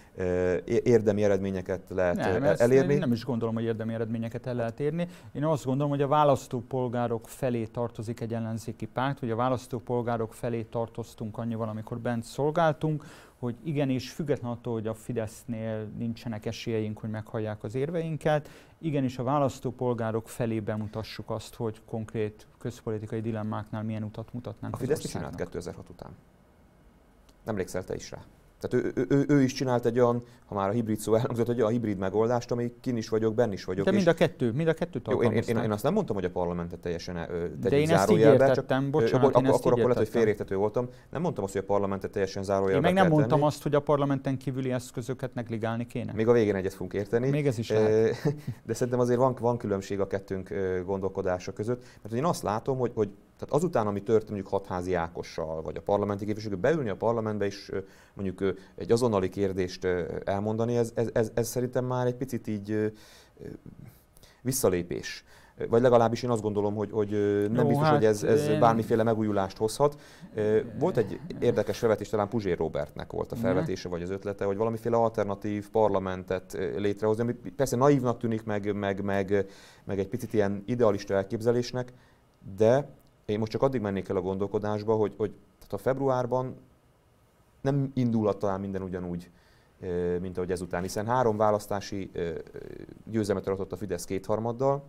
érdemi 0.65 1.25
eredményeket 1.25 1.83
lehet 1.89 2.17
nem, 2.17 2.43
elérni. 2.59 2.93
Én 2.93 2.99
nem 2.99 3.13
is 3.13 3.25
gondolom, 3.25 3.55
hogy 3.55 3.65
érdemi 3.65 3.95
eredményeket 3.95 4.47
el 4.47 4.55
lehet 4.55 4.81
érni. 4.81 5.09
Én 5.33 5.45
azt 5.45 5.65
gondolom, 5.65 5.91
hogy 5.91 6.03
a 6.03 6.09
választópolgárok 6.09 7.29
felé 7.29 7.65
tartozik 7.65 8.21
egy 8.21 8.35
ellenzéki 8.35 8.87
párt, 8.87 9.19
hogy 9.19 9.31
a 9.31 9.37
választópolgárok 9.37 10.35
felé 10.35 10.63
tartoztunk 10.63 11.39
annyival, 11.39 11.69
amikor 11.69 11.99
bent 11.99 12.25
szolgáltunk, 12.25 13.05
hogy 13.39 13.57
igenis, 13.65 14.11
független 14.11 14.51
attól, 14.51 14.73
hogy 14.73 14.87
a 14.87 14.95
Fidesznél 14.95 15.85
nincsenek 15.85 16.47
esélyeink, 16.47 16.99
hogy 16.99 17.11
meghallják 17.11 17.65
az 17.65 17.75
érveinket, 17.75 18.49
igenis 18.79 19.19
a 19.19 19.23
választópolgárok 19.23 20.29
felé 20.29 20.61
bemutassuk 20.61 21.31
azt, 21.31 21.55
hogy 21.55 21.81
konkrét 21.85 22.47
közpolitikai 22.59 23.21
dilemmáknál 23.21 23.83
milyen 23.83 24.03
utat 24.03 24.33
mutatnánk 24.33 24.75
A 24.75 24.79
Fidesz 24.79 25.09
csinált 25.09 25.35
2006 25.35 25.89
után? 25.89 26.11
Nem 27.45 27.55
emlékszel 27.55 27.85
te 27.85 27.95
is 27.95 28.11
rá? 28.11 28.19
Tehát 28.61 28.87
ő, 28.87 28.93
ő, 28.95 29.07
ő, 29.09 29.25
ő 29.29 29.43
is 29.43 29.53
csinált 29.53 29.87
egy 29.87 30.01
olyan, 30.01 30.23
ha 30.47 30.55
már 30.55 30.69
a 30.69 30.73
hibrid 30.73 30.99
szó 30.99 31.15
elhangzott, 31.15 31.49
egy 31.49 31.61
olyan 31.61 31.73
hibrid 31.73 31.99
megoldást, 31.99 32.51
ami 32.51 32.73
kin 32.81 32.97
is 32.97 33.09
vagyok, 33.09 33.35
benn 33.35 33.53
is 33.53 33.65
vagyok. 33.65 33.85
De 33.85 33.91
mind 33.91 34.07
a 34.07 34.15
kettő, 34.15 34.53
mind 34.53 34.69
a 34.69 34.75
kettő 34.75 35.01
jó, 35.11 35.23
én, 35.23 35.33
én, 35.33 35.57
én, 35.57 35.71
azt 35.71 35.83
nem 35.83 35.93
mondtam, 35.93 36.17
hogy 36.17 36.25
a 36.25 36.31
parlamentet 36.31 36.79
teljesen 36.79 37.15
tegyük 37.15 37.59
De 37.59 37.79
én 37.79 37.91
ezt 37.91 38.11
így 38.11 38.19
értettem, 38.19 38.91
bocsánat, 38.91 39.35
akkor, 39.35 39.49
akkor, 39.49 39.73
akkor 39.73 39.83
lehet, 39.83 39.97
hogy 39.97 40.09
félreértető 40.09 40.57
voltam. 40.57 40.89
Nem 41.11 41.23
mondtam 41.23 41.45
azt, 41.45 41.53
hogy 41.53 41.63
a 41.63 41.67
parlamentet 41.67 42.11
teljesen 42.11 42.43
zárójelbe 42.43 42.89
Én 42.89 42.95
meg 42.95 43.03
nem 43.03 43.13
mondtam 43.13 43.39
tenni. 43.39 43.51
azt, 43.51 43.63
hogy 43.63 43.75
a 43.75 43.81
parlamenten 43.81 44.39
kívüli 44.39 44.73
eszközöket 44.73 45.35
negligálni 45.35 45.87
kéne. 45.87 46.13
Még 46.13 46.29
a 46.29 46.33
végén 46.33 46.55
egyet 46.55 46.73
fogunk 46.73 46.93
érteni. 46.93 47.31
Még 47.31 47.47
ez 47.47 47.59
is 47.59 47.71
lehet. 47.71 48.17
De 48.67 48.75
szerintem 48.75 49.01
azért 49.01 49.19
van, 49.19 49.37
van 49.41 49.57
különbség 49.57 50.01
a 50.01 50.07
kettőnk 50.07 50.55
gondolkodása 50.85 51.53
között. 51.53 51.83
Mert 52.03 52.15
én 52.15 52.25
azt 52.25 52.43
látom, 52.43 52.79
hogy, 52.79 52.93
hogy 52.95 53.09
tehát 53.39 53.55
azután, 53.55 53.87
ami 53.87 54.03
történt 54.03 54.31
mondjuk 54.31 54.53
hatházi 54.53 54.95
Ákossal, 54.95 55.63
vagy 55.63 55.77
a 55.77 55.83
parlamenti 55.83 56.25
képviselők 56.25 56.59
beülni 56.59 56.89
a 56.89 56.97
parlamentbe 56.97 57.45
és 57.45 57.73
mondjuk 58.15 58.55
egy 58.77 58.93
azonnali 58.93 59.29
kérdést 59.29 59.87
elmondani, 60.25 60.77
ez, 60.77 60.93
ez, 60.95 61.09
ez, 61.13 61.31
ez 61.35 61.49
szerintem 61.49 61.85
már 61.85 62.07
egy 62.07 62.17
picit 62.17 62.47
így 62.47 62.93
visszalépés. 64.43 65.25
Vagy 65.69 65.83
legalábbis 65.83 66.23
én 66.23 66.31
azt 66.31 66.43
gondolom, 66.43 66.75
hogy, 66.75 66.91
hogy 66.91 67.11
nem 67.51 67.63
Jó, 67.63 67.67
biztos, 67.67 67.87
hát 67.87 67.95
hogy 67.95 68.05
ez, 68.05 68.23
ez 68.23 68.49
én... 68.49 68.61
bármiféle 68.61 69.03
megújulást 69.03 69.57
hozhat. 69.57 70.01
Volt 70.79 70.97
egy 70.97 71.21
érdekes 71.39 71.79
felvetés, 71.79 72.09
talán 72.09 72.29
Puzsér 72.29 72.59
Robertnek 72.59 73.13
volt 73.13 73.33
a 73.33 73.37
felvetése, 73.37 73.89
vagy 73.89 74.03
az 74.03 74.11
ötlete, 74.11 74.45
hogy 74.45 74.57
valamiféle 74.57 74.97
alternatív 74.97 75.71
parlamentet 75.71 76.59
létrehozni, 76.77 77.23
ami 77.23 77.33
persze 77.33 77.77
naívnak 77.77 78.19
tűnik, 78.19 78.45
meg, 78.45 78.75
meg, 78.75 79.03
meg, 79.05 79.47
meg 79.85 79.99
egy 79.99 80.09
picit 80.09 80.33
ilyen 80.33 80.63
idealista 80.67 81.15
elképzelésnek, 81.15 81.93
de 82.57 82.89
én 83.29 83.39
most 83.39 83.51
csak 83.51 83.63
addig 83.63 83.81
mennék 83.81 84.09
el 84.09 84.17
a 84.17 84.21
gondolkodásba, 84.21 84.95
hogy, 84.95 85.15
hogy 85.17 85.31
tehát 85.59 85.73
a 85.73 85.79
februárban 85.79 86.57
nem 87.61 87.91
indulhat 87.95 88.39
talán 88.39 88.61
minden 88.61 88.83
ugyanúgy, 88.83 89.31
mint 90.21 90.37
ahogy 90.37 90.51
ezután, 90.51 90.83
hiszen 90.83 91.07
három 91.07 91.37
választási 91.37 92.11
győzelmet 93.05 93.49
adott 93.49 93.73
a 93.73 93.77
Fidesz 93.77 94.05
kétharmaddal, 94.05 94.83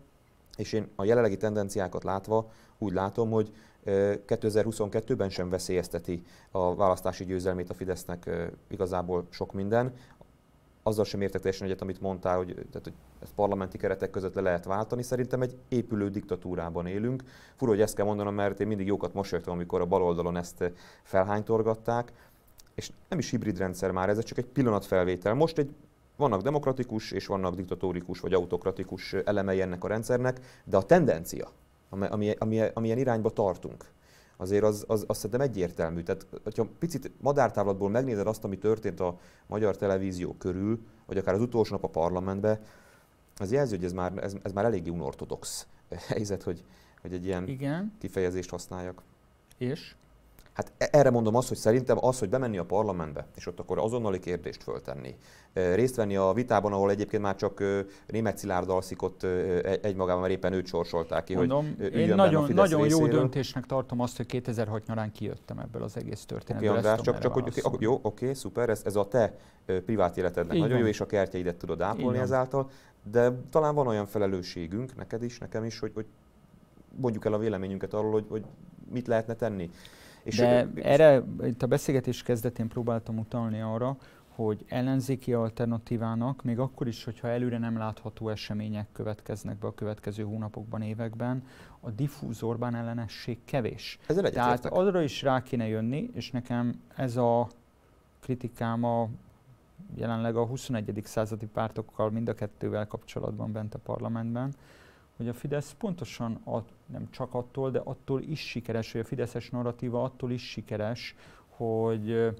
és 0.58 0.74
én 0.74 0.88
a 0.96 1.04
jelenlegi 1.04 1.38
tendenciákat 1.38 2.04
látva 2.04 2.52
úgy 2.78 2.94
látom, 2.94 3.30
hogy 3.30 3.52
2022-ben 3.86 5.30
sem 5.30 5.50
veszélyezteti 5.50 6.24
a 6.52 6.76
választási 6.76 7.26
győzelmét 7.26 7.70
a 7.70 7.74
Fidesznek 7.74 8.30
igazából 8.68 9.26
sok 9.30 9.54
minden 9.54 9.94
azzal 10.90 11.06
sem 11.06 11.22
értek 11.22 11.42
teljesen 11.42 11.68
egyet, 11.68 11.82
amit 11.82 12.02
mondtál, 12.02 12.38
hogy, 12.38 12.54
tehát, 12.54 12.84
hogy 12.84 12.94
ezt 13.22 13.34
parlamenti 13.34 13.78
keretek 13.78 14.10
között 14.10 14.34
le 14.34 14.42
lehet 14.42 14.66
váltani. 14.66 15.04
Szerintem 15.04 15.42
egy 15.42 15.58
épülő 15.68 16.10
diktatúrában 16.10 16.86
élünk. 16.86 17.24
Fura, 17.56 17.72
hogy 17.72 17.82
ezt 17.82 17.96
kell 17.96 18.06
mondanom, 18.06 18.34
mert 18.34 18.60
én 18.60 18.68
mindig 18.68 18.88
jókat 18.88 19.14
mosolyogtam, 19.14 19.54
amikor 19.54 19.82
a 19.82 19.86
baloldalon 19.86 20.38
ezt 20.38 20.72
felhánytorgatták. 21.04 22.12
És 22.76 22.92
nem 23.10 23.20
is 23.20 23.30
hibrid 23.30 23.58
rendszer 23.58 23.92
már, 23.92 24.10
ez 24.10 24.24
csak 24.24 24.38
egy 24.38 24.46
pillanatfelvétel. 24.46 25.34
Most 25.34 25.58
egy 25.58 25.70
vannak 26.16 26.42
demokratikus 26.42 27.12
és 27.12 27.26
vannak 27.26 27.56
diktatórikus 27.56 28.20
vagy 28.20 28.34
autokratikus 28.34 29.14
elemei 29.14 29.62
ennek 29.62 29.84
a 29.84 29.88
rendszernek, 29.88 30.40
de 30.64 30.78
a 30.78 30.84
tendencia, 30.84 31.52
ami, 31.90 32.32
ami, 32.38 32.62
amilyen 32.74 32.98
irányba 32.98 33.30
tartunk, 33.30 33.86
azért 34.42 34.64
az, 34.64 34.84
az, 34.88 35.04
az 35.08 35.16
szerintem 35.16 35.42
egyértelmű. 35.42 36.02
Tehát, 36.02 36.26
hogyha 36.44 36.68
picit 36.80 37.12
madártávlatból 37.22 37.90
megnézed 37.90 38.28
azt, 38.28 38.44
ami 38.44 38.58
történt 38.58 39.00
a 39.00 39.20
magyar 39.48 39.78
televízió 39.78 40.36
körül, 40.38 40.80
vagy 41.06 41.18
akár 41.18 41.34
az 41.34 41.42
utolsó 41.42 41.74
nap 41.74 41.84
a 41.84 41.88
parlamentben, 41.88 42.60
az 43.38 43.52
jelzi, 43.52 43.76
hogy 43.76 43.86
ez 43.86 43.94
már, 43.94 44.18
ez, 44.18 44.36
ez 44.44 44.52
már 44.52 44.66
eléggé 44.66 44.90
unortodox 44.90 45.68
helyzet, 46.08 46.44
hogy, 46.44 46.64
hogy 47.02 47.14
egy 47.14 47.26
ilyen 47.26 47.48
Igen. 47.48 47.94
kifejezést 48.00 48.50
használjak. 48.50 49.02
És? 49.58 49.96
Hát 50.60 50.72
e- 50.78 50.90
erre 50.92 51.10
mondom 51.10 51.36
azt, 51.36 51.48
hogy 51.48 51.58
szerintem 51.58 51.98
az, 52.06 52.20
hogy 52.20 52.30
bemenni 52.30 52.58
a 52.58 52.66
parlamentbe, 52.66 53.26
és 53.36 53.48
ott 53.48 53.60
akkor 53.60 53.80
azonnali 53.80 54.20
kérdést 54.20 54.64
föltenni, 54.64 55.16
részt 55.54 55.96
venni 55.96 56.16
a 56.16 56.34
vitában, 56.34 56.74
ahol 56.74 56.90
egyébként 56.90 57.24
már 57.24 57.36
csak 57.36 57.64
német 58.08 58.38
Szilárd 58.38 58.70
alszik 58.70 59.02
ott 59.02 59.24
egymagában, 59.82 60.22
mert 60.22 60.34
éppen 60.34 60.54
őt 60.54 60.68
sorsolták 60.68 61.24
ki, 61.24 61.36
mondom, 61.36 61.76
hogy 61.78 61.96
én 61.96 62.16
nagyon, 62.16 62.52
nagyon 62.54 62.88
jó 62.88 63.08
döntésnek 63.08 63.66
tartom 63.66 64.00
azt, 64.00 64.18
hogy 64.18 64.26
2006 64.26 64.86
nyarán 64.86 65.12
kijöttem 65.12 65.60
ebből 65.60 65.84
az 65.84 65.98
egész 65.98 66.26
történetből. 66.26 66.70
Okay, 66.70 66.82
András, 66.82 67.02
csak, 67.02 67.20
csak 67.20 67.34
hogy, 67.34 67.54
okay, 67.62 67.78
jó, 67.80 67.94
oké, 67.94 68.08
okay, 68.08 68.34
szuper, 68.34 68.70
ez, 68.70 68.82
ez 68.86 68.96
a 68.96 69.08
te 69.08 69.38
privát 69.66 70.18
életednek 70.18 70.54
Így 70.56 70.62
nagyon 70.62 70.76
van. 70.76 70.86
jó, 70.86 70.92
és 70.92 71.02
a 71.02 71.06
kertjeidet 71.06 71.56
tudod 71.56 71.82
ápolni 71.82 72.18
ezáltal, 72.18 72.70
de 73.12 73.32
talán 73.50 73.76
van 73.76 73.88
olyan 73.88 74.06
felelősségünk, 74.06 74.96
neked 74.96 75.24
is, 75.24 75.38
nekem 75.38 75.64
is, 75.64 75.80
hogy, 75.80 75.92
hogy 75.94 76.06
mondjuk 76.96 77.26
el 77.26 77.34
a 77.34 77.38
véleményünket 77.38 77.94
arról, 77.94 78.12
hogy, 78.12 78.26
hogy 78.30 78.44
mit 78.92 79.08
lehetne 79.08 79.34
tenni. 79.34 79.70
És 80.24 80.38
De 80.38 80.64
ő, 80.64 80.82
erre 80.84 81.24
itt 81.44 81.64
a 81.64 81.68
beszélgetés 81.68 82.24
kezdetén 82.24 82.68
próbáltam 82.68 83.18
utalni 83.18 83.62
arra, 83.62 83.98
hogy 84.30 84.66
ellenzéki 84.68 85.34
alternatívának, 85.34 86.44
még 86.44 86.60
akkor 86.60 86.88
is, 86.88 87.04
hogyha 87.04 87.28
előre 87.28 87.58
nem 87.58 87.78
látható 87.78 88.30
események 88.30 88.88
következnek 88.92 89.58
be 89.58 89.68
a 89.68 89.74
következő 89.74 90.24
hónapokban, 90.24 90.82
években, 90.82 91.44
a 91.80 91.90
diffúz 91.90 92.44
Orbán 92.44 92.76
ellenesség 92.76 93.38
kevés. 93.46 94.00
Ezzel 94.08 94.32
Tehát 94.32 94.66
arra 94.66 95.02
is 95.02 95.22
rá 95.22 95.44
kéne 95.44 95.68
jönni, 95.68 96.10
és 96.14 96.32
nekem 96.32 96.82
ez 96.96 97.18
a 97.18 97.48
kritikám 98.20 98.84
a 98.84 99.10
jelenleg 99.96 100.36
a 100.36 100.46
21. 100.46 101.02
századi 101.04 101.46
pártokkal 101.46 102.10
mind 102.10 102.30
a 102.30 102.34
kettővel 102.34 102.88
kapcsolatban 102.88 103.52
bent 103.52 103.74
a 103.74 103.80
parlamentben, 103.80 104.54
hogy 105.20 105.28
a 105.28 105.34
Fidesz 105.34 105.76
pontosan 105.78 106.34
a, 106.34 106.58
nem 106.86 107.10
csak 107.10 107.34
attól, 107.34 107.72
de 107.72 107.80
attól 107.80 108.22
is 108.22 108.40
sikeres, 108.40 108.92
hogy 108.92 109.02
a 109.02 109.06
Fideszes 109.06 109.50
narratíva 109.50 110.04
attól 110.04 110.32
is 110.32 110.50
sikeres, 110.50 111.16
hogy 111.50 112.34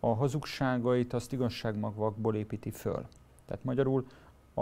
a 0.00 0.14
hazugságait 0.14 1.12
azt 1.12 1.32
igazságmagvakból 1.32 2.34
építi 2.34 2.70
föl. 2.70 3.06
Tehát 3.46 3.64
magyarul, 3.64 4.06
a, 4.54 4.60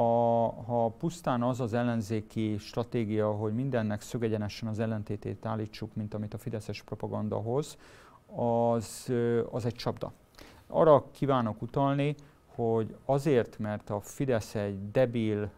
ha 0.67 0.89
pusztán 0.99 1.43
az 1.43 1.61
az 1.61 1.73
ellenzéki 1.73 2.57
stratégia, 2.59 3.31
hogy 3.33 3.55
mindennek 3.55 4.01
szögegyenesen 4.01 4.69
az 4.69 4.79
ellentétét 4.79 5.47
állítsuk, 5.47 5.95
mint 5.95 6.15
amit 6.15 6.35
a 6.35 6.39
fideszes 6.39 6.83
propaganda 6.83 7.37
hoz, 7.37 7.79
az, 8.35 9.13
az 9.51 9.65
egy 9.65 9.75
csapda. 9.75 10.13
Arra 10.67 11.05
kívánok 11.11 11.63
utalni, 11.63 12.15
hogy 12.55 12.97
azért, 13.05 13.59
mert 13.59 13.91
a 13.91 14.01
Fidesz 14.01 14.55
egy 14.55 14.91
debil 14.91 15.51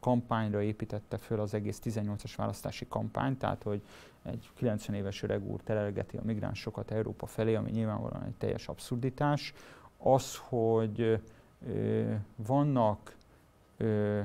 kampányra 0.00 0.62
építette 0.62 1.16
föl 1.16 1.40
az 1.40 1.54
egész 1.54 1.80
18-as 1.84 2.32
választási 2.36 2.86
kampányt, 2.88 3.38
tehát 3.38 3.62
hogy 3.62 3.82
egy 4.22 4.50
90 4.54 4.96
éves 4.96 5.22
öreg 5.22 5.50
úr 5.50 5.60
terelgeti 5.62 6.16
a 6.16 6.22
migránsokat 6.24 6.90
Európa 6.90 7.26
felé, 7.26 7.54
ami 7.54 7.70
nyilvánvalóan 7.70 8.24
egy 8.24 8.34
teljes 8.38 8.68
abszurditás. 8.68 9.54
Az, 9.98 10.36
hogy 10.36 11.20
ö, 11.66 12.14
vannak 12.36 13.16
ö, 13.76 14.20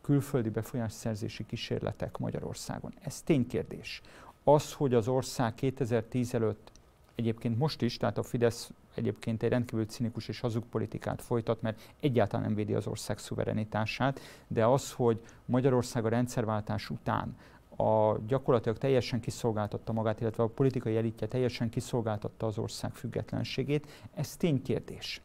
külföldi 0.00 0.48
befolyásszerzési 0.48 1.46
kísérletek 1.46 2.18
Magyarországon, 2.18 2.92
ez 3.00 3.22
ténykérdés. 3.22 4.02
Az, 4.44 4.72
hogy 4.72 4.94
az 4.94 5.08
ország 5.08 5.54
2010 5.54 6.34
előtt 6.34 6.70
egyébként 7.14 7.58
most 7.58 7.82
is, 7.82 7.96
tehát 7.96 8.18
a 8.18 8.22
Fidesz 8.22 8.70
egyébként 8.96 9.42
egy 9.42 9.50
rendkívül 9.50 9.84
cinikus 9.84 10.28
és 10.28 10.40
hazug 10.40 10.64
politikát 10.70 11.22
folytat, 11.22 11.62
mert 11.62 11.80
egyáltalán 12.00 12.46
nem 12.46 12.54
védi 12.54 12.74
az 12.74 12.86
ország 12.86 13.18
szuverenitását, 13.18 14.20
de 14.46 14.66
az, 14.66 14.92
hogy 14.92 15.20
Magyarország 15.44 16.04
a 16.04 16.08
rendszerváltás 16.08 16.90
után 16.90 17.36
a, 17.76 18.18
gyakorlatilag 18.26 18.78
teljesen 18.78 19.20
kiszolgáltatta 19.20 19.92
magát, 19.92 20.20
illetve 20.20 20.42
a 20.42 20.46
politikai 20.48 20.96
elitje 20.96 21.26
teljesen 21.26 21.68
kiszolgáltatta 21.68 22.46
az 22.46 22.58
ország 22.58 22.94
függetlenségét, 22.94 23.86
ez 24.14 24.36
ténykérdés. 24.36 25.20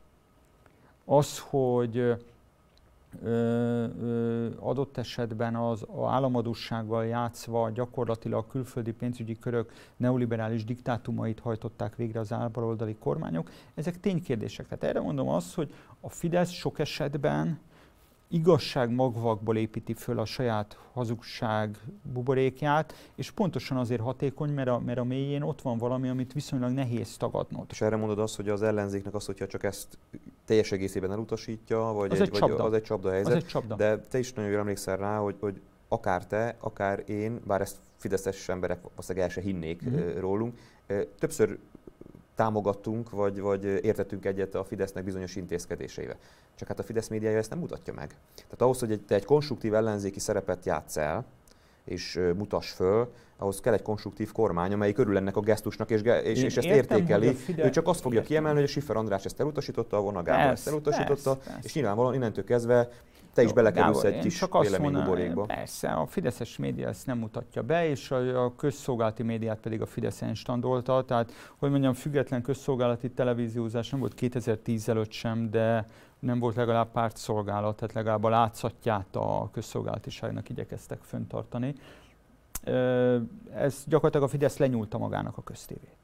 Az, 1.06 1.40
hogy 1.40 2.16
adott 4.60 4.98
esetben 4.98 5.56
az 5.56 5.86
államadósággal 6.06 7.06
játszva 7.06 7.70
gyakorlatilag 7.70 8.44
a 8.44 8.52
külföldi 8.52 8.92
pénzügyi 8.92 9.40
körök 9.40 9.72
neoliberális 9.98 10.64
diktátumait 10.64 11.40
hajtották 11.40 11.96
végre 11.96 12.20
az 12.20 12.34
állbaloldali 12.34 12.96
kormányok, 12.96 13.50
ezek 13.74 14.00
ténykérdések. 14.00 14.68
Tehát 14.68 14.84
erre 14.84 15.00
mondom 15.00 15.30
azt, 15.30 15.54
hogy 15.54 15.74
a 16.00 16.10
Fidesz 16.10 16.52
sok 16.52 16.80
esetben 16.80 17.60
igazság 18.32 18.90
magvakból 18.90 19.58
építi 19.58 19.94
föl 19.94 20.20
a 20.20 20.26
saját 20.26 20.78
hazugság 20.94 21.78
buborékját, 22.14 23.12
és 23.16 23.32
pontosan 23.32 23.78
azért 23.78 24.02
hatékony, 24.02 24.54
mert 24.54 24.70
a, 24.70 24.80
mert 24.80 25.00
a 25.00 25.04
mélyén 25.04 25.42
ott 25.42 25.62
van 25.62 25.78
valami, 25.78 26.10
amit 26.10 26.34
viszonylag 26.34 26.72
nehéz 26.72 27.18
tagadnod. 27.18 27.66
És 27.70 27.82
erre 27.82 27.96
mondod 27.96 28.20
azt, 28.20 28.36
hogy 28.36 28.50
az 28.50 28.62
ellenzéknek 28.62 29.14
az, 29.14 29.26
hogyha 29.26 29.48
csak 29.48 29.64
ezt 29.64 29.98
teljes 30.46 30.72
egészében 30.72 31.12
elutasítja, 31.12 31.80
vagy 31.80 32.12
az 32.12 32.20
egy, 32.20 32.28
egy, 32.28 32.34
csapda. 32.34 32.56
Vagy 32.56 32.66
az 32.66 32.74
egy 32.74 32.84
csapda 32.84 33.10
helyzet. 33.10 33.32
Az 33.32 33.44
egy 33.44 33.46
csapda. 33.46 33.76
De 33.76 34.00
te 34.00 34.20
is 34.20 34.34
nagyon 34.34 34.50
jól 34.50 34.60
emlékszel 34.60 34.98
rá, 34.98 35.18
hogy, 35.18 35.36
hogy 35.40 35.62
akár 35.88 36.28
te, 36.28 36.56
akár 36.60 37.04
én, 37.08 37.40
bár 37.46 37.62
ezt 37.62 37.78
fideszes 37.98 38.50
emberek 38.50 38.82
valószínűleg 38.82 39.28
el 39.28 39.34
se 39.34 39.42
hinnék 39.42 39.90
mm. 39.90 40.20
rólunk, 40.20 40.58
többször 41.20 41.58
támogattunk, 42.36 43.10
vagy, 43.10 43.40
vagy 43.40 43.64
értettünk 43.64 44.26
egyet 44.26 44.56
a 44.56 44.64
Fidesznek 44.64 45.04
bizonyos 45.04 45.36
intézkedéseivel. 45.36 46.18
Csak 46.56 46.68
hát 46.68 46.80
a 46.80 46.84
Fidesz 46.84 47.08
médiája 47.08 47.38
ezt 47.38 47.50
nem 47.50 47.60
mutatja 47.60 47.94
meg. 47.94 48.16
Tehát 48.36 48.62
ahhoz, 48.62 48.80
hogy 48.80 49.02
te 49.02 49.16
egy 49.16 49.26
konstruktív 49.26 49.74
ellenzéki 49.74 50.20
szerepet 50.20 50.66
játsz 50.66 50.98
el, 50.98 51.26
és 51.84 52.20
mutass 52.38 52.72
föl, 52.72 53.12
ahhoz 53.38 53.60
kell 53.60 53.74
egy 53.74 53.82
konstruktív 53.82 54.32
kormány, 54.32 54.74
amely 54.74 54.92
körül 54.92 55.18
ennek 55.18 55.36
a 55.36 55.40
gesztusnak, 55.40 55.90
és, 55.90 56.02
és, 56.02 56.44
és 56.44 56.58
ezt 56.58 56.68
értem, 56.68 56.98
értékeli. 56.98 57.34
Fidel... 57.34 57.66
Ő 57.66 57.70
csak 57.70 57.88
azt 57.88 58.02
fogja 58.02 58.22
kiemelni, 58.22 58.58
hogy 58.58 58.68
a 58.68 58.72
Schiffer 58.72 58.96
András 58.96 59.26
ezt 59.26 59.40
elutasította, 59.40 59.98
a 59.98 60.02
Vona 60.02 60.24
Gábor 60.24 60.52
ezt 60.52 60.68
elutasította, 60.68 61.36
persze, 61.36 61.52
persze. 61.52 61.60
és 61.64 61.74
nyilvánvalóan 61.74 62.14
innentől 62.14 62.44
kezdve 62.44 62.90
te 63.34 63.44
is 63.44 63.54
belekerülsz 63.54 64.04
egy 64.04 64.20
kis 64.20 64.38
csak 64.38 64.62
véleménybuborékba. 64.62 65.46
Persze, 65.46 65.90
a 65.90 66.06
fideszes 66.06 66.58
média 66.58 66.88
ezt 66.88 67.06
nem 67.06 67.18
mutatja 67.18 67.62
be, 67.62 67.88
és 67.88 68.12
a, 68.12 68.44
a 68.44 68.56
közszolgálati 68.56 69.24
médiát 69.24 69.60
pedig 69.60 69.82
a 69.82 69.86
Fidesz 69.86 70.22
instandolta. 70.22 71.04
Tehát, 71.04 71.32
hogy 71.58 71.70
mondjam, 71.70 71.94
független 71.94 72.42
közszolgálati 72.42 73.10
televíziózás 73.10 73.90
nem 73.90 74.00
volt 74.00 74.14
2010 74.14 74.90
előtt 74.90 75.12
sem, 75.12 75.50
de 75.50 75.86
nem 76.20 76.40
volt 76.40 76.56
legalább 76.56 76.92
pártszolgálat, 76.92 77.76
tehát 77.76 77.94
legalább 77.94 78.24
a 78.24 78.30
látszatját 78.30 79.16
a 79.16 79.50
közszolgálatiságnak 79.52 80.50
igyekeztek 80.50 81.00
föntartani. 81.02 81.74
Ez 83.54 83.84
gyakorlatilag 83.86 84.26
a 84.26 84.30
Fidesz 84.30 84.58
lenyúlta 84.58 84.98
magának 84.98 85.38
a 85.38 85.42
köztévét. 85.42 86.01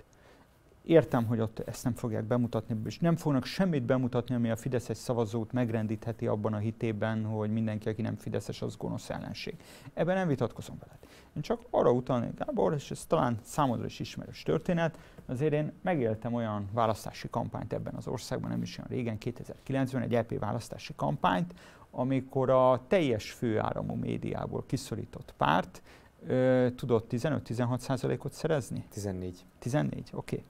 Értem, 0.87 1.25
hogy 1.25 1.39
ott 1.39 1.59
ezt 1.59 1.83
nem 1.83 1.93
fogják 1.93 2.23
bemutatni, 2.23 2.81
és 2.85 2.99
nem 2.99 3.15
fognak 3.15 3.45
semmit 3.45 3.83
bemutatni, 3.83 4.35
ami 4.35 4.49
a 4.49 4.55
Fideszes 4.55 4.97
szavazót 4.97 5.51
megrendítheti 5.51 6.27
abban 6.27 6.53
a 6.53 6.57
hitében, 6.57 7.25
hogy 7.25 7.49
mindenki, 7.49 7.89
aki 7.89 8.01
nem 8.01 8.15
Fideszes, 8.15 8.61
az 8.61 8.77
gonosz 8.77 9.09
ellenség. 9.09 9.55
Ebben 9.93 10.15
nem 10.15 10.27
vitatkozom 10.27 10.77
veled. 10.79 10.97
Én 11.35 11.41
csak 11.41 11.61
arra 11.69 11.91
utalnék, 11.91 12.33
Gábor, 12.33 12.73
és 12.73 12.91
ez 12.91 13.05
talán 13.05 13.39
számodra 13.43 13.85
is 13.85 13.99
ismerős 13.99 14.43
történet, 14.43 14.97
azért 15.25 15.53
én 15.53 15.71
megéltem 15.81 16.33
olyan 16.33 16.69
választási 16.73 17.29
kampányt 17.29 17.73
ebben 17.73 17.93
az 17.93 18.07
országban, 18.07 18.49
nem 18.49 18.61
is 18.61 18.77
olyan 18.77 18.89
régen, 18.89 19.17
2009-ben 19.19 20.01
egy 20.01 20.13
LP 20.13 20.39
választási 20.39 20.93
kampányt, 20.95 21.53
amikor 21.91 22.49
a 22.49 22.83
teljes 22.87 23.31
főáramú 23.31 23.93
médiából 23.93 24.63
kiszorított 24.67 25.33
párt 25.37 25.81
ö, 26.27 26.67
tudott 26.75 27.07
15-16 27.11 27.79
százalékot 27.79 28.33
szerezni? 28.33 28.85
14. 28.89 29.45
14, 29.59 30.09
oké. 30.13 30.35
Okay. 30.35 30.45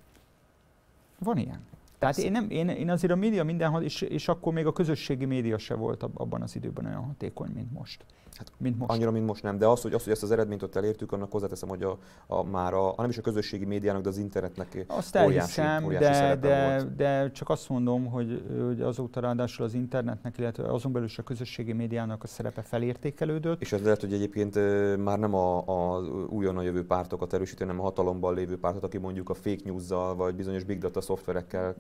Van 1.20 1.38
ilyen. 1.38 1.60
Tehát 2.00 2.18
én, 2.18 2.32
nem, 2.32 2.50
én, 2.50 2.70
én 2.70 2.90
azért 2.90 3.14
a 3.14 3.16
média 3.16 3.44
mindenhol, 3.44 3.84
és, 3.84 4.02
és 4.02 4.28
akkor 4.28 4.54
még 4.54 4.66
a 4.66 4.74
közösségi 4.74 5.26
média 5.26 5.58
se 5.58 5.76
volt 5.76 6.04
abban 6.04 6.42
az 6.42 6.56
időben 6.56 6.86
olyan 6.86 7.04
hatékony, 7.06 7.52
mint 7.54 7.72
most. 7.72 8.06
Hát 8.38 8.52
mint 8.58 8.78
most. 8.78 8.92
Annyira, 8.92 9.12
mint 9.12 9.26
most 9.26 9.44
nem, 9.44 9.58
de 9.58 9.68
az, 9.68 9.82
hogy, 9.82 9.94
az, 9.94 10.04
hogy 10.04 10.12
ezt 10.12 10.24
az 10.24 10.32
eredményt 10.32 10.64
ott 10.64 10.76
elértük, 10.76 11.12
annak 11.12 11.32
hozzáteszem, 11.32 11.70
hogy 11.70 11.84
a, 11.84 11.98
a, 12.28 12.44
már 12.44 12.74
a, 12.74 12.94
nem 12.98 13.10
is 13.10 13.18
a 13.18 13.22
közösségi 13.22 13.66
médiának, 13.66 14.02
de 14.02 14.10
az 14.10 14.18
internetnek 14.18 14.86
azt 14.88 15.16
óriási, 15.16 15.62
elhiszem, 15.62 15.84
óriási 15.86 16.20
de, 16.20 16.36
de, 16.36 16.68
volt. 16.68 16.96
de 16.96 17.32
csak 17.32 17.50
azt 17.50 17.70
mondom, 17.70 18.06
hogy, 18.06 18.44
hogy 18.66 18.82
azóta 18.82 19.20
ráadásul 19.20 19.66
az 19.66 19.74
internetnek, 19.74 20.38
illetve 20.38 20.74
azon 20.74 20.92
belül 20.92 21.08
is 21.08 21.18
a 21.18 21.24
közösségi 21.24 21.74
médiának 21.74 22.24
a 22.24 22.28
szerepe 22.28 22.62
felértékelődött. 22.62 23.62
És 23.62 23.72
ez 23.72 23.82
lehet, 23.82 24.00
hogy 24.00 24.14
egyébként 24.14 24.56
már 25.04 25.20
nem 25.20 25.34
a, 25.34 25.58
a 25.68 26.00
újonnan 26.30 26.64
jövő 26.64 26.86
pártokat 26.86 27.34
erősítő, 27.34 27.66
hanem 27.66 27.80
a 27.80 27.84
hatalomban 27.84 28.34
lévő 28.34 28.60
pártot, 28.60 28.84
aki 28.84 28.98
mondjuk 28.98 29.30
a 29.30 29.34
fake 29.34 29.62
news-zal 29.64 30.16
vagy 30.16 30.36
bizonyos 30.36 30.64
big 30.64 30.80
data 30.80 31.02
szoftverekkel 31.02 31.76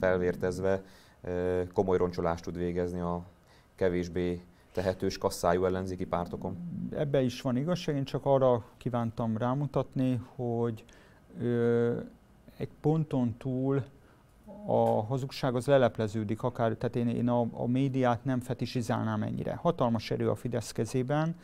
felvértezve 0.00 0.82
komoly 1.72 1.96
roncsolást 1.96 2.44
tud 2.44 2.56
végezni 2.56 3.00
a 3.00 3.24
kevésbé 3.74 4.40
tehetős 4.72 5.18
kasszájú 5.18 5.64
ellenzéki 5.64 6.04
pártokon. 6.04 6.56
Ebbe 6.90 7.22
is 7.22 7.40
van 7.40 7.56
igazság, 7.56 7.96
én 7.96 8.04
csak 8.04 8.24
arra 8.24 8.64
kívántam 8.76 9.36
rámutatni, 9.36 10.20
hogy 10.34 10.84
ö, 11.40 11.98
egy 12.56 12.70
ponton 12.80 13.34
túl 13.38 13.84
a 14.66 15.02
hazugság 15.02 15.54
az 15.54 15.66
lelepleződik, 15.66 16.42
akár, 16.42 16.72
tehát 16.72 16.96
én, 16.96 17.08
én 17.08 17.28
a, 17.28 17.46
a 17.52 17.66
médiát 17.66 18.24
nem 18.24 18.40
fetisizálnám 18.40 19.22
ennyire. 19.22 19.54
Hatalmas 19.54 20.10
erő 20.10 20.30
a 20.30 20.34
Fidesz 20.34 20.72
kezében, 20.72 21.36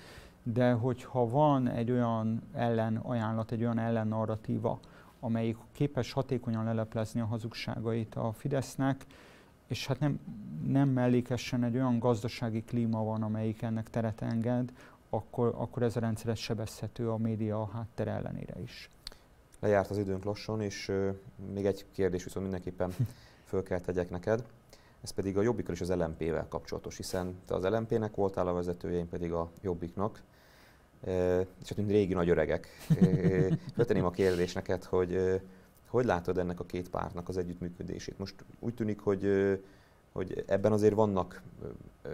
de 0.42 0.72
hogyha 0.72 1.28
van 1.28 1.68
egy 1.68 1.90
olyan 1.90 2.42
ellen 2.52 2.96
ajánlat, 2.96 3.52
egy 3.52 3.62
olyan 3.62 3.78
ellen 3.78 4.08
narratíva, 4.08 4.78
amelyik 5.20 5.56
képes 5.72 6.12
hatékonyan 6.12 6.64
leleplezni 6.64 7.20
a 7.20 7.26
hazugságait 7.26 8.14
a 8.14 8.32
Fidesznek, 8.32 9.06
és 9.68 9.86
hát 9.86 10.00
nem, 10.00 10.20
nem 10.66 10.88
mellékesen 10.88 11.64
egy 11.64 11.74
olyan 11.74 11.98
gazdasági 11.98 12.62
klíma 12.62 13.04
van, 13.04 13.22
amelyik 13.22 13.62
ennek 13.62 13.90
teret 13.90 14.22
enged, 14.22 14.72
akkor, 15.10 15.54
akkor 15.56 15.82
ez 15.82 15.96
a 15.96 16.00
rendszer 16.00 16.36
sebezhető 16.36 17.10
a 17.10 17.16
média 17.16 17.70
háttere 17.72 18.10
ellenére 18.10 18.60
is. 18.62 18.90
Lejárt 19.60 19.90
az 19.90 19.98
időnk 19.98 20.24
lassan, 20.24 20.60
és 20.60 20.88
uh, 20.88 21.14
még 21.52 21.66
egy 21.66 21.86
kérdés 21.92 22.24
viszont 22.24 22.44
mindenképpen 22.44 22.94
föl 23.48 23.62
kell 23.62 23.80
tegyek 23.80 24.10
neked. 24.10 24.44
Ez 25.02 25.10
pedig 25.10 25.36
a 25.36 25.42
Jobbikkal 25.42 25.74
és 25.74 25.80
az 25.80 25.94
LMP-vel 25.94 26.46
kapcsolatos, 26.48 26.96
hiszen 26.96 27.38
te 27.46 27.54
az 27.54 27.64
LMP-nek 27.64 28.14
voltál 28.14 28.46
a 28.46 28.52
vezetője, 28.52 28.98
én 28.98 29.08
pedig 29.08 29.32
a 29.32 29.50
Jobbiknak. 29.62 30.22
Uh, 31.00 31.46
és 31.62 31.68
hát 31.68 31.76
mint 31.76 31.90
régi 31.90 32.14
nagy 32.14 32.28
öregek. 32.28 32.68
Föltenném 33.74 34.04
a 34.10 34.10
kérdést 34.10 34.54
neked, 34.54 34.84
hogy 34.84 35.40
hogy 35.88 36.04
látod 36.04 36.38
ennek 36.38 36.60
a 36.60 36.64
két 36.64 36.90
pártnak 36.90 37.28
az 37.28 37.36
együttműködését? 37.36 38.18
Most 38.18 38.34
úgy 38.60 38.74
tűnik, 38.74 39.00
hogy, 39.00 39.26
hogy 40.12 40.44
ebben 40.46 40.72
azért 40.72 40.94
vannak 40.94 41.42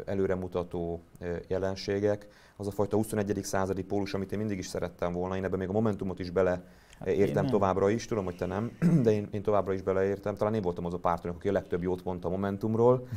előremutató 0.05 1.01
jelenségek. 1.47 2.27
Az 2.57 2.67
a 2.67 2.71
fajta 2.71 2.97
21. 2.97 3.41
századi 3.43 3.83
pólus, 3.83 4.15
amit 4.15 4.33
én 4.33 4.39
mindig 4.39 4.59
is 4.59 4.67
szerettem 4.67 5.13
volna, 5.13 5.37
én 5.37 5.45
ebben 5.45 5.59
még 5.59 5.69
a 5.69 5.73
Momentumot 5.73 6.19
is 6.19 6.31
bele 6.31 6.65
hát 6.99 7.09
értem 7.09 7.47
továbbra 7.47 7.91
is, 7.91 8.07
tudom, 8.07 8.25
hogy 8.25 8.37
te 8.37 8.47
nem, 8.47 8.71
de 9.05 9.13
én, 9.13 9.29
én 9.31 9.43
továbbra 9.43 9.73
is 9.73 9.83
beleértem. 9.83 10.37
Talán 10.37 10.55
én 10.55 10.63
voltam 10.63 10.85
az 10.87 10.95
a 10.95 10.99
pártnak, 10.99 11.35
aki 11.35 11.49
a 11.49 11.53
legtöbb 11.53 11.83
jót 11.83 12.05
mondta 12.05 12.29
a 12.29 12.31
Momentumról. 12.31 13.07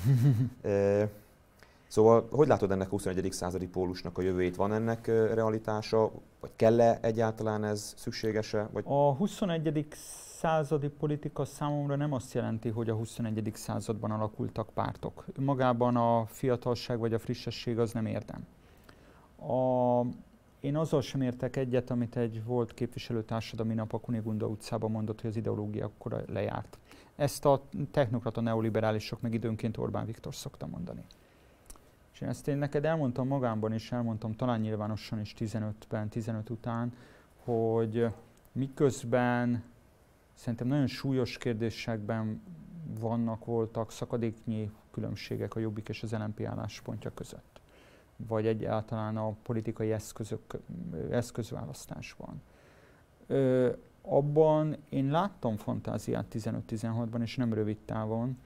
Szóval, 1.90 2.28
hogy 2.32 2.48
látod 2.48 2.72
ennek 2.72 2.88
a 2.88 2.90
21. 2.90 3.32
századi 3.32 3.68
pólusnak 3.68 4.18
a 4.18 4.22
jövőjét? 4.22 4.56
Van 4.56 4.74
ennek 4.74 5.08
realitása, 5.08 6.12
vagy 6.40 6.52
kell-e 6.56 7.00
egyáltalán 7.02 7.64
ez 7.64 7.94
szükséges-e? 7.98 8.70
Vagy... 8.72 8.84
A 8.88 9.14
21 9.14 9.88
századi 10.38 10.88
politika 10.88 11.46
számomra 11.46 11.96
nem 11.96 12.14
azt 12.14 12.34
jelenti, 12.34 12.70
hogy 12.70 12.90
a 12.90 12.96
21. 12.96 13.52
században 13.54 14.12
alakultak 14.12 14.70
pártok. 14.70 15.26
Magában 15.40 15.96
a 15.96 16.26
fiatalság 16.26 17.00
vagy 17.00 17.14
a 17.14 17.20
frissesség 17.20 17.80
az 17.80 17.92
nem 17.92 18.06
érdem. 18.06 18.48
A, 19.40 20.02
én 20.60 20.76
azzal 20.76 21.02
sem 21.02 21.22
értek 21.22 21.56
egyet, 21.56 21.90
amit 21.90 22.16
egy 22.16 22.44
volt 22.44 22.74
képviselőtársad 22.74 23.60
a 23.60 23.64
minap 23.64 23.94
a 23.94 24.00
Kunigunda 24.00 24.48
utcában 24.48 24.92
mondott, 24.92 25.22
hogy 25.22 25.30
az 25.30 25.36
ideológia 25.36 25.86
akkor 25.86 26.24
lejárt. 26.28 26.78
Ezt 27.16 27.46
a 27.46 27.62
technokrata 27.92 28.42
neoliberálisok 28.42 29.22
meg 29.22 29.34
időnként 29.34 29.78
Orbán 29.78 30.06
Viktor 30.06 30.36
szokta 30.36 30.68
mondani. 30.68 31.04
És 32.14 32.22
én 32.22 32.30
ezt 32.30 32.48
én 32.48 32.58
neked 32.58 32.86
elmondtam 32.86 33.28
magámban 33.28 33.74
is, 33.74 33.92
elmondtam 33.92 34.36
talán 34.36 34.60
nyilvánosan 34.60 35.20
is 35.20 35.34
15-ben, 35.40 36.10
15 36.10 36.50
után, 36.50 36.94
hogy 37.44 38.08
miközben 38.52 39.64
Szerintem 40.38 40.68
nagyon 40.68 40.88
súlyos 40.88 41.38
kérdésekben 41.38 42.42
vannak, 43.00 43.46
voltak 43.46 43.92
szakadéknyi 43.92 44.72
különbségek 44.92 45.56
a 45.56 45.60
Jobbik 45.60 45.90
és 45.90 46.04
az 46.04 46.12
LNP 46.12 46.42
álláspontja 46.42 47.12
között, 47.14 47.62
vagy 48.16 48.48
egyáltalán 48.48 49.18
a 49.18 49.36
politikai 49.44 49.92
eszközök, 49.92 50.42
eszközválasztásban. 51.10 52.42
Ö, 53.28 53.72
abban 54.02 54.78
én 54.90 55.12
láttam 55.12 55.58
fantáziát 55.58 56.26
15-16-ban, 56.34 57.22
és 57.22 57.36
nem 57.36 57.54
rövid 57.54 57.78
távon, 57.86 58.38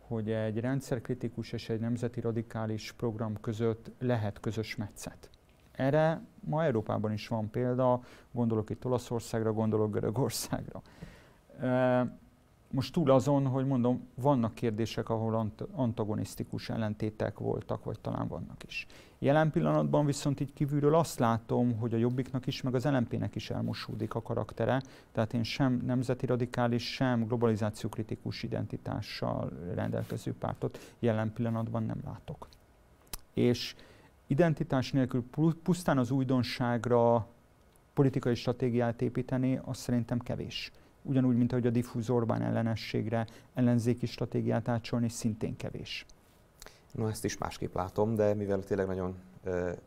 hogy 0.00 0.30
egy 0.30 0.60
rendszerkritikus 0.60 1.52
és 1.52 1.68
egy 1.68 1.80
nemzeti 1.80 2.20
radikális 2.20 2.92
program 2.92 3.40
között 3.40 3.90
lehet 3.98 4.40
közös 4.40 4.76
metszet. 4.76 5.30
Erre 5.72 6.20
ma 6.40 6.64
Európában 6.64 7.12
is 7.12 7.28
van 7.28 7.50
példa, 7.50 8.02
gondolok 8.32 8.70
itt 8.70 8.84
Olaszországra, 8.84 9.52
gondolok 9.52 9.92
Görögországra. 9.92 10.82
Most 12.70 12.92
túl 12.92 13.10
azon, 13.10 13.46
hogy 13.46 13.66
mondom, 13.66 14.08
vannak 14.14 14.54
kérdések, 14.54 15.08
ahol 15.08 15.34
ant- 15.34 15.64
antagonisztikus 15.72 16.68
ellentétek 16.68 17.38
voltak, 17.38 17.84
vagy 17.84 18.00
talán 18.00 18.28
vannak 18.28 18.62
is. 18.66 18.86
Jelen 19.18 19.50
pillanatban 19.50 20.06
viszont 20.06 20.40
így 20.40 20.52
kívülről 20.52 20.94
azt 20.94 21.18
látom, 21.18 21.76
hogy 21.78 21.94
a 21.94 21.96
Jobbiknak 21.96 22.46
is, 22.46 22.62
meg 22.62 22.74
az 22.74 22.84
LMP-nek 22.84 23.34
is 23.34 23.50
elmosódik 23.50 24.14
a 24.14 24.22
karaktere, 24.22 24.82
tehát 25.12 25.32
én 25.34 25.42
sem 25.42 25.82
nemzeti 25.86 26.26
radikális, 26.26 26.94
sem 26.94 27.26
globalizációkritikus 27.26 28.42
identitással 28.42 29.52
rendelkező 29.74 30.34
pártot 30.34 30.94
jelen 30.98 31.32
pillanatban 31.32 31.82
nem 31.82 32.00
látok. 32.04 32.48
És 33.34 33.74
identitás 34.26 34.92
nélkül 34.92 35.24
pusztán 35.62 35.98
az 35.98 36.10
újdonságra 36.10 37.26
politikai 37.94 38.34
stratégiát 38.34 39.02
építeni, 39.02 39.60
az 39.64 39.76
szerintem 39.76 40.18
kevés. 40.18 40.72
Ugyanúgy, 41.08 41.36
mint 41.36 41.52
ahogy 41.52 41.66
a 41.66 41.70
diffúz 41.70 42.10
Orbán 42.10 42.42
ellenességre 42.42 43.26
ellenzéki 43.54 44.06
stratégiát 44.06 44.68
átsolni, 44.68 45.08
szintén 45.08 45.56
kevés. 45.56 46.06
Na 46.92 47.08
ezt 47.08 47.24
is 47.24 47.38
másképp 47.38 47.74
látom, 47.74 48.14
de 48.14 48.34
mivel 48.34 48.62
tényleg 48.62 48.86
nagyon 48.86 49.14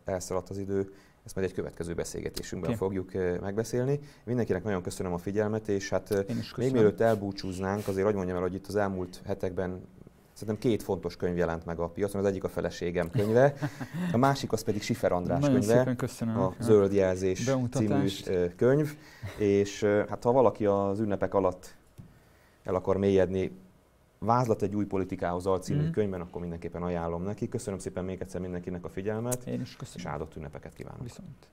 elszaladt 0.06 0.50
az 0.50 0.58
idő, 0.58 0.94
ezt 1.26 1.36
majd 1.36 1.48
egy 1.48 1.54
következő 1.54 1.94
beszélgetésünkben 1.94 2.74
okay. 2.74 2.88
fogjuk 2.88 3.40
megbeszélni. 3.42 4.00
Mindenkinek 4.24 4.64
nagyon 4.64 4.82
köszönöm 4.82 5.14
a 5.14 5.18
figyelmet, 5.18 5.68
és 5.68 5.90
hát 5.90 6.26
még 6.58 6.72
mielőtt 6.72 7.00
elbúcsúznánk, 7.00 7.88
azért 7.88 8.06
hogy 8.06 8.16
mondjam 8.16 8.36
el, 8.36 8.42
hogy 8.42 8.54
itt 8.54 8.68
az 8.68 8.76
elmúlt 8.76 9.22
hetekben 9.26 9.82
Szerintem 10.42 10.70
két 10.70 10.84
fontos 10.84 11.16
könyv 11.16 11.38
jelent 11.38 11.66
meg 11.66 11.80
a 11.80 11.88
piacon, 11.88 12.22
az 12.22 12.28
egyik 12.28 12.44
a 12.44 12.50
feleségem 12.50 13.10
könyve, 13.10 13.54
a 14.12 14.18
másik 14.18 14.52
az 14.52 14.64
pedig 14.64 14.82
Sifer 14.82 15.12
András 15.12 15.40
Nagyon 15.40 15.60
könyve, 15.60 15.96
köszönöm. 15.96 16.40
a 16.40 16.54
Zöld 16.60 16.94
Jelzés 16.94 17.50
című 17.72 18.08
könyv, 18.56 18.98
és 19.38 19.84
hát 19.84 20.24
ha 20.24 20.32
valaki 20.32 20.66
az 20.66 21.00
ünnepek 21.00 21.34
alatt 21.34 21.76
el 22.64 22.76
akar 22.76 22.98
mélyedni 22.98 23.52
Vázlat 24.20 24.62
egy 24.62 24.76
új 24.76 24.86
politikához 24.86 25.46
alcímű 25.46 25.88
mm. 25.88 25.92
könyvben, 25.92 26.22
akkor 26.22 26.42
mindenképpen 26.42 26.84
ajánlom 26.84 27.24
neki. 27.24 27.50
Köszönöm 27.50 27.80
szépen 27.80 28.06
még 28.06 28.22
egyszer 28.22 28.42
mindenkinek 28.42 28.86
a 28.86 28.90
figyelmet. 28.90 29.44
Én 29.48 29.62
is 29.62 29.76
köszönöm. 29.76 30.06
És 30.06 30.06
áldott 30.06 30.36
ünnepeket 30.36 30.74
kívánok. 30.74 31.04
Viszont. 31.04 31.48